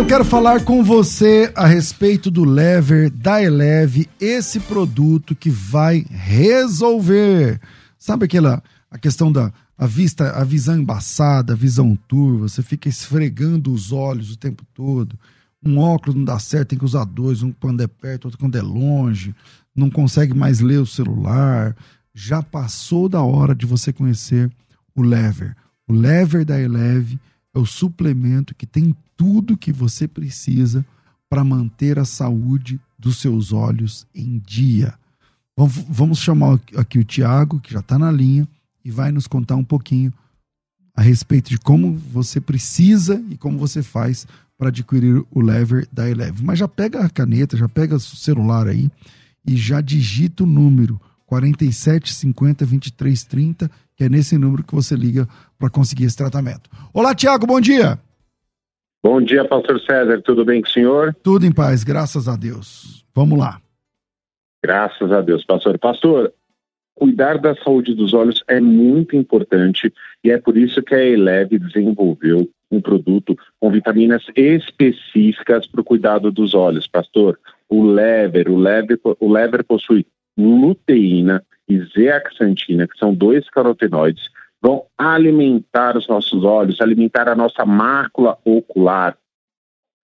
Eu 0.00 0.06
quero 0.06 0.24
falar 0.24 0.64
com 0.64 0.82
você 0.82 1.52
a 1.54 1.66
respeito 1.66 2.30
do 2.30 2.42
Lever 2.42 3.10
da 3.10 3.42
Eleve, 3.42 4.08
esse 4.18 4.58
produto 4.58 5.36
que 5.36 5.50
vai 5.50 6.06
resolver. 6.08 7.60
Sabe 7.98 8.24
aquela 8.24 8.62
a 8.90 8.96
questão 8.98 9.30
da 9.30 9.52
a 9.76 9.86
vista, 9.86 10.30
a 10.30 10.42
visão 10.42 10.78
embaçada, 10.78 11.52
a 11.52 11.56
visão 11.56 11.94
turva, 12.08 12.48
você 12.48 12.62
fica 12.62 12.88
esfregando 12.88 13.70
os 13.70 13.92
olhos 13.92 14.32
o 14.32 14.38
tempo 14.38 14.64
todo. 14.72 15.18
Um 15.62 15.76
óculos 15.76 16.16
não 16.16 16.24
dá 16.24 16.38
certo, 16.38 16.68
tem 16.68 16.78
que 16.78 16.84
usar 16.86 17.04
dois, 17.04 17.42
um 17.42 17.52
quando 17.52 17.82
é 17.82 17.86
perto, 17.86 18.24
outro 18.24 18.40
quando 18.40 18.56
é 18.56 18.62
longe, 18.62 19.34
não 19.76 19.90
consegue 19.90 20.32
mais 20.32 20.60
ler 20.60 20.78
o 20.78 20.86
celular. 20.86 21.76
Já 22.14 22.42
passou 22.42 23.06
da 23.06 23.20
hora 23.20 23.54
de 23.54 23.66
você 23.66 23.92
conhecer 23.92 24.50
o 24.96 25.02
Lever. 25.02 25.54
O 25.86 25.92
Lever 25.92 26.42
da 26.42 26.58
Eleve 26.58 27.20
é 27.54 27.58
o 27.58 27.66
suplemento 27.66 28.54
que 28.54 28.66
tem 28.66 28.96
tudo 29.20 29.54
que 29.54 29.70
você 29.70 30.08
precisa 30.08 30.82
para 31.28 31.44
manter 31.44 31.98
a 31.98 32.06
saúde 32.06 32.80
dos 32.98 33.18
seus 33.18 33.52
olhos 33.52 34.06
em 34.14 34.38
dia. 34.38 34.94
Vamos, 35.54 36.20
chamar 36.20 36.58
aqui 36.74 36.98
o 36.98 37.04
Tiago, 37.04 37.60
que 37.60 37.70
já 37.70 37.80
está 37.80 37.98
na 37.98 38.10
linha, 38.10 38.48
e 38.82 38.90
vai 38.90 39.12
nos 39.12 39.26
contar 39.26 39.56
um 39.56 39.64
pouquinho 39.64 40.10
a 40.96 41.02
respeito 41.02 41.50
de 41.50 41.58
como 41.58 41.98
você 41.98 42.40
precisa 42.40 43.22
e 43.28 43.36
como 43.36 43.58
você 43.58 43.82
faz 43.82 44.26
para 44.56 44.68
adquirir 44.68 45.22
o 45.30 45.40
lever 45.42 45.86
da 45.92 46.08
Eleve. 46.08 46.42
Mas 46.42 46.58
já 46.58 46.66
pega 46.66 47.04
a 47.04 47.10
caneta, 47.10 47.58
já 47.58 47.68
pega 47.68 47.96
o 47.96 48.00
celular 48.00 48.68
aí 48.68 48.90
e 49.46 49.54
já 49.54 49.82
digita 49.82 50.44
o 50.44 50.46
número 50.46 50.98
47 51.26 52.14
50 52.14 52.64
23 52.64 53.22
30, 53.24 53.70
que 53.94 54.02
é 54.02 54.08
nesse 54.08 54.38
número 54.38 54.64
que 54.64 54.74
você 54.74 54.96
liga 54.96 55.28
para 55.58 55.68
conseguir 55.68 56.04
esse 56.04 56.16
tratamento. 56.16 56.70
Olá, 56.94 57.14
Tiago, 57.14 57.46
bom 57.46 57.60
dia. 57.60 58.00
Bom 59.02 59.22
dia, 59.22 59.46
pastor 59.46 59.80
César. 59.80 60.20
Tudo 60.20 60.44
bem 60.44 60.60
com 60.60 60.68
o 60.68 60.70
senhor? 60.70 61.16
Tudo 61.22 61.46
em 61.46 61.52
paz, 61.52 61.82
graças 61.82 62.28
a 62.28 62.36
Deus. 62.36 63.04
Vamos 63.14 63.38
lá. 63.38 63.60
Graças 64.62 65.10
a 65.10 65.22
Deus, 65.22 65.42
pastor. 65.42 65.78
Pastor, 65.78 66.32
cuidar 66.94 67.38
da 67.38 67.54
saúde 67.54 67.94
dos 67.94 68.12
olhos 68.12 68.44
é 68.46 68.60
muito 68.60 69.16
importante 69.16 69.90
e 70.22 70.30
é 70.30 70.38
por 70.38 70.56
isso 70.58 70.82
que 70.82 70.94
a 70.94 71.02
Eleve 71.02 71.58
desenvolveu 71.58 72.46
um 72.70 72.80
produto 72.80 73.34
com 73.58 73.70
vitaminas 73.70 74.22
específicas 74.36 75.66
para 75.66 75.80
o 75.80 75.84
cuidado 75.84 76.30
dos 76.30 76.54
olhos, 76.54 76.86
pastor. 76.86 77.38
O 77.70 77.82
lever, 77.82 78.50
o 78.50 78.58
lever, 78.58 79.00
o 79.18 79.32
lever 79.32 79.64
possui 79.64 80.06
luteína 80.36 81.42
e 81.66 81.78
zeaxantina, 81.86 82.86
que 82.86 82.98
são 82.98 83.14
dois 83.14 83.48
carotenoides, 83.48 84.28
vão 84.60 84.86
alimentar 84.96 85.96
os 85.96 86.06
nossos 86.06 86.44
olhos, 86.44 86.80
alimentar 86.80 87.28
a 87.28 87.34
nossa 87.34 87.64
mácula 87.64 88.38
ocular, 88.44 89.16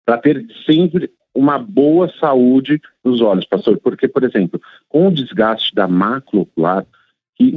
para 0.05 0.19
ter 0.19 0.47
sempre 0.67 1.13
uma 1.35 1.59
boa 1.59 2.13
saúde 2.19 2.81
dos 3.05 3.21
olhos, 3.21 3.47
pastor. 3.47 3.79
Porque, 3.79 4.09
por 4.09 4.25
exemplo, 4.25 4.61
com 4.89 5.07
o 5.07 5.13
desgaste 5.13 5.75
da 5.75 5.87
mácula 5.87 6.43
ocular, 6.43 6.87
que 7.37 7.55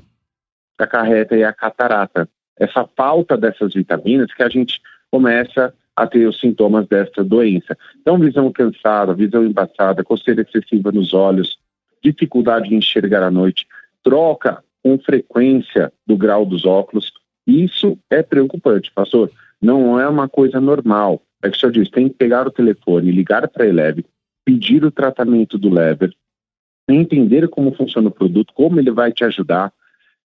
acarreta 0.78 1.36
é 1.36 1.44
a 1.44 1.54
catarata. 1.54 2.30
Essa 2.58 2.88
falta 2.96 3.36
dessas 3.36 3.74
vitaminas 3.74 4.32
que 4.34 4.44
a 4.44 4.50
gente 4.50 4.80
começa 5.10 5.74
a 5.96 6.08
ter 6.08 6.28
os 6.28 6.40
sintomas 6.40 6.88
dessa 6.88 7.24
doença. 7.24 7.78
Então, 8.02 8.18
visão 8.18 8.52
cansada, 8.52 9.14
visão 9.14 9.44
embaçada, 9.44 10.04
coceira 10.04 10.42
excessiva 10.42 10.92
nos 10.92 11.14
olhos, 11.14 11.58
dificuldade 12.04 12.70
de 12.70 12.76
enxergar 12.76 13.24
à 13.24 13.32
noite, 13.32 13.68
troca 14.04 14.64
com 14.84 15.00
frequência 15.00 15.92
do 16.06 16.18
grau 16.18 16.46
dos 16.46 16.66
óculos. 16.66 17.12
Isso 17.48 17.98
é 18.10 18.22
preocupante, 18.22 18.92
pastor. 18.94 19.32
Não 19.62 20.00
é 20.00 20.08
uma 20.08 20.28
coisa 20.28 20.60
normal. 20.60 21.22
É 21.42 21.50
que 21.50 21.58
o 21.58 21.60
senhor 21.60 21.72
diz, 21.72 21.90
tem 21.90 22.10
que 22.10 22.16
pegar 22.16 22.46
o 22.46 22.52
telefone, 22.52 23.12
ligar 23.12 23.48
para 23.48 23.64
a 23.64 23.68
Eleve, 23.68 24.06
pedir 24.46 24.84
o 24.84 24.92
tratamento 24.92 25.58
do 25.58 25.70
lever, 25.70 26.14
entender 26.88 27.48
como 27.48 27.74
funciona 27.74 28.10
o 28.10 28.12
produto, 28.12 28.54
como 28.54 28.80
ele 28.80 28.92
vai 28.92 29.12
te 29.12 29.24
ajudar. 29.24 29.72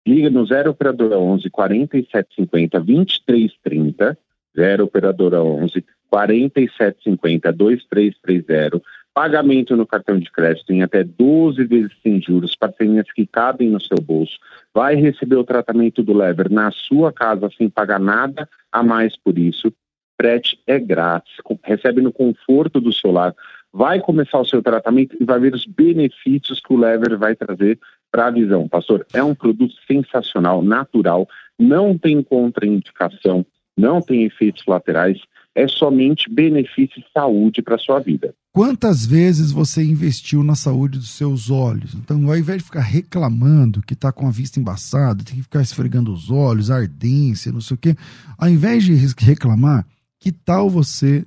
Liga 0.06 0.30
no 0.30 0.46
0 0.46 0.70
operadora 0.70 1.18
11 1.18 1.50
4750 1.50 2.78
2330, 2.80 4.18
0 4.56 4.84
operadora 4.84 5.42
11 5.42 5.84
4750 6.08 7.52
2330. 7.52 8.82
Pagamento 9.16 9.74
no 9.74 9.86
cartão 9.86 10.18
de 10.18 10.30
crédito 10.30 10.70
em 10.74 10.82
até 10.82 11.02
12 11.02 11.64
vezes 11.64 11.90
sem 12.02 12.20
juros, 12.20 12.54
parcerias 12.54 13.10
que 13.10 13.26
cabem 13.26 13.70
no 13.70 13.80
seu 13.80 13.96
bolso. 13.96 14.38
Vai 14.74 14.94
receber 14.94 15.36
o 15.36 15.42
tratamento 15.42 16.02
do 16.02 16.12
Lever 16.12 16.52
na 16.52 16.70
sua 16.70 17.10
casa 17.10 17.48
sem 17.56 17.70
pagar 17.70 17.98
nada 17.98 18.46
a 18.70 18.82
mais 18.82 19.16
por 19.16 19.38
isso. 19.38 19.72
Frete 20.20 20.60
é 20.66 20.78
grátis, 20.78 21.32
recebe 21.64 22.02
no 22.02 22.12
conforto 22.12 22.78
do 22.78 22.92
seu 22.92 23.10
lar. 23.10 23.34
Vai 23.72 24.00
começar 24.00 24.38
o 24.38 24.44
seu 24.44 24.60
tratamento 24.60 25.16
e 25.18 25.24
vai 25.24 25.40
ver 25.40 25.54
os 25.54 25.64
benefícios 25.64 26.60
que 26.60 26.74
o 26.74 26.76
Lever 26.76 27.16
vai 27.16 27.34
trazer 27.34 27.78
para 28.12 28.26
a 28.26 28.30
visão. 28.30 28.68
Pastor, 28.68 29.06
é 29.14 29.24
um 29.24 29.34
produto 29.34 29.72
sensacional, 29.90 30.60
natural, 30.60 31.26
não 31.58 31.96
tem 31.96 32.22
contraindicação, 32.22 33.46
não 33.74 34.02
tem 34.02 34.24
efeitos 34.24 34.66
laterais 34.66 35.18
é 35.56 35.66
somente 35.66 36.30
benefício 36.30 37.00
e 37.00 37.04
saúde 37.14 37.62
para 37.62 37.78
sua 37.78 37.98
vida. 37.98 38.34
Quantas 38.52 39.06
vezes 39.06 39.50
você 39.50 39.82
investiu 39.82 40.44
na 40.44 40.54
saúde 40.54 40.98
dos 40.98 41.10
seus 41.10 41.50
olhos? 41.50 41.94
Então, 41.94 42.28
ao 42.28 42.36
invés 42.36 42.58
de 42.58 42.64
ficar 42.64 42.82
reclamando 42.82 43.80
que 43.80 43.94
está 43.94 44.12
com 44.12 44.28
a 44.28 44.30
vista 44.30 44.60
embaçada, 44.60 45.24
tem 45.24 45.36
que 45.36 45.42
ficar 45.42 45.62
esfregando 45.62 46.12
os 46.12 46.30
olhos, 46.30 46.70
ardência, 46.70 47.50
não 47.50 47.62
sei 47.62 47.74
o 47.74 47.78
quê, 47.78 47.96
ao 48.36 48.48
invés 48.50 48.84
de 48.84 48.94
reclamar, 49.18 49.86
que 50.20 50.30
tal 50.30 50.68
você 50.68 51.24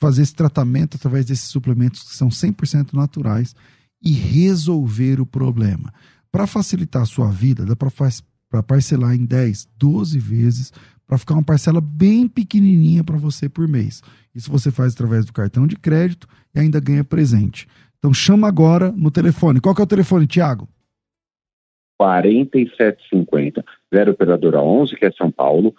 fazer 0.00 0.22
esse 0.22 0.34
tratamento 0.34 0.96
através 0.96 1.24
desses 1.24 1.48
suplementos 1.48 2.02
que 2.02 2.16
são 2.16 2.28
100% 2.28 2.92
naturais 2.94 3.54
e 4.02 4.10
resolver 4.10 5.20
o 5.20 5.26
problema? 5.26 5.92
Para 6.32 6.48
facilitar 6.48 7.02
a 7.02 7.06
sua 7.06 7.30
vida, 7.30 7.64
dá 7.64 7.76
para 7.76 8.62
parcelar 8.62 9.14
em 9.14 9.24
10, 9.24 9.68
12 9.78 10.18
vezes 10.18 10.72
para 11.08 11.18
ficar 11.18 11.34
uma 11.34 11.42
parcela 11.42 11.80
bem 11.80 12.28
pequenininha 12.28 13.02
para 13.02 13.16
você 13.16 13.48
por 13.48 13.66
mês. 13.66 14.02
Isso 14.34 14.52
você 14.52 14.70
faz 14.70 14.92
através 14.92 15.24
do 15.24 15.32
cartão 15.32 15.66
de 15.66 15.74
crédito 15.74 16.28
e 16.54 16.60
ainda 16.60 16.78
ganha 16.78 17.02
presente. 17.02 17.66
Então 17.98 18.12
chama 18.12 18.46
agora 18.46 18.92
no 18.92 19.10
telefone. 19.10 19.60
Qual 19.60 19.74
que 19.74 19.80
é 19.80 19.84
o 19.84 19.88
telefone, 19.88 20.26
Tiago? 20.26 20.68
4750, 21.98 23.64
0 23.92 24.10
operadora 24.12 24.60
11, 24.60 24.94
que 24.94 25.06
é 25.06 25.10
São 25.10 25.32
Paulo, 25.32 25.74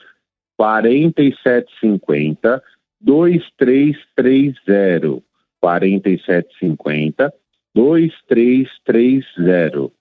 4750 0.57 2.61
2330. 2.99 5.23
4750 5.61 7.33
2330. 7.75 9.91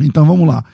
Então 0.00 0.26
vamos 0.26 0.48
lá. 0.48 0.64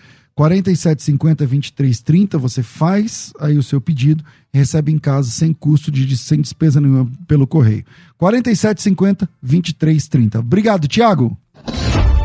4750 0.43 1.47
2330, 1.47 2.37
você 2.37 2.65
faz 2.65 3.33
aí 3.39 3.57
o 3.57 3.63
seu 3.63 3.81
pedido 3.81 4.25
recebe 4.53 4.91
em 4.91 4.99
casa 4.99 5.31
sem 5.31 5.53
custo 5.53 5.89
de 5.89 6.17
sem 6.17 6.41
despesa 6.41 6.81
nenhuma 6.81 7.09
pelo 7.29 7.47
correio. 7.47 7.85
4750 8.19 9.29
2330. 9.41 10.41
Obrigado, 10.41 10.89
Tiago. 10.89 11.39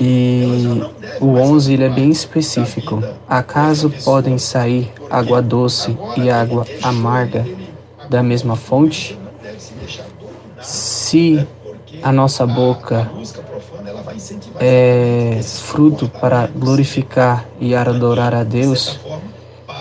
E 0.00 0.82
o 1.20 1.36
11 1.36 1.72
ele 1.72 1.84
é 1.84 1.88
bem 1.88 2.10
específico. 2.10 3.00
Acaso 3.28 3.90
podem 4.04 4.38
sair 4.38 4.92
água 5.08 5.40
doce 5.40 5.96
e 6.16 6.30
água 6.30 6.66
amarga 6.82 7.46
da 8.08 8.24
mesma 8.24 8.56
fonte? 8.56 9.16
Se 10.60 11.46
a 12.02 12.12
nossa 12.12 12.46
boca 12.46 13.10
é 14.60 15.40
fruto 15.42 16.08
para 16.08 16.46
glorificar 16.46 17.46
e 17.60 17.74
adorar 17.74 18.34
a 18.34 18.44
Deus, 18.44 18.98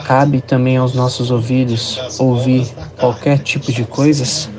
cabe 0.05 0.41
também 0.41 0.78
aos 0.78 0.93
nossos 0.93 1.32
ouvidos 1.32 1.99
ouvir 2.20 2.67
qualquer 2.97 3.39
tipo 3.39 3.72
de 3.72 3.86
coisas? 3.86 4.49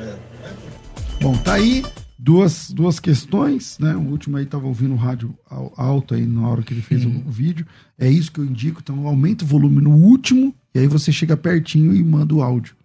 Bom, 1.21 1.35
tá 1.37 1.53
aí 1.53 1.83
duas, 2.21 2.69
duas 2.71 2.99
questões, 2.99 3.77
né? 3.79 3.95
O 3.95 4.01
último 4.01 4.37
aí 4.37 4.45
tava 4.45 4.67
ouvindo 4.67 4.93
o 4.93 4.97
rádio 4.97 5.35
alto 5.75 6.13
aí 6.13 6.25
na 6.25 6.47
hora 6.47 6.61
que 6.61 6.73
ele 6.73 6.81
fez 6.81 7.03
uhum. 7.03 7.23
o, 7.25 7.31
vídeo. 7.31 7.65
É 7.97 8.07
isso 8.07 8.31
que 8.31 8.39
eu 8.39 8.45
indico, 8.45 8.79
então 8.81 9.07
aumenta 9.07 9.43
o 9.43 9.47
volume 9.47 9.81
no 9.81 9.91
último 9.91 10.53
e 10.73 10.79
aí 10.79 10.87
você 10.87 11.11
chega 11.11 11.35
pertinho 11.35 11.95
e 11.95 12.03
manda 12.03 12.35
o 12.35 12.43
áudio. 12.43 12.75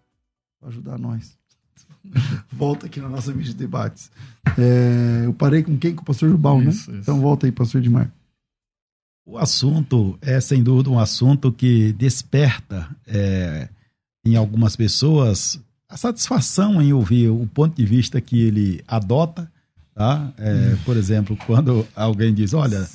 Pra 0.59 0.70
ajudar 0.70 0.99
nós. 0.99 1.36
volta 2.52 2.86
aqui 2.86 3.00
na 3.00 3.09
nossa 3.09 3.32
mídia 3.32 3.52
de 3.52 3.59
debates. 3.59 4.11
É, 4.59 5.22
eu 5.26 5.32
parei 5.32 5.62
com 5.62 5.76
quem? 5.76 5.94
Com 5.94 6.02
o 6.02 6.04
pastor 6.04 6.28
Jubal, 6.28 6.61
né? 6.61 6.70
Isso. 6.70 6.90
Então 6.90 7.20
volta 7.20 7.46
aí, 7.46 7.52
pastor 7.52 7.80
Edmar. 7.80 8.11
O 9.24 9.38
assunto 9.38 10.16
é, 10.20 10.40
sem 10.40 10.62
dúvida, 10.62 10.88
um 10.88 10.98
assunto 10.98 11.50
que 11.50 11.92
desperta 11.94 12.88
é, 13.07 13.68
em 14.24 14.36
algumas 14.36 14.76
pessoas 14.76 15.61
a 15.88 15.96
satisfação 15.96 16.80
em 16.82 16.92
ouvir 16.92 17.28
o 17.28 17.46
ponto 17.46 17.76
de 17.76 17.84
vista 17.84 18.20
que 18.20 18.40
ele 18.40 18.82
adota. 18.86 19.50
Tá? 19.94 20.32
É. 20.38 20.76
Por 20.84 20.96
exemplo, 20.96 21.36
quando 21.46 21.86
alguém 21.94 22.34
diz, 22.34 22.52
olha, 22.52 22.86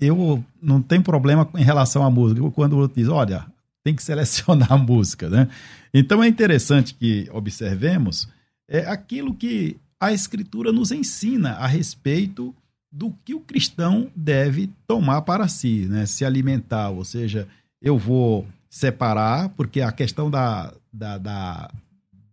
eu 0.00 0.44
não 0.62 0.80
tenho 0.80 1.02
problema 1.02 1.48
em 1.56 1.64
relação 1.64 2.04
à 2.04 2.10
música. 2.10 2.50
Quando 2.50 2.74
o 2.74 2.78
outro 2.78 3.00
diz, 3.00 3.08
olha, 3.08 3.44
tem 3.82 3.94
que 3.94 4.02
selecionar 4.02 4.72
a 4.72 4.76
música. 4.78 5.28
Né? 5.28 5.48
Então 5.92 6.22
é 6.22 6.28
interessante 6.28 6.94
que 6.94 7.28
observemos 7.32 8.28
é 8.68 8.80
aquilo 8.86 9.34
que 9.34 9.76
a 9.98 10.12
Escritura 10.12 10.72
nos 10.72 10.90
ensina 10.90 11.52
a 11.52 11.66
respeito 11.66 12.54
do 12.90 13.12
que 13.24 13.34
o 13.34 13.40
cristão 13.40 14.10
deve 14.14 14.70
tomar 14.86 15.22
para 15.22 15.48
si, 15.48 15.86
né? 15.86 16.06
se 16.06 16.24
alimentar, 16.24 16.90
ou 16.90 17.04
seja, 17.04 17.46
eu 17.80 17.98
vou 17.98 18.46
separar, 18.70 19.50
porque 19.50 19.80
a 19.80 19.92
questão 19.92 20.30
da, 20.30 20.72
da, 20.92 21.18
da, 21.18 21.70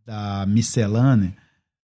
da 0.06 0.46
miscelânea 0.46 1.36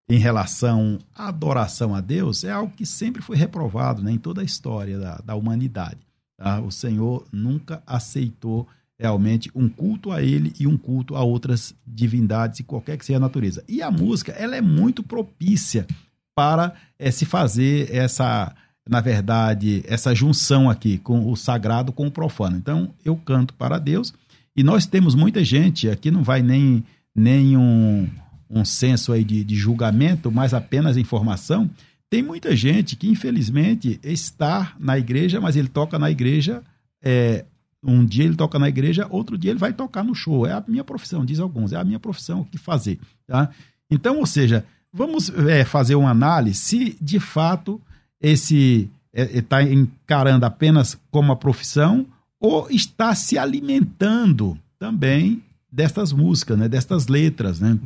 em 0.08 0.18
relação 0.18 0.98
à 1.14 1.28
adoração 1.28 1.94
a 1.94 2.00
Deus 2.00 2.44
é 2.44 2.50
algo 2.50 2.72
que 2.74 2.84
sempre 2.84 3.22
foi 3.22 3.36
reprovado 3.36 4.02
né? 4.02 4.12
em 4.12 4.18
toda 4.18 4.40
a 4.40 4.44
história 4.44 4.98
da, 4.98 5.16
da 5.18 5.34
humanidade. 5.34 5.98
Tá? 6.36 6.60
O 6.60 6.70
Senhor 6.70 7.26
nunca 7.32 7.82
aceitou 7.86 8.66
realmente 9.00 9.50
um 9.54 9.68
culto 9.68 10.12
a 10.12 10.22
ele 10.22 10.52
e 10.60 10.66
um 10.66 10.76
culto 10.76 11.16
a 11.16 11.22
outras 11.22 11.74
divindades 11.86 12.60
e 12.60 12.64
qualquer 12.64 12.98
que 12.98 13.04
seja 13.06 13.16
a 13.16 13.20
natureza. 13.20 13.64
E 13.66 13.80
a 13.80 13.90
música, 13.90 14.32
ela 14.32 14.54
é 14.54 14.60
muito 14.60 15.02
propícia 15.02 15.86
para 16.34 16.74
é, 16.98 17.10
se 17.10 17.24
fazer 17.24 17.94
essa, 17.94 18.54
na 18.86 19.00
verdade, 19.00 19.82
essa 19.86 20.14
junção 20.14 20.68
aqui 20.68 20.98
com 20.98 21.30
o 21.30 21.34
sagrado 21.34 21.92
com 21.92 22.06
o 22.06 22.10
profano. 22.10 22.58
Então, 22.58 22.94
eu 23.02 23.16
canto 23.16 23.54
para 23.54 23.78
Deus 23.78 24.12
e 24.54 24.62
nós 24.62 24.84
temos 24.84 25.14
muita 25.14 25.42
gente, 25.42 25.88
aqui 25.88 26.10
não 26.10 26.22
vai 26.22 26.42
nem, 26.42 26.84
nem 27.14 27.56
um, 27.56 28.06
um 28.50 28.64
senso 28.64 29.12
aí 29.12 29.24
de, 29.24 29.42
de 29.42 29.56
julgamento, 29.56 30.30
mas 30.30 30.52
apenas 30.52 30.98
informação. 30.98 31.70
Tem 32.10 32.22
muita 32.22 32.54
gente 32.54 32.96
que, 32.96 33.08
infelizmente, 33.08 33.98
está 34.02 34.74
na 34.78 34.98
igreja, 34.98 35.40
mas 35.40 35.56
ele 35.56 35.68
toca 35.68 35.98
na 35.98 36.10
igreja 36.10 36.62
é, 37.02 37.44
um 37.82 38.04
dia 38.04 38.24
ele 38.24 38.36
toca 38.36 38.58
na 38.58 38.68
igreja, 38.68 39.06
outro 39.10 39.38
dia 39.38 39.50
ele 39.50 39.58
vai 39.58 39.72
tocar 39.72 40.04
no 40.04 40.14
show. 40.14 40.46
É 40.46 40.52
a 40.52 40.64
minha 40.66 40.84
profissão, 40.84 41.24
diz 41.24 41.40
alguns, 41.40 41.72
é 41.72 41.76
a 41.76 41.84
minha 41.84 41.98
profissão 41.98 42.40
o 42.40 42.44
que 42.44 42.58
fazer. 42.58 42.98
Tá? 43.26 43.50
Então, 43.90 44.18
ou 44.18 44.26
seja, 44.26 44.64
vamos 44.92 45.30
é, 45.30 45.64
fazer 45.64 45.94
uma 45.94 46.10
análise 46.10 46.58
se 46.58 46.96
de 47.00 47.18
fato 47.18 47.80
esse 48.20 48.90
está 49.12 49.62
é, 49.62 49.68
é, 49.68 49.72
encarando 49.72 50.46
apenas 50.46 50.98
como 51.10 51.28
uma 51.28 51.36
profissão 51.36 52.06
ou 52.38 52.70
está 52.70 53.14
se 53.14 53.36
alimentando 53.36 54.58
também 54.78 55.42
destas 55.70 56.12
músicas, 56.12 56.58
né, 56.58 56.68
destas 56.68 57.06
letras, 57.06 57.60
né? 57.60 57.78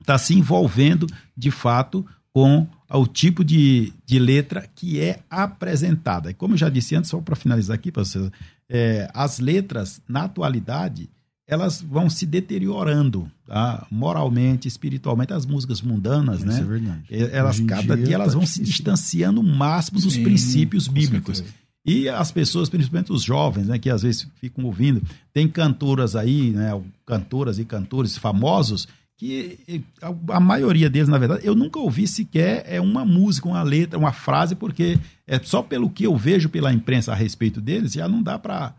Está 0.00 0.16
se 0.16 0.34
envolvendo 0.34 1.06
de 1.36 1.50
fato 1.50 2.04
com 2.32 2.66
o 2.88 3.06
tipo 3.06 3.44
de, 3.44 3.92
de 4.04 4.18
letra 4.18 4.68
que 4.74 5.00
é 5.00 5.20
apresentada. 5.28 6.30
E 6.30 6.34
como 6.34 6.54
eu 6.54 6.58
já 6.58 6.68
disse 6.68 6.96
antes, 6.96 7.10
só 7.10 7.20
para 7.20 7.36
finalizar 7.36 7.74
aqui, 7.74 7.92
para 7.92 8.04
vocês, 8.04 8.30
é, 8.70 9.10
as 9.12 9.40
letras, 9.40 10.00
na 10.08 10.24
atualidade, 10.24 11.10
elas 11.46 11.82
vão 11.82 12.08
se 12.08 12.24
deteriorando, 12.24 13.28
tá? 13.44 13.84
moralmente, 13.90 14.68
espiritualmente, 14.68 15.32
as 15.32 15.44
músicas 15.44 15.82
mundanas, 15.82 16.44
né? 16.44 16.52
Isso 16.52 16.62
é 16.62 16.64
verdade. 16.64 17.04
Elas, 17.10 17.58
cada 17.58 17.96
dia, 17.96 18.06
dia 18.06 18.14
elas 18.14 18.32
tá 18.32 18.38
vão 18.38 18.46
se 18.46 18.62
distanciando 18.62 19.40
o 19.40 19.44
máximo 19.44 20.00
dos 20.00 20.14
Sim, 20.14 20.22
princípios 20.22 20.86
bíblicos. 20.86 21.42
E 21.84 22.08
as 22.08 22.30
pessoas, 22.30 22.68
principalmente 22.68 23.12
os 23.12 23.24
jovens, 23.24 23.66
né, 23.66 23.78
que 23.78 23.90
às 23.90 24.02
vezes 24.02 24.28
ficam 24.40 24.64
ouvindo, 24.64 25.02
tem 25.32 25.48
cantoras 25.48 26.14
aí, 26.14 26.50
né, 26.50 26.70
cantoras 27.04 27.58
e 27.58 27.64
cantores 27.64 28.16
famosos 28.16 28.86
que 29.20 29.84
a, 30.30 30.40
maioria 30.40 30.88
deles, 30.88 31.06
na 31.06 31.18
verdade, 31.18 31.46
eu 31.46 31.54
nunca 31.54 31.78
ouvi 31.78 32.08
sequer 32.08 32.64
é 32.66 32.80
uma 32.80 33.04
música, 33.04 33.46
uma 33.46 33.62
letra, 33.62 33.98
uma 33.98 34.14
frase, 34.14 34.54
porque 34.54 34.98
é 35.26 35.38
só 35.38 35.62
pelo 35.62 35.90
que 35.90 36.04
eu 36.04 36.16
vejo 36.16 36.48
pela 36.48 36.72
imprensa 36.72 37.12
a 37.12 37.14
respeito 37.14 37.60
deles, 37.60 37.92
já 37.92 38.08
não 38.08 38.22
dá 38.22 38.38
para 38.38 38.74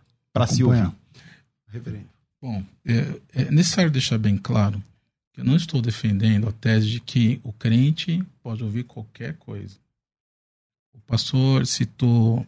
se 0.47 0.63
ouvir. 0.63 0.91
Reverendo. 1.67 2.09
Bom, 2.41 2.63
é, 2.83 3.21
é, 3.33 3.51
necessário 3.51 3.91
deixar 3.91 4.17
bem 4.17 4.35
claro 4.35 4.81
que 5.31 5.41
eu 5.41 5.45
não 5.45 5.55
estou 5.55 5.79
defendendo 5.79 6.49
a 6.49 6.51
tese 6.51 6.89
de 6.89 6.99
que 6.99 7.39
o 7.43 7.53
crente 7.53 8.23
pode 8.41 8.63
ouvir 8.63 8.85
qualquer 8.85 9.35
coisa. 9.35 9.75
O 10.91 10.99
pastor 11.01 11.67
citou 11.67 12.43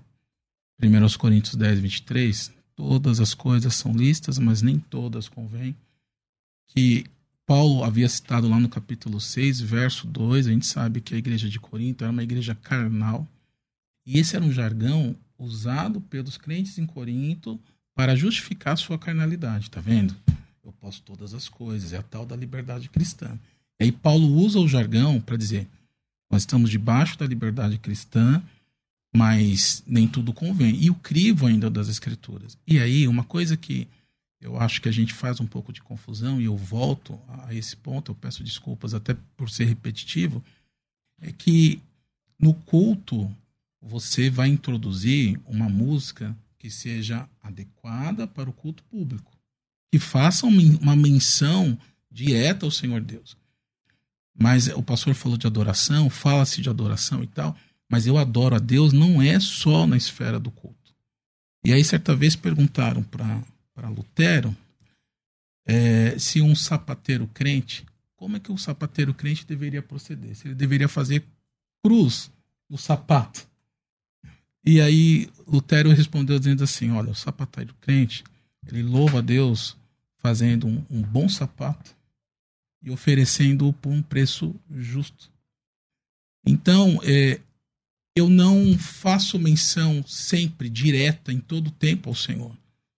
1 0.82 1.18
Coríntios 1.20 1.54
10, 1.54 1.80
23, 1.80 2.52
todas 2.76 3.20
as 3.20 3.36
coisas 3.36 3.76
são 3.76 3.92
listas, 3.94 4.40
mas 4.40 4.64
nem 4.64 4.80
todas 4.80 5.30
convêm. 5.30 5.76
Que 6.70 7.06
Paulo 7.46 7.84
havia 7.84 8.08
citado 8.08 8.48
lá 8.48 8.60
no 8.60 8.70
capítulo 8.70 9.20
6, 9.20 9.60
verso 9.62 10.08
2, 10.08 10.48
a 10.48 10.52
gente 10.52 10.66
sabe 10.66 11.02
que 11.02 11.14
a 11.14 11.18
igreja 11.18 11.50
de 11.50 11.60
Corinto 11.60 12.04
era 12.04 12.12
uma 12.12 12.24
igreja 12.24 12.56
carnal. 12.56 13.28
E 14.06 14.18
esse 14.18 14.36
era 14.36 14.46
um 14.46 14.52
jargão 14.52 15.16
usado 15.38 16.00
pelos 16.00 16.38
crentes 16.38 16.78
em 16.78 16.86
Corinto 16.86 17.60
para 17.94 18.16
justificar 18.16 18.78
sua 18.78 18.98
carnalidade, 18.98 19.70
tá 19.70 19.82
vendo? 19.82 20.16
Eu 20.64 20.72
posso 20.72 21.02
todas 21.02 21.34
as 21.34 21.50
coisas, 21.50 21.92
é 21.92 21.98
a 21.98 22.02
tal 22.02 22.26
da 22.26 22.36
liberdade 22.36 22.90
cristã. 22.90 23.38
E 23.80 23.86
aí 23.86 23.92
Paulo 23.92 24.28
usa 24.36 24.60
o 24.60 24.68
jargão 24.68 25.20
para 25.20 25.36
dizer: 25.36 25.68
nós 26.32 26.44
estamos 26.44 26.70
debaixo 26.70 27.18
da 27.18 27.26
liberdade 27.26 27.78
cristã, 27.78 28.42
mas 29.16 29.84
nem 29.86 30.08
tudo 30.08 30.34
convém. 30.34 30.82
E 30.82 30.90
o 30.90 30.96
crivo 30.96 31.46
ainda 31.46 31.70
das 31.70 31.90
escrituras. 31.90 32.58
E 32.66 32.80
aí, 32.80 33.08
uma 33.08 33.24
coisa 33.24 33.58
que 33.58 33.88
eu 34.44 34.60
acho 34.60 34.82
que 34.82 34.90
a 34.90 34.92
gente 34.92 35.14
faz 35.14 35.40
um 35.40 35.48
pouco 35.48 35.72
de 35.72 35.82
confusão 35.82 36.40
e 36.40 36.46
eu 36.46 36.58
volto 36.58 37.18
a 37.46 37.54
esse 37.54 37.78
ponto, 37.78 38.12
eu 38.12 38.16
peço 38.16 38.44
desculpas 38.44 38.94
até 38.94 39.16
por 39.38 39.50
ser 39.50 39.64
repetitivo, 39.64 40.44
é 41.22 41.32
que 41.32 41.82
no 42.38 42.54
culto 42.54 43.34
você 43.82 44.30
vai 44.30 44.50
introduzir 44.50 45.40
uma 45.46 45.70
música 45.70 46.36
que 46.60 46.70
seja 46.70 47.28
adequada 47.42 48.28
para 48.28 48.50
o 48.50 48.54
culto 48.54 48.84
público, 48.84 49.32
que 49.90 49.98
faça 49.98 50.46
uma 50.46 50.96
menção 50.96 51.78
direta 52.12 52.66
ao 52.66 52.72
Senhor 52.72 53.00
Deus. 53.00 53.38
Mas 54.38 54.68
o 54.68 54.84
pastor 54.84 55.14
falou 55.14 55.38
de 55.38 55.48
adoração, 55.48 56.10
fala-se 56.10 56.62
de 56.62 56.70
adoração 56.70 57.24
e 57.24 57.28
tal, 57.28 57.56
mas 57.90 58.08
eu 58.08 58.18
adoro 58.18 58.56
a 58.56 58.60
Deus 58.60 58.92
não 58.92 59.22
é 59.22 59.40
só 59.40 59.88
na 59.88 59.96
esfera 59.96 60.38
do 60.38 60.52
culto. 60.52 60.94
E 61.64 61.72
aí 61.72 61.82
certa 61.82 62.14
vez 62.14 62.36
perguntaram 62.36 63.04
para 63.04 63.42
para 63.74 63.90
Lutero 63.90 64.56
é, 65.66 66.18
se 66.20 66.42
um 66.42 66.56
sapateiro 66.56 67.28
crente, 67.28 67.86
como 68.16 68.38
é 68.38 68.40
que 68.40 68.52
o 68.52 68.58
sapateiro 68.58 69.14
crente 69.14 69.46
deveria 69.46 69.82
proceder? 69.82 70.36
Se 70.36 70.48
ele 70.48 70.56
deveria 70.56 70.88
fazer 70.88 71.24
cruz 71.84 72.32
no 72.70 72.78
sapato. 72.78 73.48
E 74.66 74.80
aí 74.80 75.30
Lutero 75.46 75.90
respondeu 75.92 76.40
dizendo 76.40 76.64
assim: 76.64 76.92
olha, 76.92 77.12
o 77.12 77.16
sapateiro 77.16 77.76
crente, 77.82 78.24
ele 78.68 78.82
louva 78.82 79.20
a 79.20 79.22
Deus 79.22 79.76
fazendo 80.18 80.68
um, 80.68 80.86
um 80.90 81.02
bom 81.02 81.28
sapato 81.28 81.94
e 82.82 82.90
oferecendo-o 82.90 83.74
por 83.74 83.92
um 83.92 84.02
preço 84.02 84.56
justo. 84.72 85.32
Então, 86.46 87.00
é, 87.04 87.40
eu 88.16 88.30
não 88.30 88.78
faço 88.78 89.40
menção 89.40 90.06
sempre 90.06 90.70
direta 90.70 91.32
em 91.32 91.40
todo 91.40 91.68
o 91.68 91.72
tempo 91.72 92.10
ao 92.10 92.16
Senhor. 92.16 92.56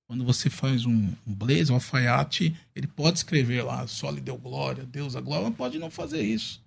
Quando 0.08 0.24
você 0.24 0.50
faz 0.50 0.86
um, 0.86 1.10
um 1.26 1.34
blazer, 1.34 1.72
um 1.72 1.76
alfaiate, 1.76 2.56
ele 2.76 2.88
pode 2.88 3.18
escrever 3.18 3.64
lá, 3.64 3.88
só 3.88 4.12
lhe 4.12 4.22
deu 4.22 4.38
glória, 4.38 4.86
Deus 4.86 5.16
a 5.16 5.22
glória, 5.22 5.48
mas 5.48 5.58
pode 5.58 5.80
não 5.80 5.90
fazer 5.90 6.22
isso. 6.22 6.62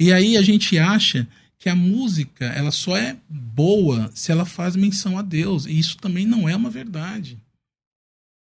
E 0.00 0.12
aí 0.12 0.36
a 0.36 0.42
gente 0.42 0.78
acha 0.78 1.26
que 1.58 1.68
a 1.68 1.74
música 1.74 2.44
ela 2.44 2.70
só 2.70 2.96
é 2.96 3.16
boa 3.28 4.10
se 4.14 4.30
ela 4.30 4.44
faz 4.44 4.76
menção 4.76 5.18
a 5.18 5.22
Deus. 5.22 5.66
E 5.66 5.76
isso 5.76 5.96
também 5.96 6.26
não 6.26 6.48
é 6.48 6.54
uma 6.54 6.70
verdade. 6.70 7.38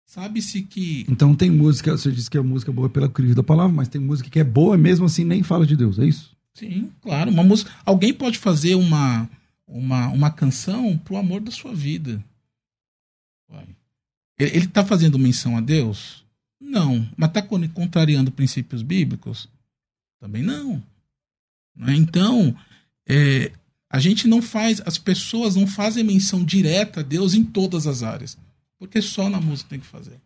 Sabe-se 0.06 0.62
que. 0.62 1.06
Então 1.08 1.34
tem 1.34 1.50
música, 1.50 1.96
você 1.96 2.10
disse 2.10 2.30
que 2.30 2.36
a 2.36 2.42
música 2.42 2.70
é 2.70 2.74
boa 2.74 2.88
pela 2.88 3.08
cruz 3.08 3.34
da 3.34 3.42
palavra, 3.42 3.74
mas 3.74 3.88
tem 3.88 4.00
música 4.00 4.28
que 4.28 4.40
é 4.40 4.44
boa 4.44 4.76
mesmo 4.76 5.06
assim 5.06 5.24
nem 5.24 5.42
fala 5.42 5.66
de 5.66 5.76
Deus, 5.76 5.98
é 5.98 6.04
isso? 6.04 6.36
Sim, 6.54 6.90
claro. 7.00 7.30
Uma 7.30 7.44
música. 7.44 7.70
Alguém 7.84 8.12
pode 8.12 8.38
fazer 8.38 8.74
uma, 8.74 9.28
uma, 9.66 10.08
uma 10.08 10.30
canção 10.30 10.98
pro 10.98 11.16
amor 11.16 11.40
da 11.40 11.50
sua 11.50 11.74
vida. 11.74 12.22
Vai. 13.48 13.66
Ele 14.42 14.66
está 14.66 14.84
fazendo 14.84 15.18
menção 15.18 15.56
a 15.56 15.60
Deus? 15.60 16.24
Não. 16.60 17.08
Mas 17.16 17.28
está 17.28 17.42
contrariando 17.42 18.32
princípios 18.32 18.82
bíblicos? 18.82 19.48
Também 20.20 20.42
não. 20.42 20.82
É? 21.86 21.94
Então, 21.94 22.56
é, 23.06 23.52
a 23.90 23.98
gente 23.98 24.26
não 24.26 24.40
faz, 24.40 24.80
as 24.86 24.96
pessoas 24.96 25.54
não 25.54 25.66
fazem 25.66 26.04
menção 26.04 26.44
direta 26.44 27.00
a 27.00 27.02
Deus 27.02 27.34
em 27.34 27.44
todas 27.44 27.86
as 27.86 28.02
áreas. 28.02 28.38
Porque 28.78 29.02
só 29.02 29.28
na 29.28 29.40
música 29.40 29.70
tem 29.70 29.80
que 29.80 29.86
fazer. 29.86 30.18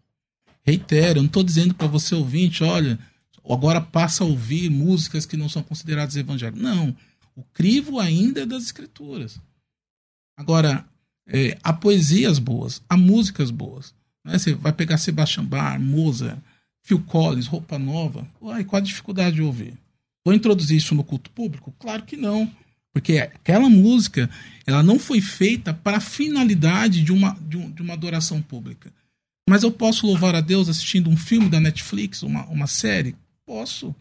Reitero, 0.62 1.18
eu 1.18 1.22
não 1.22 1.26
estou 1.26 1.42
dizendo 1.42 1.74
para 1.74 1.86
você 1.86 2.14
ouvinte, 2.14 2.62
olha, 2.64 2.98
agora 3.48 3.80
passa 3.80 4.24
a 4.24 4.26
ouvir 4.26 4.70
músicas 4.70 5.26
que 5.26 5.36
não 5.36 5.48
são 5.48 5.62
consideradas 5.62 6.16
evangélicas. 6.16 6.62
Não. 6.62 6.96
O 7.34 7.42
crivo 7.42 7.98
ainda 7.98 8.42
é 8.42 8.46
das 8.46 8.64
escrituras. 8.64 9.40
Agora, 10.36 10.84
é, 11.26 11.58
há 11.62 11.72
poesias 11.72 12.38
boas, 12.38 12.82
há 12.88 12.96
músicas 12.96 13.50
boas. 13.50 13.94
Né? 14.26 14.38
Você 14.38 14.54
vai 14.54 14.72
pegar 14.72 14.98
Sebastian 14.98 15.44
Bach, 15.44 15.78
Mozart, 15.80 16.38
Phil 16.82 17.00
Collins, 17.00 17.46
Roupa 17.46 17.78
Nova. 17.78 18.26
Uai, 18.42 18.64
qual 18.64 18.78
a 18.78 18.84
dificuldade 18.84 19.36
de 19.36 19.42
ouvir? 19.42 19.74
Vou 20.24 20.34
introduzir 20.34 20.76
isso 20.76 20.94
no 20.94 21.04
culto 21.04 21.30
público? 21.30 21.72
Claro 21.78 22.02
que 22.02 22.16
não. 22.16 22.50
Porque 22.92 23.18
aquela 23.18 23.68
música 23.68 24.28
ela 24.66 24.82
não 24.82 24.98
foi 24.98 25.20
feita 25.20 25.72
para 25.72 25.98
a 25.98 26.00
finalidade 26.00 27.02
de 27.02 27.12
uma, 27.12 27.36
de, 27.40 27.56
um, 27.56 27.70
de 27.70 27.82
uma 27.82 27.92
adoração 27.92 28.42
pública. 28.42 28.92
Mas 29.48 29.62
eu 29.62 29.70
posso 29.70 30.06
louvar 30.06 30.34
a 30.34 30.40
Deus 30.40 30.68
assistindo 30.68 31.08
um 31.08 31.16
filme 31.16 31.48
da 31.48 31.60
Netflix, 31.60 32.22
uma, 32.22 32.44
uma 32.46 32.66
série? 32.66 33.14
Posso. 33.44 33.94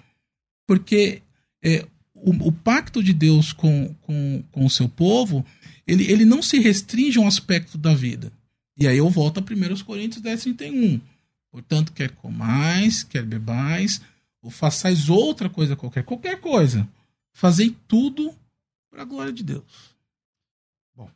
Porque 0.67 1.21
é, 1.63 1.85
o, 2.15 2.47
o, 2.47 2.51
pacto 2.51 3.03
de 3.03 3.13
Deus 3.13 3.53
com, 3.53 3.93
com, 4.01 4.43
com 4.51 4.65
o 4.65 4.69
seu 4.69 4.89
povo, 4.89 5.45
ele, 5.85 6.11
ele 6.11 6.25
não 6.25 6.41
se 6.41 6.59
restringe 6.59 7.19
a 7.19 7.21
um 7.21 7.27
aspecto 7.27 7.77
da 7.77 7.93
vida. 7.93 8.31
E 8.77 8.87
aí 8.87 8.97
eu 8.97 9.09
volto 9.09 9.39
a 9.39 9.41
1 9.41 9.83
Coríntios 9.83 10.21
10, 10.21 10.43
31. 10.43 10.99
Portanto, 11.51 11.93
quer 11.93 12.11
comais, 12.11 13.03
quer 13.03 13.23
bebais, 13.23 14.01
ou 14.41 14.49
façais 14.49 15.09
outra 15.09 15.49
coisa 15.49 15.75
qualquer, 15.75 16.03
qualquer 16.03 16.39
coisa. 16.41 16.87
Fazei 17.31 17.75
tudo 17.87 18.33
para 18.89 19.03
a 19.03 19.05
glória 19.05 19.31
de 19.31 19.43
Deus. 19.43 19.95
Bom, 20.95 21.09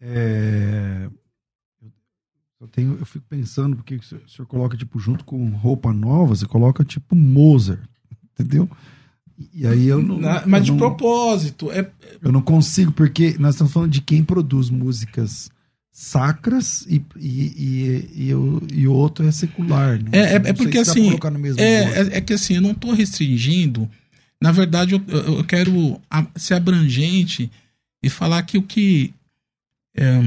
é... 0.00 1.08
Eu, 2.60 2.68
tenho, 2.68 2.96
eu 2.98 3.06
fico 3.06 3.24
pensando, 3.28 3.76
porque 3.76 3.96
o 3.96 4.02
senhor 4.02 4.46
coloca, 4.46 4.76
tipo, 4.76 4.98
junto 4.98 5.24
com 5.24 5.48
roupa 5.50 5.92
nova, 5.92 6.34
você 6.34 6.46
coloca, 6.46 6.82
tipo, 6.84 7.14
Mozart, 7.14 7.80
entendeu? 8.32 8.68
E 9.52 9.66
aí 9.66 9.86
eu 9.86 10.02
não. 10.02 10.18
Na, 10.18 10.46
mas 10.46 10.60
eu 10.60 10.64
de 10.64 10.70
não, 10.72 10.78
propósito. 10.78 11.70
É, 11.70 11.90
Eu 12.22 12.32
não 12.32 12.40
consigo, 12.40 12.92
porque 12.92 13.36
nós 13.38 13.54
estamos 13.54 13.72
falando 13.72 13.90
de 13.90 14.00
quem 14.00 14.24
produz 14.24 14.70
músicas 14.70 15.50
sacras 15.96 16.84
e, 16.88 17.00
e, 17.16 17.30
e, 18.16 18.26
e, 18.26 18.34
o, 18.34 18.60
e 18.72 18.88
o 18.88 18.92
outro 18.92 19.24
é 19.24 19.30
secular. 19.30 20.02
Não- 20.02 20.10
É, 20.12 20.34
é, 20.34 20.38
não 20.40 20.40
é 20.40 20.42
sei 20.46 20.52
porque 20.54 20.78
assim. 20.78 21.08
É, 21.56 21.82
é, 22.14 22.16
é 22.16 22.20
que 22.20 22.32
assim, 22.32 22.56
eu 22.56 22.60
não 22.60 22.74
tô 22.74 22.92
restringindo. 22.92 23.88
Na 24.42 24.50
verdade, 24.50 24.94
eu, 24.94 25.02
eu 25.08 25.44
quero 25.44 26.00
ser 26.34 26.54
abrangente 26.54 27.48
e 28.02 28.10
falar 28.10 28.42
que 28.42 28.58
o 28.58 28.62
que. 28.62 29.14
é, 29.96 30.20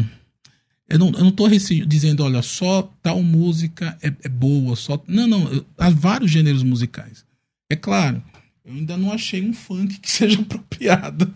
eu, 0.88 0.98
não, 0.98 1.08
eu 1.10 1.26
não 1.26 1.32
tô 1.32 1.46
dizendo, 1.50 2.24
olha, 2.24 2.42
só 2.42 2.90
tal 3.04 3.22
música 3.22 3.98
é, 4.02 4.08
é 4.24 4.30
boa, 4.30 4.74
só. 4.78 5.04
Não, 5.06 5.28
não. 5.28 5.52
eu- 5.52 5.66
há 5.78 5.90
vários 5.90 6.32
gêneros 6.32 6.64
musicais. 6.64 7.26
É 7.70 7.76
claro. 7.76 8.24
Eu 8.64 8.74
ainda 8.74 8.96
não 8.98 9.12
achei 9.12 9.42
um 9.44 9.54
funk 9.54 10.00
que 10.00 10.10
seja 10.10 10.40
apropriado. 10.40 11.34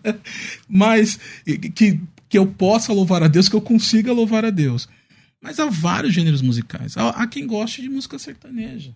Mas 0.69 1.19
e- 1.45 1.57
que, 1.57 1.99
que 2.31 2.37
eu 2.37 2.47
possa 2.47 2.93
louvar 2.93 3.21
a 3.21 3.27
Deus, 3.27 3.49
que 3.49 3.55
eu 3.57 3.61
consiga 3.61 4.13
louvar 4.13 4.45
a 4.45 4.49
Deus. 4.49 4.87
Mas 5.41 5.59
há 5.59 5.65
vários 5.65 6.13
gêneros 6.13 6.41
musicais. 6.41 6.95
Há, 6.95 7.09
há 7.09 7.27
quem 7.27 7.45
goste 7.45 7.81
de 7.81 7.89
música 7.89 8.17
sertaneja. 8.17 8.95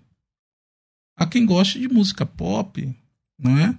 Há 1.17 1.25
quem 1.25 1.45
goste 1.45 1.77
de 1.77 1.89
música 1.89 2.25
pop, 2.25 2.95
não 3.37 3.57
é? 3.59 3.77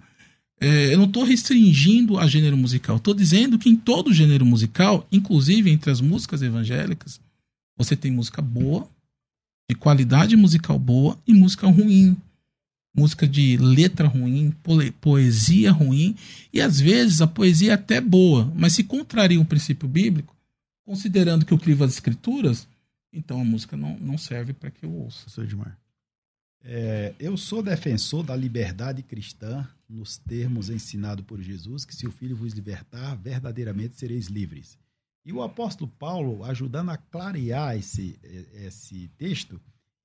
É, 0.61 0.93
eu 0.93 0.99
não 0.99 1.07
estou 1.07 1.25
restringindo 1.25 2.19
a 2.19 2.27
gênero 2.27 2.55
musical. 2.55 2.99
Estou 2.99 3.15
dizendo 3.15 3.59
que 3.59 3.71
em 3.71 3.77
todo 3.77 4.13
gênero 4.13 4.45
musical, 4.45 5.09
inclusive 5.11 5.71
entre 5.71 5.91
as 5.91 6.03
músicas 6.03 6.43
evangélicas, 6.43 7.19
você 7.79 7.97
tem 7.97 8.11
música 8.11 8.43
boa, 8.43 8.87
de 9.71 9.75
qualidade 9.75 10.37
musical 10.37 10.79
boa 10.79 11.19
e 11.27 11.33
música 11.33 11.67
ruim. 11.67 12.15
Música 12.97 13.29
de 13.29 13.59
letra 13.59 14.09
ruim, 14.09 14.55
poesia 15.01 15.71
ruim. 15.71 16.17
E 16.53 16.61
às 16.61 16.81
vezes 16.81 17.21
a 17.21 17.27
poesia 17.27 17.73
é 17.73 17.75
até 17.75 18.01
boa, 18.01 18.51
mas 18.55 18.73
se 18.73 18.83
contraria 18.83 19.41
um 19.41 19.45
princípio 19.45 19.87
bíblico, 19.87 20.35
considerando 20.85 21.45
que 21.45 21.53
eu 21.53 21.59
crivo 21.59 21.85
as 21.85 21.93
escrituras, 21.93 22.67
então 23.13 23.41
a 23.41 23.45
música 23.45 23.77
não, 23.77 23.99
não 23.99 24.17
serve 24.17 24.53
para 24.53 24.71
que 24.71 24.85
eu 24.85 24.93
ouça. 24.93 25.21
Professor 25.25 25.45
Edmar. 25.45 25.79
É, 26.69 27.15
eu 27.21 27.37
sou 27.37 27.63
defensor 27.63 28.25
da 28.25 28.35
liberdade 28.35 29.03
cristã 29.03 29.69
nos 29.89 30.17
termos 30.17 30.69
ensinados 30.69 31.25
por 31.25 31.41
Jesus, 31.41 31.85
que 31.85 31.95
se 31.95 32.07
o 32.07 32.11
Filho 32.11 32.35
vos 32.35 32.53
libertar, 32.55 33.15
verdadeiramente 33.15 33.97
sereis 33.97 34.27
livres. 34.27 34.77
E 35.25 35.33
o 35.33 35.43
apóstolo 35.43 35.91
Paulo, 35.99 36.45
ajudando 36.45 36.91
a 36.91 36.97
clarear 36.97 37.77
esse, 37.77 38.19
esse 38.55 39.09
texto, 39.17 39.61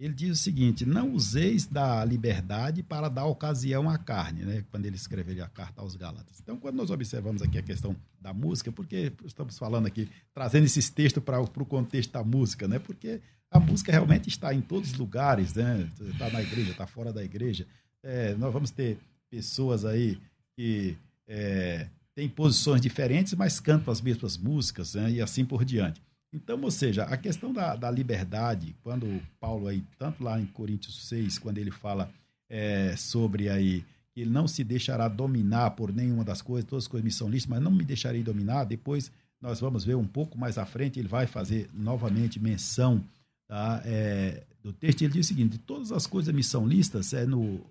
ele 0.05 0.13
diz 0.13 0.39
o 0.39 0.41
seguinte: 0.41 0.85
não 0.85 1.13
useis 1.13 1.65
da 1.65 2.03
liberdade 2.03 2.81
para 2.81 3.07
dar 3.07 3.25
ocasião 3.25 3.87
à 3.87 3.97
carne, 3.97 4.43
né? 4.43 4.65
quando 4.71 4.85
ele 4.87 4.95
escreveu 4.95 5.43
a 5.43 5.47
carta 5.47 5.81
aos 5.81 5.95
Gálatas. 5.95 6.39
Então, 6.41 6.57
quando 6.57 6.75
nós 6.75 6.89
observamos 6.89 7.41
aqui 7.41 7.59
a 7.59 7.61
questão 7.61 7.95
da 8.19 8.33
música, 8.33 8.71
porque 8.71 9.11
estamos 9.23 9.59
falando 9.59 9.85
aqui, 9.85 10.09
trazendo 10.33 10.65
esses 10.65 10.89
textos 10.89 11.23
para 11.23 11.39
o 11.39 11.65
contexto 11.65 12.11
da 12.11 12.23
música, 12.23 12.67
né? 12.67 12.79
porque 12.79 13.21
a 13.51 13.59
música 13.59 13.91
realmente 13.91 14.27
está 14.27 14.53
em 14.53 14.61
todos 14.61 14.91
os 14.91 14.97
lugares, 14.97 15.53
né? 15.53 15.87
Está 16.09 16.29
na 16.29 16.41
igreja, 16.41 16.71
está 16.71 16.87
fora 16.87 17.13
da 17.13 17.23
igreja. 17.23 17.67
É, 18.01 18.33
nós 18.35 18.51
vamos 18.51 18.71
ter 18.71 18.97
pessoas 19.29 19.85
aí 19.85 20.17
que 20.55 20.97
é, 21.27 21.87
têm 22.15 22.27
posições 22.27 22.81
diferentes, 22.81 23.33
mas 23.33 23.59
cantam 23.59 23.91
as 23.91 24.01
mesmas 24.01 24.37
músicas, 24.37 24.95
né? 24.95 25.11
E 25.11 25.21
assim 25.21 25.45
por 25.45 25.63
diante. 25.63 26.01
Então, 26.33 26.61
ou 26.61 26.71
seja, 26.71 27.03
a 27.03 27.17
questão 27.17 27.51
da, 27.51 27.75
da 27.75 27.91
liberdade, 27.91 28.75
quando 28.81 29.21
Paulo 29.39 29.67
aí, 29.67 29.83
tanto 29.97 30.23
lá 30.23 30.39
em 30.39 30.45
Coríntios 30.45 31.07
6, 31.07 31.39
quando 31.39 31.57
ele 31.57 31.71
fala 31.71 32.09
é, 32.49 32.95
sobre 32.95 33.49
aí 33.49 33.85
que 34.13 34.21
ele 34.21 34.29
não 34.29 34.47
se 34.47 34.63
deixará 34.63 35.07
dominar 35.07 35.71
por 35.71 35.93
nenhuma 35.93 36.23
das 36.23 36.41
coisas, 36.41 36.69
todas 36.69 36.85
as 36.85 36.87
coisas 36.87 37.05
me 37.05 37.11
são 37.11 37.29
lícitas, 37.29 37.55
mas 37.55 37.63
não 37.63 37.71
me 37.71 37.83
deixarei 37.83 38.23
dominar. 38.23 38.65
Depois 38.65 39.11
nós 39.41 39.59
vamos 39.59 39.83
ver 39.83 39.95
um 39.95 40.07
pouco 40.07 40.37
mais 40.37 40.57
à 40.57 40.65
frente, 40.65 40.99
ele 40.99 41.07
vai 41.07 41.27
fazer 41.27 41.69
novamente 41.73 42.39
menção 42.39 43.03
tá, 43.47 43.81
é, 43.85 44.43
do 44.61 44.71
texto. 44.71 45.01
Ele 45.01 45.13
diz 45.13 45.25
o 45.25 45.29
seguinte: 45.29 45.57
todas 45.57 45.91
as 45.91 46.05
coisas 46.05 46.33
me 46.33 46.43
são 46.43 46.67
listas, 46.67 47.13
é 47.13 47.25
no, 47.25 47.61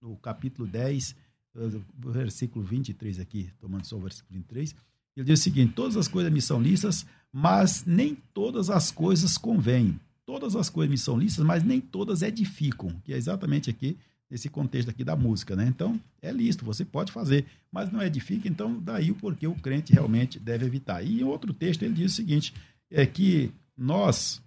no 0.00 0.16
capítulo 0.16 0.66
10, 0.66 1.14
eh, 1.56 1.80
versículo 1.96 2.64
23 2.64 3.20
aqui, 3.20 3.50
tomando 3.60 3.84
só 3.84 3.96
o 3.96 4.00
versículo 4.00 4.34
23. 4.34 4.74
Ele 5.16 5.26
diz 5.26 5.40
o 5.40 5.42
seguinte: 5.42 5.72
todas 5.74 5.96
as 5.96 6.08
coisas 6.08 6.32
me 6.32 6.40
são 6.40 6.60
listas, 6.60 7.06
mas 7.32 7.84
nem 7.84 8.16
todas 8.34 8.70
as 8.70 8.90
coisas 8.90 9.36
convêm. 9.36 9.98
Todas 10.24 10.54
as 10.54 10.68
coisas 10.70 10.90
me 10.90 10.98
são 10.98 11.18
listas, 11.18 11.44
mas 11.44 11.64
nem 11.64 11.80
todas 11.80 12.22
edificam, 12.22 12.90
que 13.04 13.12
é 13.12 13.16
exatamente 13.16 13.68
aqui 13.68 13.96
nesse 14.30 14.48
contexto 14.48 14.88
aqui 14.88 15.02
da 15.02 15.16
música, 15.16 15.56
né? 15.56 15.66
Então, 15.66 16.00
é 16.22 16.30
lícito, 16.30 16.64
você 16.64 16.84
pode 16.84 17.10
fazer, 17.10 17.44
mas 17.70 17.90
não 17.90 18.00
edifica, 18.00 18.46
então 18.46 18.78
daí 18.80 19.10
o 19.10 19.16
porquê 19.16 19.46
o 19.46 19.54
crente 19.56 19.92
realmente 19.92 20.38
deve 20.38 20.64
evitar. 20.64 21.02
E 21.02 21.20
em 21.20 21.24
outro 21.24 21.52
texto 21.52 21.82
ele 21.82 21.94
diz 21.94 22.12
o 22.12 22.16
seguinte, 22.16 22.54
é 22.88 23.04
que 23.04 23.52
nós, 23.76 24.40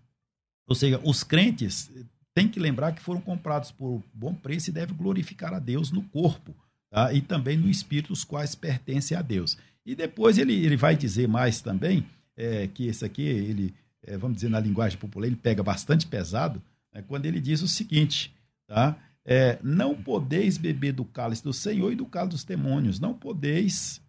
ou 0.65 0.73
seja, 0.73 1.01
os 1.03 1.23
crentes 1.23 1.91
têm 2.33 2.47
que 2.47 2.59
lembrar 2.59 2.93
que 2.93 3.01
foram 3.01 3.19
comprados 3.19 3.71
por 3.71 4.01
bom 4.13 4.33
preço 4.33 4.69
e 4.69 4.73
devem 4.73 4.95
glorificar 4.95 5.53
a 5.53 5.59
Deus 5.59 5.91
no 5.91 6.01
corpo, 6.03 6.55
tá? 6.89 7.13
E 7.13 7.19
também 7.19 7.57
no 7.57 7.69
espírito, 7.69 8.13
os 8.13 8.23
quais 8.23 8.55
pertencem 8.55 9.17
a 9.17 9.21
Deus. 9.21 9.57
E 9.85 9.95
depois 9.95 10.37
ele, 10.37 10.53
ele 10.53 10.77
vai 10.77 10.95
dizer 10.95 11.27
mais 11.27 11.61
também, 11.61 12.05
é, 12.35 12.67
que 12.67 12.87
esse 12.87 13.03
aqui, 13.03 13.21
ele, 13.21 13.73
é, 14.01 14.17
vamos 14.17 14.35
dizer 14.35 14.49
na 14.49 14.59
linguagem 14.59 14.97
popular, 14.97 15.27
ele 15.27 15.35
pega 15.35 15.61
bastante 15.61 16.07
pesado, 16.07 16.61
né, 16.93 17.03
quando 17.07 17.25
ele 17.25 17.39
diz 17.39 17.61
o 17.61 17.67
seguinte, 17.67 18.33
tá? 18.67 18.95
É, 19.25 19.57
não 19.63 19.95
podeis 19.95 20.57
beber 20.57 20.91
do 20.93 21.05
cálice 21.05 21.43
do 21.43 21.53
Senhor 21.53 21.91
e 21.91 21.95
do 21.95 22.05
cálice 22.05 22.31
dos 22.31 22.43
demônios, 22.43 22.99
não 22.99 23.13
podeis 23.13 24.01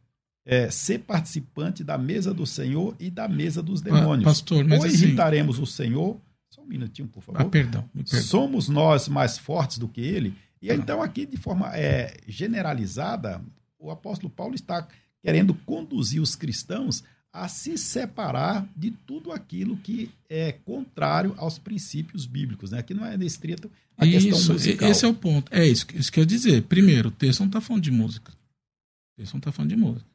é, 0.44 0.68
ser 0.70 1.00
participante 1.00 1.84
da 1.84 1.96
mesa 1.96 2.34
do 2.34 2.44
Senhor 2.46 2.96
e 2.98 3.10
da 3.10 3.28
mesa 3.28 3.62
dos 3.62 3.80
demônios. 3.80 4.24
pastor, 4.24 4.64
mas 4.64 4.80
Ou 4.80 4.86
assim- 4.86 5.04
irritaremos 5.06 5.58
o 5.58 5.66
Senhor, 5.66 6.20
só 6.50 6.62
um 6.62 6.66
minutinho, 6.66 7.08
por 7.08 7.22
favor. 7.22 7.40
Ah, 7.40 7.44
perdão, 7.44 7.88
me 7.94 8.02
perdoa. 8.02 8.22
Somos 8.22 8.68
nós 8.68 9.08
mais 9.08 9.38
fortes 9.38 9.78
do 9.78 9.88
que 9.88 10.00
ele? 10.00 10.34
E 10.60 10.70
então, 10.72 11.02
aqui, 11.02 11.26
de 11.26 11.36
forma 11.36 11.70
é, 11.76 12.16
generalizada, 12.26 13.40
o 13.78 13.90
apóstolo 13.90 14.30
Paulo 14.30 14.54
está 14.54 14.86
querendo 15.24 15.54
conduzir 15.54 16.20
os 16.20 16.36
cristãos 16.36 17.02
a 17.32 17.48
se 17.48 17.76
separar 17.78 18.68
de 18.76 18.90
tudo 18.92 19.32
aquilo 19.32 19.76
que 19.78 20.08
é 20.28 20.52
contrário 20.52 21.34
aos 21.36 21.58
princípios 21.58 22.26
bíblicos. 22.26 22.70
Né? 22.70 22.78
Aqui 22.78 22.92
não 22.94 23.04
é 23.04 23.16
restrito 23.16 23.68
a 23.96 24.06
questão 24.06 24.38
Isso, 24.38 24.52
musical. 24.52 24.88
esse 24.88 25.04
é 25.04 25.08
o 25.08 25.14
ponto. 25.14 25.52
É 25.52 25.66
isso, 25.66 25.86
que- 25.86 25.96
isso 25.98 26.12
que 26.12 26.20
eu 26.20 26.22
ia 26.22 26.26
dizer. 26.26 26.62
Primeiro, 26.64 27.08
o 27.08 27.12
texto 27.12 27.40
não 27.40 27.46
está 27.46 27.60
falando 27.60 27.82
de 27.82 27.90
música. 27.90 28.30
O 28.32 29.16
texto 29.16 29.32
não 29.32 29.38
está 29.38 29.50
falando 29.50 29.70
de 29.70 29.76
música. 29.76 30.06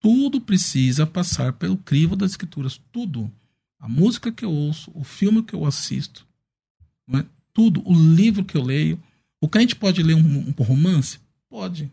Tudo 0.00 0.40
precisa 0.40 1.06
passar 1.06 1.52
pelo 1.54 1.76
crivo 1.76 2.16
das 2.16 2.32
escrituras. 2.32 2.80
Tudo. 2.90 3.30
A 3.78 3.88
música 3.88 4.32
que 4.32 4.44
eu 4.44 4.50
ouço, 4.52 4.90
o 4.94 5.04
filme 5.04 5.42
que 5.42 5.54
eu 5.54 5.64
assisto, 5.64 6.26
é? 7.14 7.24
tudo. 7.52 7.82
O 7.88 7.94
livro 7.94 8.44
que 8.44 8.56
eu 8.56 8.62
leio. 8.62 9.00
O 9.40 9.48
crente 9.48 9.74
pode 9.74 10.02
ler 10.02 10.14
um, 10.14 10.48
um 10.58 10.62
romance? 10.62 11.18
Pode. 11.48 11.90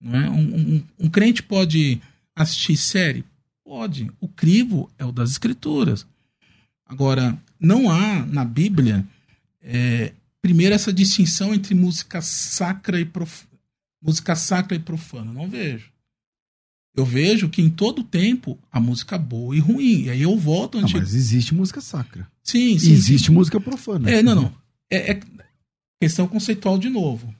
Não 0.00 0.18
é? 0.18 0.30
Um, 0.30 0.56
um- 0.76 0.84
um 1.00 1.08
crente 1.10 1.42
pode 1.42 2.00
assistir 2.34 2.76
série? 2.76 3.24
Pode. 3.64 4.10
O 4.20 4.28
crivo 4.28 4.90
é 4.98 5.04
o 5.04 5.12
das 5.12 5.30
escrituras. 5.30 6.06
Agora, 6.86 7.38
não 7.60 7.90
há 7.90 8.24
na 8.24 8.44
Bíblia 8.44 9.04
é, 9.62 10.12
primeiro 10.40 10.74
essa 10.74 10.92
distinção 10.92 11.52
entre 11.52 11.74
música 11.74 12.22
sacra 12.22 12.98
e 13.00 13.04
prof... 13.04 13.44
música 14.00 14.34
sacra 14.34 14.76
e 14.76 14.80
profana. 14.80 15.32
Não 15.32 15.48
vejo. 15.48 15.90
Eu 16.96 17.04
vejo 17.04 17.48
que 17.48 17.60
em 17.60 17.68
todo 17.68 18.02
tempo 18.02 18.58
a 18.72 18.80
música 18.80 19.18
boa 19.18 19.54
e 19.54 19.58
ruim. 19.60 20.04
E 20.04 20.10
aí 20.10 20.22
eu 20.22 20.36
volto 20.36 20.78
antigo. 20.78 20.98
mas 21.00 21.14
existe 21.14 21.54
música 21.54 21.80
sacra. 21.80 22.26
Sim, 22.42 22.78
sim. 22.78 22.92
existe 22.92 23.26
sim. 23.28 23.32
música 23.32 23.60
profana. 23.60 24.10
É, 24.10 24.22
não, 24.22 24.34
não. 24.34 24.54
É, 24.90 25.12
é 25.12 25.20
questão 26.00 26.26
conceitual 26.26 26.78
de 26.78 26.88
novo. 26.88 27.34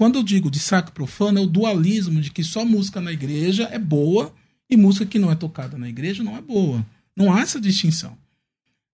Quando 0.00 0.16
eu 0.16 0.22
digo 0.22 0.50
de 0.50 0.58
sacro 0.58 0.92
profano, 0.92 1.38
é 1.38 1.42
o 1.42 1.46
dualismo 1.46 2.22
de 2.22 2.30
que 2.30 2.42
só 2.42 2.64
música 2.64 3.02
na 3.02 3.12
igreja 3.12 3.64
é 3.70 3.78
boa 3.78 4.34
e 4.70 4.74
música 4.74 5.04
que 5.04 5.18
não 5.18 5.30
é 5.30 5.34
tocada 5.34 5.76
na 5.76 5.90
igreja 5.90 6.22
não 6.22 6.38
é 6.38 6.40
boa. 6.40 6.86
Não 7.14 7.30
há 7.30 7.40
essa 7.42 7.60
distinção. 7.60 8.16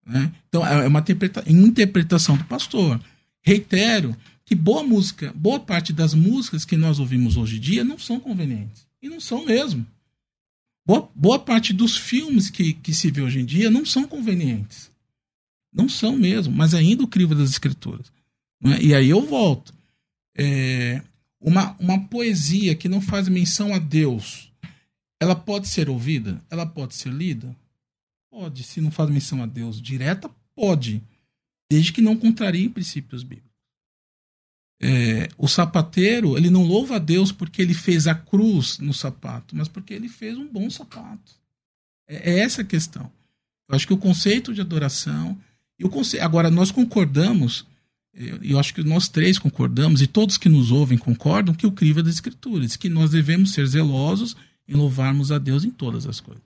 né? 0.05 0.31
Então, 0.47 0.63
é 0.63 0.87
uma 0.87 0.99
interpreta- 0.99 1.43
interpretação 1.47 2.37
do 2.37 2.43
pastor. 2.43 3.01
Reitero 3.41 4.15
que 4.45 4.53
boa 4.53 4.83
música, 4.83 5.33
boa 5.35 5.59
parte 5.59 5.91
das 5.91 6.13
músicas 6.13 6.63
que 6.65 6.77
nós 6.77 6.99
ouvimos 6.99 7.35
hoje 7.35 7.57
em 7.57 7.59
dia 7.59 7.83
não 7.83 7.97
são 7.97 8.19
convenientes. 8.19 8.85
E 9.01 9.09
não 9.09 9.19
são 9.19 9.43
mesmo. 9.43 9.83
Boa, 10.85 11.09
boa 11.15 11.39
parte 11.39 11.73
dos 11.73 11.97
filmes 11.97 12.51
que, 12.51 12.73
que 12.73 12.93
se 12.93 13.09
vê 13.09 13.21
hoje 13.23 13.39
em 13.39 13.45
dia 13.45 13.71
não 13.71 13.83
são 13.87 14.03
convenientes. 14.07 14.91
Não 15.73 15.89
são 15.89 16.15
mesmo, 16.15 16.53
mas 16.53 16.75
ainda 16.75 17.01
o 17.03 17.07
crivo 17.07 17.33
das 17.33 17.49
escrituras. 17.49 18.11
né? 18.61 18.77
E 18.79 18.93
aí 18.93 19.09
eu 19.09 19.25
volto. 19.25 19.73
É, 20.35 21.01
uma, 21.39 21.75
uma 21.79 22.07
poesia 22.07 22.75
que 22.75 22.89
não 22.89 23.01
faz 23.01 23.27
menção 23.27 23.73
a 23.73 23.79
Deus, 23.79 24.51
ela 25.19 25.35
pode 25.35 25.67
ser 25.67 25.89
ouvida? 25.89 26.41
Ela 26.49 26.65
pode 26.65 26.95
ser 26.95 27.11
lida? 27.11 27.55
Pode, 28.29 28.63
se 28.63 28.79
não 28.79 28.91
faz 28.91 29.09
menção 29.09 29.43
a 29.43 29.45
Deus 29.45 29.81
direta, 29.81 30.29
Pode, 30.55 31.01
desde 31.69 31.93
que 31.93 32.01
não 32.01 32.17
contrarie 32.17 32.69
princípios 32.69 33.23
bíblicos. 33.23 33.49
É, 34.79 35.29
o 35.37 35.47
sapateiro, 35.47 36.37
ele 36.37 36.49
não 36.49 36.63
louva 36.63 36.95
a 36.95 36.99
Deus 36.99 37.31
porque 37.31 37.61
ele 37.61 37.73
fez 37.73 38.07
a 38.07 38.15
cruz 38.15 38.79
no 38.79 38.93
sapato, 38.93 39.55
mas 39.55 39.67
porque 39.67 39.93
ele 39.93 40.09
fez 40.09 40.37
um 40.37 40.47
bom 40.47 40.69
sapato. 40.69 41.33
É, 42.07 42.31
é 42.31 42.39
essa 42.39 42.61
a 42.61 42.65
questão. 42.65 43.11
Eu 43.69 43.75
acho 43.75 43.87
que 43.87 43.93
o 43.93 43.97
conceito 43.97 44.53
de 44.53 44.61
adoração. 44.61 45.39
E 45.79 45.85
o 45.85 45.89
conceito, 45.89 46.23
agora, 46.23 46.51
nós 46.51 46.71
concordamos, 46.71 47.65
e 48.13 48.51
eu 48.51 48.59
acho 48.59 48.73
que 48.73 48.83
nós 48.83 49.07
três 49.07 49.39
concordamos, 49.39 50.01
e 50.01 50.07
todos 50.07 50.37
que 50.37 50.49
nos 50.49 50.71
ouvem 50.71 50.97
concordam, 50.97 51.55
que 51.55 51.65
o 51.65 51.71
crivo 51.71 51.99
é 51.99 52.03
das 52.03 52.15
Escrituras, 52.15 52.75
que 52.75 52.89
nós 52.89 53.11
devemos 53.11 53.53
ser 53.53 53.65
zelosos 53.65 54.35
em 54.67 54.75
louvarmos 54.75 55.31
a 55.31 55.37
Deus 55.37 55.63
em 55.63 55.71
todas 55.71 56.05
as 56.05 56.19
coisas. 56.19 56.43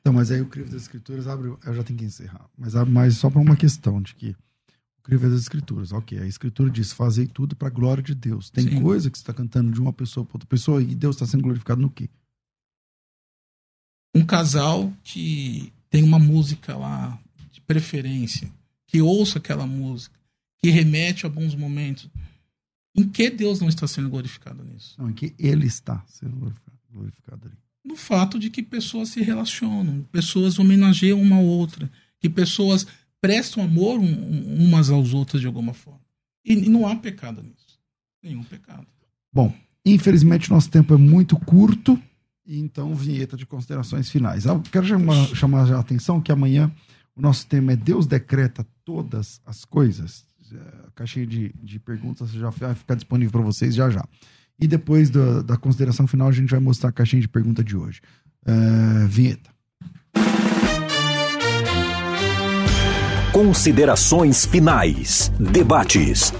Então, 0.00 0.12
mas 0.12 0.30
aí 0.30 0.40
o 0.40 0.46
crivo 0.46 0.70
das 0.70 0.82
Escrituras 0.82 1.26
abre. 1.28 1.48
Eu 1.48 1.74
já 1.74 1.84
tenho 1.84 1.98
que 1.98 2.04
encerrar. 2.04 2.48
Mas 2.58 2.74
abre 2.74 2.92
mais 2.92 3.16
só 3.16 3.30
para 3.30 3.40
uma 3.40 3.56
questão 3.56 4.02
de 4.02 4.14
que 4.14 4.30
o 4.30 5.02
crivo 5.02 5.28
das 5.30 5.40
Escrituras. 5.40 5.92
Ok, 5.92 6.18
a 6.18 6.26
Escritura 6.26 6.70
diz: 6.70 6.92
fazei 6.92 7.26
tudo 7.26 7.54
para 7.54 7.68
a 7.68 7.70
glória 7.70 8.02
de 8.02 8.14
Deus. 8.14 8.50
Tem 8.50 8.64
Sim. 8.64 8.82
coisa 8.82 9.10
que 9.10 9.16
você 9.16 9.22
está 9.22 9.32
cantando 9.32 9.70
de 9.70 9.80
uma 9.80 9.92
pessoa 9.92 10.26
para 10.26 10.36
outra 10.36 10.48
pessoa 10.48 10.82
e 10.82 10.94
Deus 10.94 11.14
está 11.14 11.26
sendo 11.26 11.44
glorificado 11.44 11.80
no 11.80 11.88
quê? 11.88 12.10
Um 14.14 14.24
casal 14.24 14.92
que 15.04 15.72
tem 15.88 16.02
uma 16.02 16.18
música 16.18 16.76
lá 16.76 17.18
de 17.52 17.60
preferência, 17.60 18.50
que 18.86 19.00
ouça 19.00 19.38
aquela 19.38 19.66
música, 19.66 20.18
que 20.62 20.70
remete 20.70 21.26
a 21.26 21.28
bons 21.28 21.54
momentos. 21.54 22.08
Em 22.94 23.08
que 23.08 23.30
Deus 23.30 23.60
não 23.60 23.68
está 23.68 23.86
sendo 23.86 24.08
glorificado 24.10 24.62
nisso? 24.64 24.94
Não, 24.98 25.10
em 25.10 25.12
que 25.14 25.34
ele 25.38 25.66
está 25.66 26.04
sendo 26.06 26.36
glorificado, 26.36 27.46
ali. 27.46 27.54
no 27.84 27.96
fato 27.96 28.38
de 28.38 28.50
que 28.50 28.62
pessoas 28.62 29.08
se 29.08 29.22
relacionam, 29.22 30.02
pessoas 30.12 30.58
homenageiam 30.58 31.20
uma 31.20 31.36
a 31.36 31.40
outra, 31.40 31.90
que 32.20 32.28
pessoas 32.28 32.86
prestam 33.20 33.64
amor 33.64 33.98
um- 33.98 34.04
um- 34.04 34.64
umas 34.64 34.90
às 34.90 35.14
outras 35.14 35.40
de 35.40 35.46
alguma 35.46 35.72
forma. 35.72 36.00
E, 36.44 36.52
e 36.52 36.68
não 36.68 36.86
há 36.86 36.94
pecado 36.94 37.42
nisso. 37.42 37.78
Nenhum 38.22 38.44
pecado. 38.44 38.86
Bom, 39.32 39.52
infelizmente 39.86 40.50
nosso 40.50 40.70
tempo 40.70 40.92
é 40.94 40.96
muito 40.98 41.36
curto, 41.38 42.00
e 42.44 42.58
então 42.58 42.94
vinheta 42.94 43.36
de 43.36 43.46
considerações 43.46 44.10
finais. 44.10 44.46
Ah, 44.46 44.60
Quero 44.70 44.86
chamar, 44.86 45.26
chamar 45.34 45.72
a 45.72 45.78
atenção 45.80 46.20
que 46.20 46.30
amanhã 46.30 46.70
o 47.16 47.22
nosso 47.22 47.46
tema 47.46 47.72
é 47.72 47.76
Deus 47.76 48.06
decreta 48.06 48.66
todas 48.84 49.40
as 49.46 49.64
coisas. 49.64 50.24
A 50.86 50.90
caixinha 50.94 51.26
de, 51.26 51.54
de 51.62 51.78
perguntas 51.78 52.30
já 52.30 52.50
vai 52.50 52.74
ficar 52.74 52.94
disponível 52.94 53.32
para 53.32 53.42
vocês 53.42 53.74
já 53.74 53.90
já. 53.90 54.04
E 54.60 54.66
depois 54.66 55.10
da, 55.10 55.42
da 55.42 55.56
consideração 55.56 56.06
final 56.06 56.28
a 56.28 56.32
gente 56.32 56.50
vai 56.50 56.60
mostrar 56.60 56.90
a 56.90 56.92
caixinha 56.92 57.20
de 57.20 57.28
pergunta 57.28 57.64
de 57.64 57.76
hoje. 57.76 58.00
É, 58.44 59.06
vinheta. 59.06 59.50
Considerações 63.32 64.44
finais. 64.44 65.32
Debates. 65.40 66.32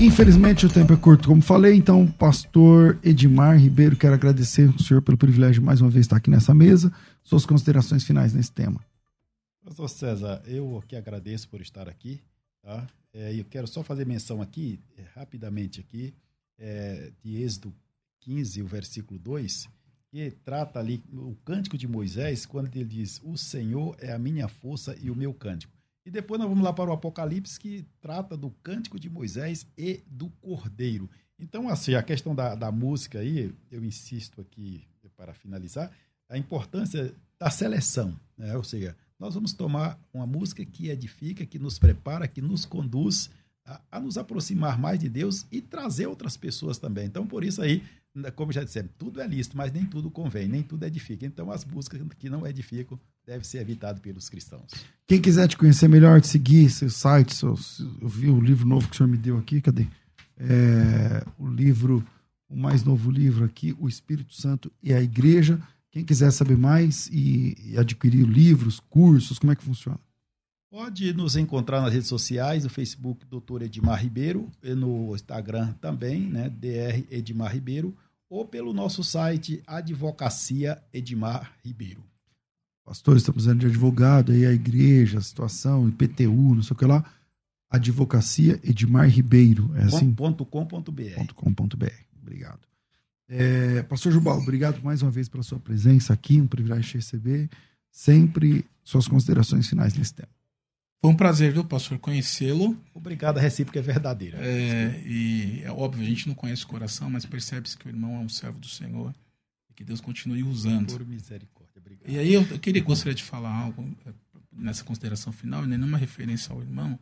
Infelizmente 0.00 0.66
o 0.66 0.68
tempo 0.68 0.92
é 0.92 0.96
curto, 0.96 1.28
como 1.28 1.40
falei, 1.40 1.74
então, 1.74 2.06
pastor 2.06 2.98
Edmar 3.04 3.56
Ribeiro, 3.56 3.94
quero 3.94 4.14
agradecer 4.14 4.68
ao 4.68 4.78
senhor 4.78 5.00
pelo 5.00 5.16
privilégio 5.16 5.60
de 5.60 5.66
mais 5.66 5.80
uma 5.80 5.90
vez 5.90 6.06
estar 6.06 6.16
aqui 6.16 6.28
nessa 6.28 6.52
mesa. 6.52 6.92
Suas 7.22 7.46
considerações 7.46 8.02
finais 8.02 8.32
nesse 8.32 8.50
tema. 8.50 8.80
Pastor 9.64 9.88
César, 9.88 10.42
eu 10.44 10.82
que 10.88 10.96
agradeço 10.96 11.48
por 11.48 11.60
estar 11.60 11.88
aqui, 11.88 12.20
tá? 12.60 12.84
É, 13.12 13.32
eu 13.38 13.44
quero 13.44 13.68
só 13.68 13.84
fazer 13.84 14.04
menção 14.04 14.42
aqui, 14.42 14.80
é, 14.96 15.02
rapidamente 15.14 15.78
aqui, 15.80 16.12
é, 16.58 17.12
de 17.22 17.40
Êxodo 17.40 17.72
15, 18.20 18.60
o 18.60 18.66
versículo 18.66 19.20
2, 19.20 19.68
que 20.10 20.32
trata 20.44 20.80
ali 20.80 21.00
o 21.12 21.36
cântico 21.44 21.78
de 21.78 21.86
Moisés, 21.86 22.44
quando 22.44 22.74
ele 22.74 22.84
diz, 22.84 23.20
o 23.22 23.36
Senhor 23.36 23.96
é 24.00 24.12
a 24.12 24.18
minha 24.18 24.48
força 24.48 24.96
e 25.00 25.10
o 25.10 25.14
meu 25.14 25.32
cântico. 25.32 25.72
E 26.04 26.10
depois 26.10 26.40
nós 26.40 26.48
vamos 26.48 26.64
lá 26.64 26.72
para 26.72 26.90
o 26.90 26.92
Apocalipse, 26.92 27.60
que 27.60 27.86
trata 28.00 28.36
do 28.36 28.50
cântico 28.64 28.98
de 28.98 29.08
Moisés 29.08 29.64
e 29.78 30.02
do 30.08 30.28
Cordeiro. 30.40 31.08
Então, 31.38 31.68
assim, 31.68 31.94
a 31.94 32.02
questão 32.02 32.34
da, 32.34 32.56
da 32.56 32.72
música 32.72 33.20
aí, 33.20 33.54
eu 33.70 33.84
insisto 33.84 34.40
aqui, 34.40 34.84
para 35.16 35.32
finalizar, 35.32 35.92
a 36.28 36.36
importância 36.36 37.14
da 37.38 37.48
seleção, 37.48 38.18
né? 38.36 38.56
ou 38.56 38.64
seja, 38.64 38.96
nós 39.22 39.34
vamos 39.34 39.52
tomar 39.52 39.96
uma 40.12 40.26
música 40.26 40.64
que 40.64 40.88
edifica, 40.88 41.46
que 41.46 41.56
nos 41.56 41.78
prepara, 41.78 42.26
que 42.26 42.42
nos 42.42 42.64
conduz 42.64 43.30
a, 43.64 43.80
a 43.92 44.00
nos 44.00 44.18
aproximar 44.18 44.76
mais 44.76 44.98
de 44.98 45.08
Deus 45.08 45.46
e 45.52 45.60
trazer 45.60 46.08
outras 46.08 46.36
pessoas 46.36 46.76
também. 46.76 47.06
Então, 47.06 47.24
por 47.24 47.44
isso 47.44 47.62
aí, 47.62 47.84
né, 48.12 48.32
como 48.32 48.50
já 48.50 48.64
dissemos, 48.64 48.90
tudo 48.98 49.20
é 49.20 49.26
lícito, 49.28 49.56
mas 49.56 49.70
nem 49.70 49.86
tudo 49.86 50.10
convém, 50.10 50.48
nem 50.48 50.60
tudo 50.60 50.84
edifica. 50.84 51.24
Então, 51.24 51.52
as 51.52 51.64
músicas 51.64 52.02
que 52.18 52.28
não 52.28 52.44
edificam 52.44 52.98
devem 53.24 53.44
ser 53.44 53.58
evitadas 53.58 54.00
pelos 54.00 54.28
cristãos. 54.28 54.72
Quem 55.06 55.20
quiser 55.22 55.46
te 55.46 55.56
conhecer 55.56 55.86
melhor, 55.86 56.20
te 56.20 56.26
seguir, 56.26 56.68
seu 56.68 56.90
site, 56.90 57.32
seu, 57.32 57.56
eu 58.00 58.08
vi 58.08 58.28
o 58.28 58.40
livro 58.40 58.66
novo 58.66 58.88
que 58.88 58.94
o 58.94 58.96
senhor 58.96 59.08
me 59.08 59.16
deu 59.16 59.38
aqui, 59.38 59.60
cadê? 59.60 59.86
É, 60.36 61.24
o 61.38 61.46
livro, 61.46 62.04
o 62.48 62.56
mais 62.56 62.82
novo 62.82 63.08
livro 63.08 63.44
aqui, 63.44 63.72
O 63.78 63.88
Espírito 63.88 64.34
Santo 64.34 64.72
e 64.82 64.92
a 64.92 65.00
Igreja. 65.00 65.60
Quem 65.92 66.02
quiser 66.02 66.30
saber 66.30 66.56
mais 66.56 67.06
e, 67.12 67.76
adquirir 67.76 68.26
livros, 68.26 68.80
cursos, 68.80 69.38
como 69.38 69.52
é 69.52 69.56
que 69.56 69.62
funciona? 69.62 70.00
Pode 70.70 71.12
nos 71.12 71.36
encontrar 71.36 71.82
nas 71.82 71.92
redes 71.92 72.08
sociais, 72.08 72.64
no 72.64 72.70
Facebook 72.70 73.26
Dr. 73.26 73.64
Edmar 73.64 74.02
Ribeiro, 74.02 74.50
e 74.62 74.74
no 74.74 75.14
Instagram 75.14 75.74
também, 75.74 76.20
né, 76.20 76.48
Dr. 76.48 77.12
Edmar 77.14 77.52
Ribeiro, 77.52 77.94
ou 78.30 78.46
pelo 78.46 78.72
nosso 78.72 79.04
site 79.04 79.62
Advocacia 79.66 80.82
Edmar 80.94 81.52
Ribeiro. 81.62 82.02
Pastor, 82.82 83.18
estamos 83.18 83.34
precisando 83.34 83.60
de 83.60 83.66
advogado, 83.66 84.32
aí 84.32 84.46
a 84.46 84.52
igreja, 84.52 85.18
a 85.18 85.22
situação, 85.22 85.86
IPTU, 85.86 86.54
não 86.54 86.62
sei 86.62 86.74
o 86.74 86.78
que 86.78 86.86
lá. 86.86 87.04
Advocacia 87.68 88.58
Edmar 88.64 89.06
Ribeiro, 89.10 89.70
é 89.76 89.82
assim? 89.82 90.10
Ponto 90.14 90.46
.com.br. 90.46 91.34
.com.br. 91.34 91.92
Obrigado. 92.22 92.71
É, 93.34 93.82
Pastor 93.84 94.12
Jubal, 94.12 94.38
obrigado 94.38 94.82
mais 94.82 95.00
uma 95.00 95.10
vez 95.10 95.26
pela 95.26 95.42
sua 95.42 95.58
presença 95.58 96.12
aqui, 96.12 96.38
um 96.38 96.46
privilégio 96.46 96.90
te 96.90 96.96
receber. 96.98 97.48
Sempre 97.90 98.66
suas 98.84 99.08
considerações 99.08 99.66
finais 99.68 99.94
nesse 99.94 100.12
tema. 100.12 100.28
Foi 101.00 101.10
um 101.10 101.16
prazer, 101.16 101.52
viu, 101.52 101.64
pastor, 101.64 101.98
conhecê-lo. 101.98 102.78
Obrigado, 102.94 103.38
a 103.38 103.40
recíproca 103.40 103.78
é 103.78 103.82
verdadeira. 103.82 104.38
É, 104.38 105.02
e 105.04 105.62
é 105.64 105.70
óbvio, 105.70 106.02
a 106.02 106.06
gente 106.06 106.28
não 106.28 106.34
conhece 106.34 106.64
o 106.64 106.68
coração, 106.68 107.08
mas 107.08 107.24
percebe-se 107.24 107.76
que 107.76 107.86
o 107.86 107.88
irmão 107.88 108.16
é 108.16 108.18
um 108.18 108.28
servo 108.28 108.58
do 108.58 108.68
Senhor 108.68 109.14
e 109.70 109.74
que 109.74 109.82
Deus 109.82 110.00
continue 110.00 110.42
usando. 110.42 110.92
Por 110.92 111.06
misericórdia, 111.06 111.80
obrigado. 111.80 112.08
E 112.08 112.18
aí 112.18 112.34
eu, 112.34 112.42
eu 112.42 112.58
queria 112.58 112.82
gostaria 112.82 113.14
de 113.14 113.24
falar 113.24 113.50
algo 113.50 113.82
é, 114.06 114.12
nessa 114.52 114.84
consideração 114.84 115.32
final, 115.32 115.62
né, 115.62 115.76
nenhuma 115.76 115.98
referência 115.98 116.52
ao 116.52 116.60
irmão, 116.60 116.98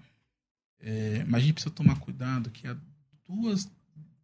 é, 0.78 1.24
mas 1.26 1.42
a 1.42 1.44
gente 1.44 1.54
precisa 1.54 1.74
tomar 1.74 1.98
cuidado 1.98 2.50
que 2.50 2.68
há 2.68 2.76
duas, 3.28 3.68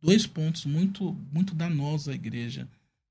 dois 0.06 0.24
pontos 0.24 0.64
muito, 0.64 1.12
muito 1.32 1.52
danosos 1.52 2.08
à 2.08 2.14
igreja 2.14 2.68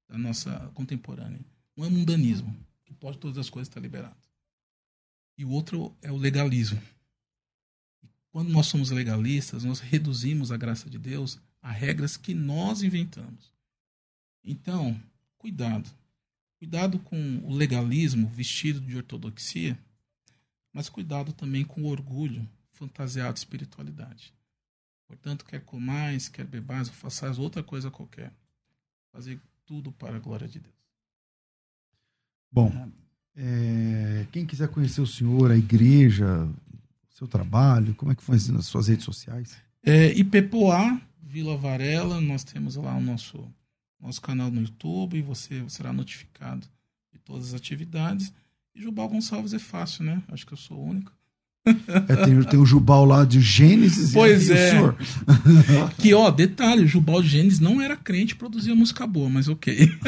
da 0.08 0.18
nossa 0.18 0.72
contemporânea. 0.74 1.42
Um 1.76 1.84
é 1.84 1.88
o 1.88 1.92
mundanismo, 1.92 2.56
que 2.86 2.94
pode 2.94 3.18
todas 3.18 3.38
as 3.38 3.50
coisas 3.50 3.68
estar 3.68 3.82
liberado. 3.82 4.16
E 5.38 5.44
o 5.44 5.50
outro 5.50 5.94
é 6.02 6.10
o 6.10 6.16
legalismo. 6.16 6.82
Quando 8.30 8.50
nós 8.50 8.68
somos 8.68 8.92
legalistas, 8.92 9.66
nós 9.66 9.82
reduzimos 9.82 10.54
a 10.54 10.58
graça 10.58 10.90
de 10.90 10.98
Deus 10.98 11.38
a 11.62 11.70
regras 11.70 12.16
que 12.16 12.34
nós 12.34 12.82
inventamos. 12.82 13.52
Então, 14.42 14.98
cuidado. 15.38 15.90
Cuidado 16.58 16.98
com 17.00 17.40
o 17.40 17.54
legalismo 17.54 18.30
vestido 18.30 18.80
de 18.80 18.96
ortodoxia, 18.96 19.78
mas 20.72 20.88
cuidado 20.88 21.34
também 21.34 21.66
com 21.66 21.84
o 21.84 21.88
orgulho 21.88 22.48
fantasiado 22.72 23.34
de 23.34 23.40
espiritualidade. 23.40 24.35
Portanto, 25.08 25.46
quer 25.46 25.62
comais, 25.62 26.28
quer 26.28 26.46
bebais, 26.46 26.88
ou 26.88 26.94
façais 26.94 27.38
outra 27.38 27.64
coisa 27.64 27.92
qualquer. 27.92 28.34
Fazer 29.12 29.40
tudo 29.66 29.92
para 29.92 30.18
a 30.18 30.20
glória 30.20 30.48
de 30.48 30.60
Deus. 30.60 30.76
Bom, 32.52 32.90
é, 33.36 34.26
quem 34.32 34.46
quiser 34.46 34.70
conhecer 34.70 35.02
o 35.02 35.08
senhor, 35.08 35.52
a 35.52 35.58
igreja, 35.58 36.46
o 36.46 37.14
seu 37.14 37.28
trabalho, 37.28 37.94
como 37.96 38.12
é 38.12 38.16
que 38.16 38.24
faz 38.24 38.48
nas 38.48 38.66
suas 38.66 38.88
redes 38.88 39.06
sociais? 39.06 39.58
É, 39.84 40.12
IPPOA, 40.18 41.00
Vila 41.22 41.58
Varela, 41.58 42.22
nós 42.22 42.44
temos 42.44 42.76
lá 42.76 42.96
o 42.96 43.02
nosso, 43.02 43.46
nosso 44.00 44.22
canal 44.22 44.50
no 44.50 44.62
YouTube 44.62 45.18
e 45.18 45.22
você 45.22 45.68
será 45.70 45.92
notificado 45.92 46.66
de 47.12 47.20
todas 47.20 47.50
as 47.50 47.54
atividades. 47.54 48.34
E 48.74 48.82
Jubal 48.82 49.10
Gonçalves 49.10 49.54
é 49.54 49.60
fácil, 49.60 50.06
né? 50.06 50.24
Acho 50.30 50.46
que 50.46 50.54
eu 50.54 50.58
sou 50.58 50.78
o 50.78 50.86
único. 50.86 51.12
É, 52.08 52.16
tem, 52.26 52.44
tem 52.44 52.60
o 52.60 52.66
Jubal 52.66 53.06
lá 53.06 53.26
de 53.26 53.42
Gênesis 53.42 54.14
Pois 54.14 54.50
e 54.50 54.54
é. 54.54 54.94
Que, 55.98 56.14
ó, 56.14 56.30
detalhe, 56.30 56.84
o 56.84 56.88
Jubal 56.88 57.22
de 57.22 57.30
Gênesis 57.30 57.60
não 57.60 57.82
era 57.82 57.98
crente, 57.98 58.36
produzia 58.36 58.76
música 58.76 59.08
boa, 59.08 59.30
mas 59.30 59.48
ok. 59.48 59.92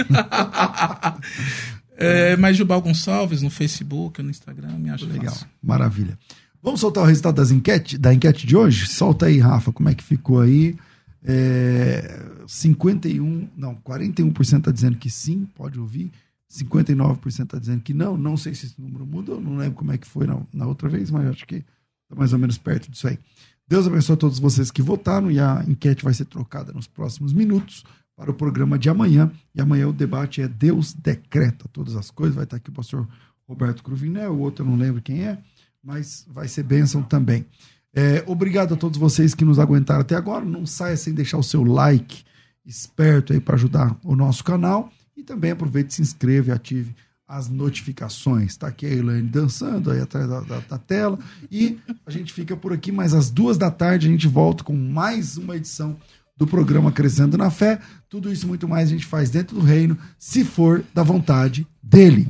É, 1.99 2.37
mas 2.37 2.55
Jubal 2.55 2.79
Gonçalves 2.79 3.41
no 3.41 3.49
Facebook, 3.49 4.21
no 4.21 4.29
Instagram, 4.29 4.77
me 4.77 4.91
acha 4.91 5.03
Legal, 5.03 5.33
fácil. 5.33 5.47
maravilha. 5.63 6.15
Vamos 6.61 6.79
soltar 6.79 7.03
o 7.03 7.07
resultado 7.07 7.35
das 7.37 7.49
enquete, 7.49 7.97
da 7.97 8.13
enquete 8.13 8.45
de 8.45 8.55
hoje? 8.55 8.87
Solta 8.87 9.25
aí, 9.25 9.39
Rafa, 9.39 9.71
como 9.73 9.89
é 9.89 9.95
que 9.95 10.03
ficou 10.03 10.41
aí? 10.41 10.75
É, 11.23 12.19
51, 12.45 13.49
não, 13.57 13.75
41% 13.75 14.57
está 14.59 14.71
dizendo 14.71 14.97
que 14.97 15.09
sim, 15.09 15.47
pode 15.55 15.79
ouvir. 15.79 16.11
59% 16.51 17.43
está 17.43 17.59
dizendo 17.59 17.81
que 17.81 17.93
não. 17.93 18.17
Não 18.17 18.37
sei 18.37 18.55
se 18.55 18.67
esse 18.67 18.81
número 18.81 19.05
muda, 19.05 19.33
eu 19.33 19.41
não 19.41 19.57
lembro 19.57 19.75
como 19.75 19.91
é 19.91 19.97
que 19.97 20.07
foi 20.07 20.25
na, 20.25 20.39
na 20.53 20.65
outra 20.65 20.87
vez, 20.87 21.11
mas 21.11 21.27
acho 21.27 21.45
que 21.45 21.55
está 21.55 22.15
mais 22.15 22.33
ou 22.33 22.39
menos 22.39 22.57
perto 22.57 22.89
disso 22.89 23.07
aí. 23.07 23.19
Deus 23.67 23.85
abençoe 23.85 24.13
a 24.13 24.17
todos 24.17 24.39
vocês 24.39 24.71
que 24.71 24.81
votaram 24.81 25.29
e 25.29 25.39
a 25.39 25.63
enquete 25.67 26.03
vai 26.03 26.13
ser 26.13 26.25
trocada 26.25 26.71
nos 26.71 26.87
próximos 26.87 27.33
minutos 27.33 27.83
para 28.15 28.31
o 28.31 28.33
programa 28.33 28.79
de 28.79 28.89
amanhã. 28.89 29.31
E 29.53 29.59
amanhã 29.59 29.87
o 29.89 29.93
debate 29.93 30.41
é 30.41 30.47
Deus 30.47 30.93
decreta 30.93 31.67
todas 31.71 31.95
as 31.95 32.09
coisas. 32.09 32.35
Vai 32.35 32.45
estar 32.45 32.57
aqui 32.57 32.69
o 32.69 32.73
pastor 32.73 33.07
Roberto 33.47 33.83
Cruviné, 33.83 34.27
o 34.29 34.39
outro 34.39 34.65
eu 34.65 34.69
não 34.69 34.77
lembro 34.77 35.01
quem 35.01 35.23
é, 35.23 35.37
mas 35.83 36.25
vai 36.29 36.47
ser 36.47 36.63
bênção 36.63 37.01
também. 37.03 37.45
É, 37.93 38.23
obrigado 38.27 38.73
a 38.73 38.77
todos 38.77 38.99
vocês 38.99 39.33
que 39.33 39.45
nos 39.45 39.59
aguentaram 39.59 40.01
até 40.01 40.15
agora. 40.15 40.45
Não 40.45 40.65
saia 40.65 40.95
sem 40.95 41.13
deixar 41.13 41.37
o 41.37 41.43
seu 41.43 41.63
like 41.63 42.23
esperto 42.65 43.33
aí 43.33 43.39
para 43.39 43.55
ajudar 43.55 43.97
o 44.03 44.15
nosso 44.15 44.43
canal. 44.43 44.91
E 45.17 45.23
também 45.23 45.49
aproveite, 45.49 45.95
se 45.95 46.01
inscreva 46.01 46.49
e 46.49 46.51
ative 46.51 46.95
as 47.27 47.49
notificações. 47.49 48.51
Está 48.51 48.67
aqui 48.67 48.85
a 48.85 48.89
Elaine 48.89 49.27
dançando 49.27 49.89
aí 49.89 49.99
atrás 49.99 50.29
da, 50.29 50.41
da, 50.41 50.59
da, 50.59 50.77
tela. 50.77 51.17
E 51.51 51.79
a 52.05 52.11
gente 52.11 52.31
fica 52.31 52.55
por 52.55 52.71
aqui, 52.71 52.91
mas 52.91 53.15
às 53.15 53.31
duas 53.31 53.57
da 53.57 53.71
tarde 53.71 54.07
a 54.07 54.11
gente 54.11 54.27
volta 54.27 54.63
com 54.63 54.75
mais 54.75 55.35
uma 55.35 55.57
edição 55.57 55.97
do 56.37 56.45
programa 56.45 56.91
Crescendo 56.91 57.35
na 57.35 57.49
Fé. 57.49 57.79
Tudo 58.07 58.31
isso 58.31 58.47
muito 58.47 58.67
mais 58.67 58.89
a 58.89 58.91
gente 58.91 59.07
faz 59.07 59.31
dentro 59.31 59.55
do 59.55 59.65
reino, 59.65 59.97
se 60.19 60.45
for 60.45 60.83
da 60.93 61.01
vontade 61.01 61.67
dele. 61.81 62.29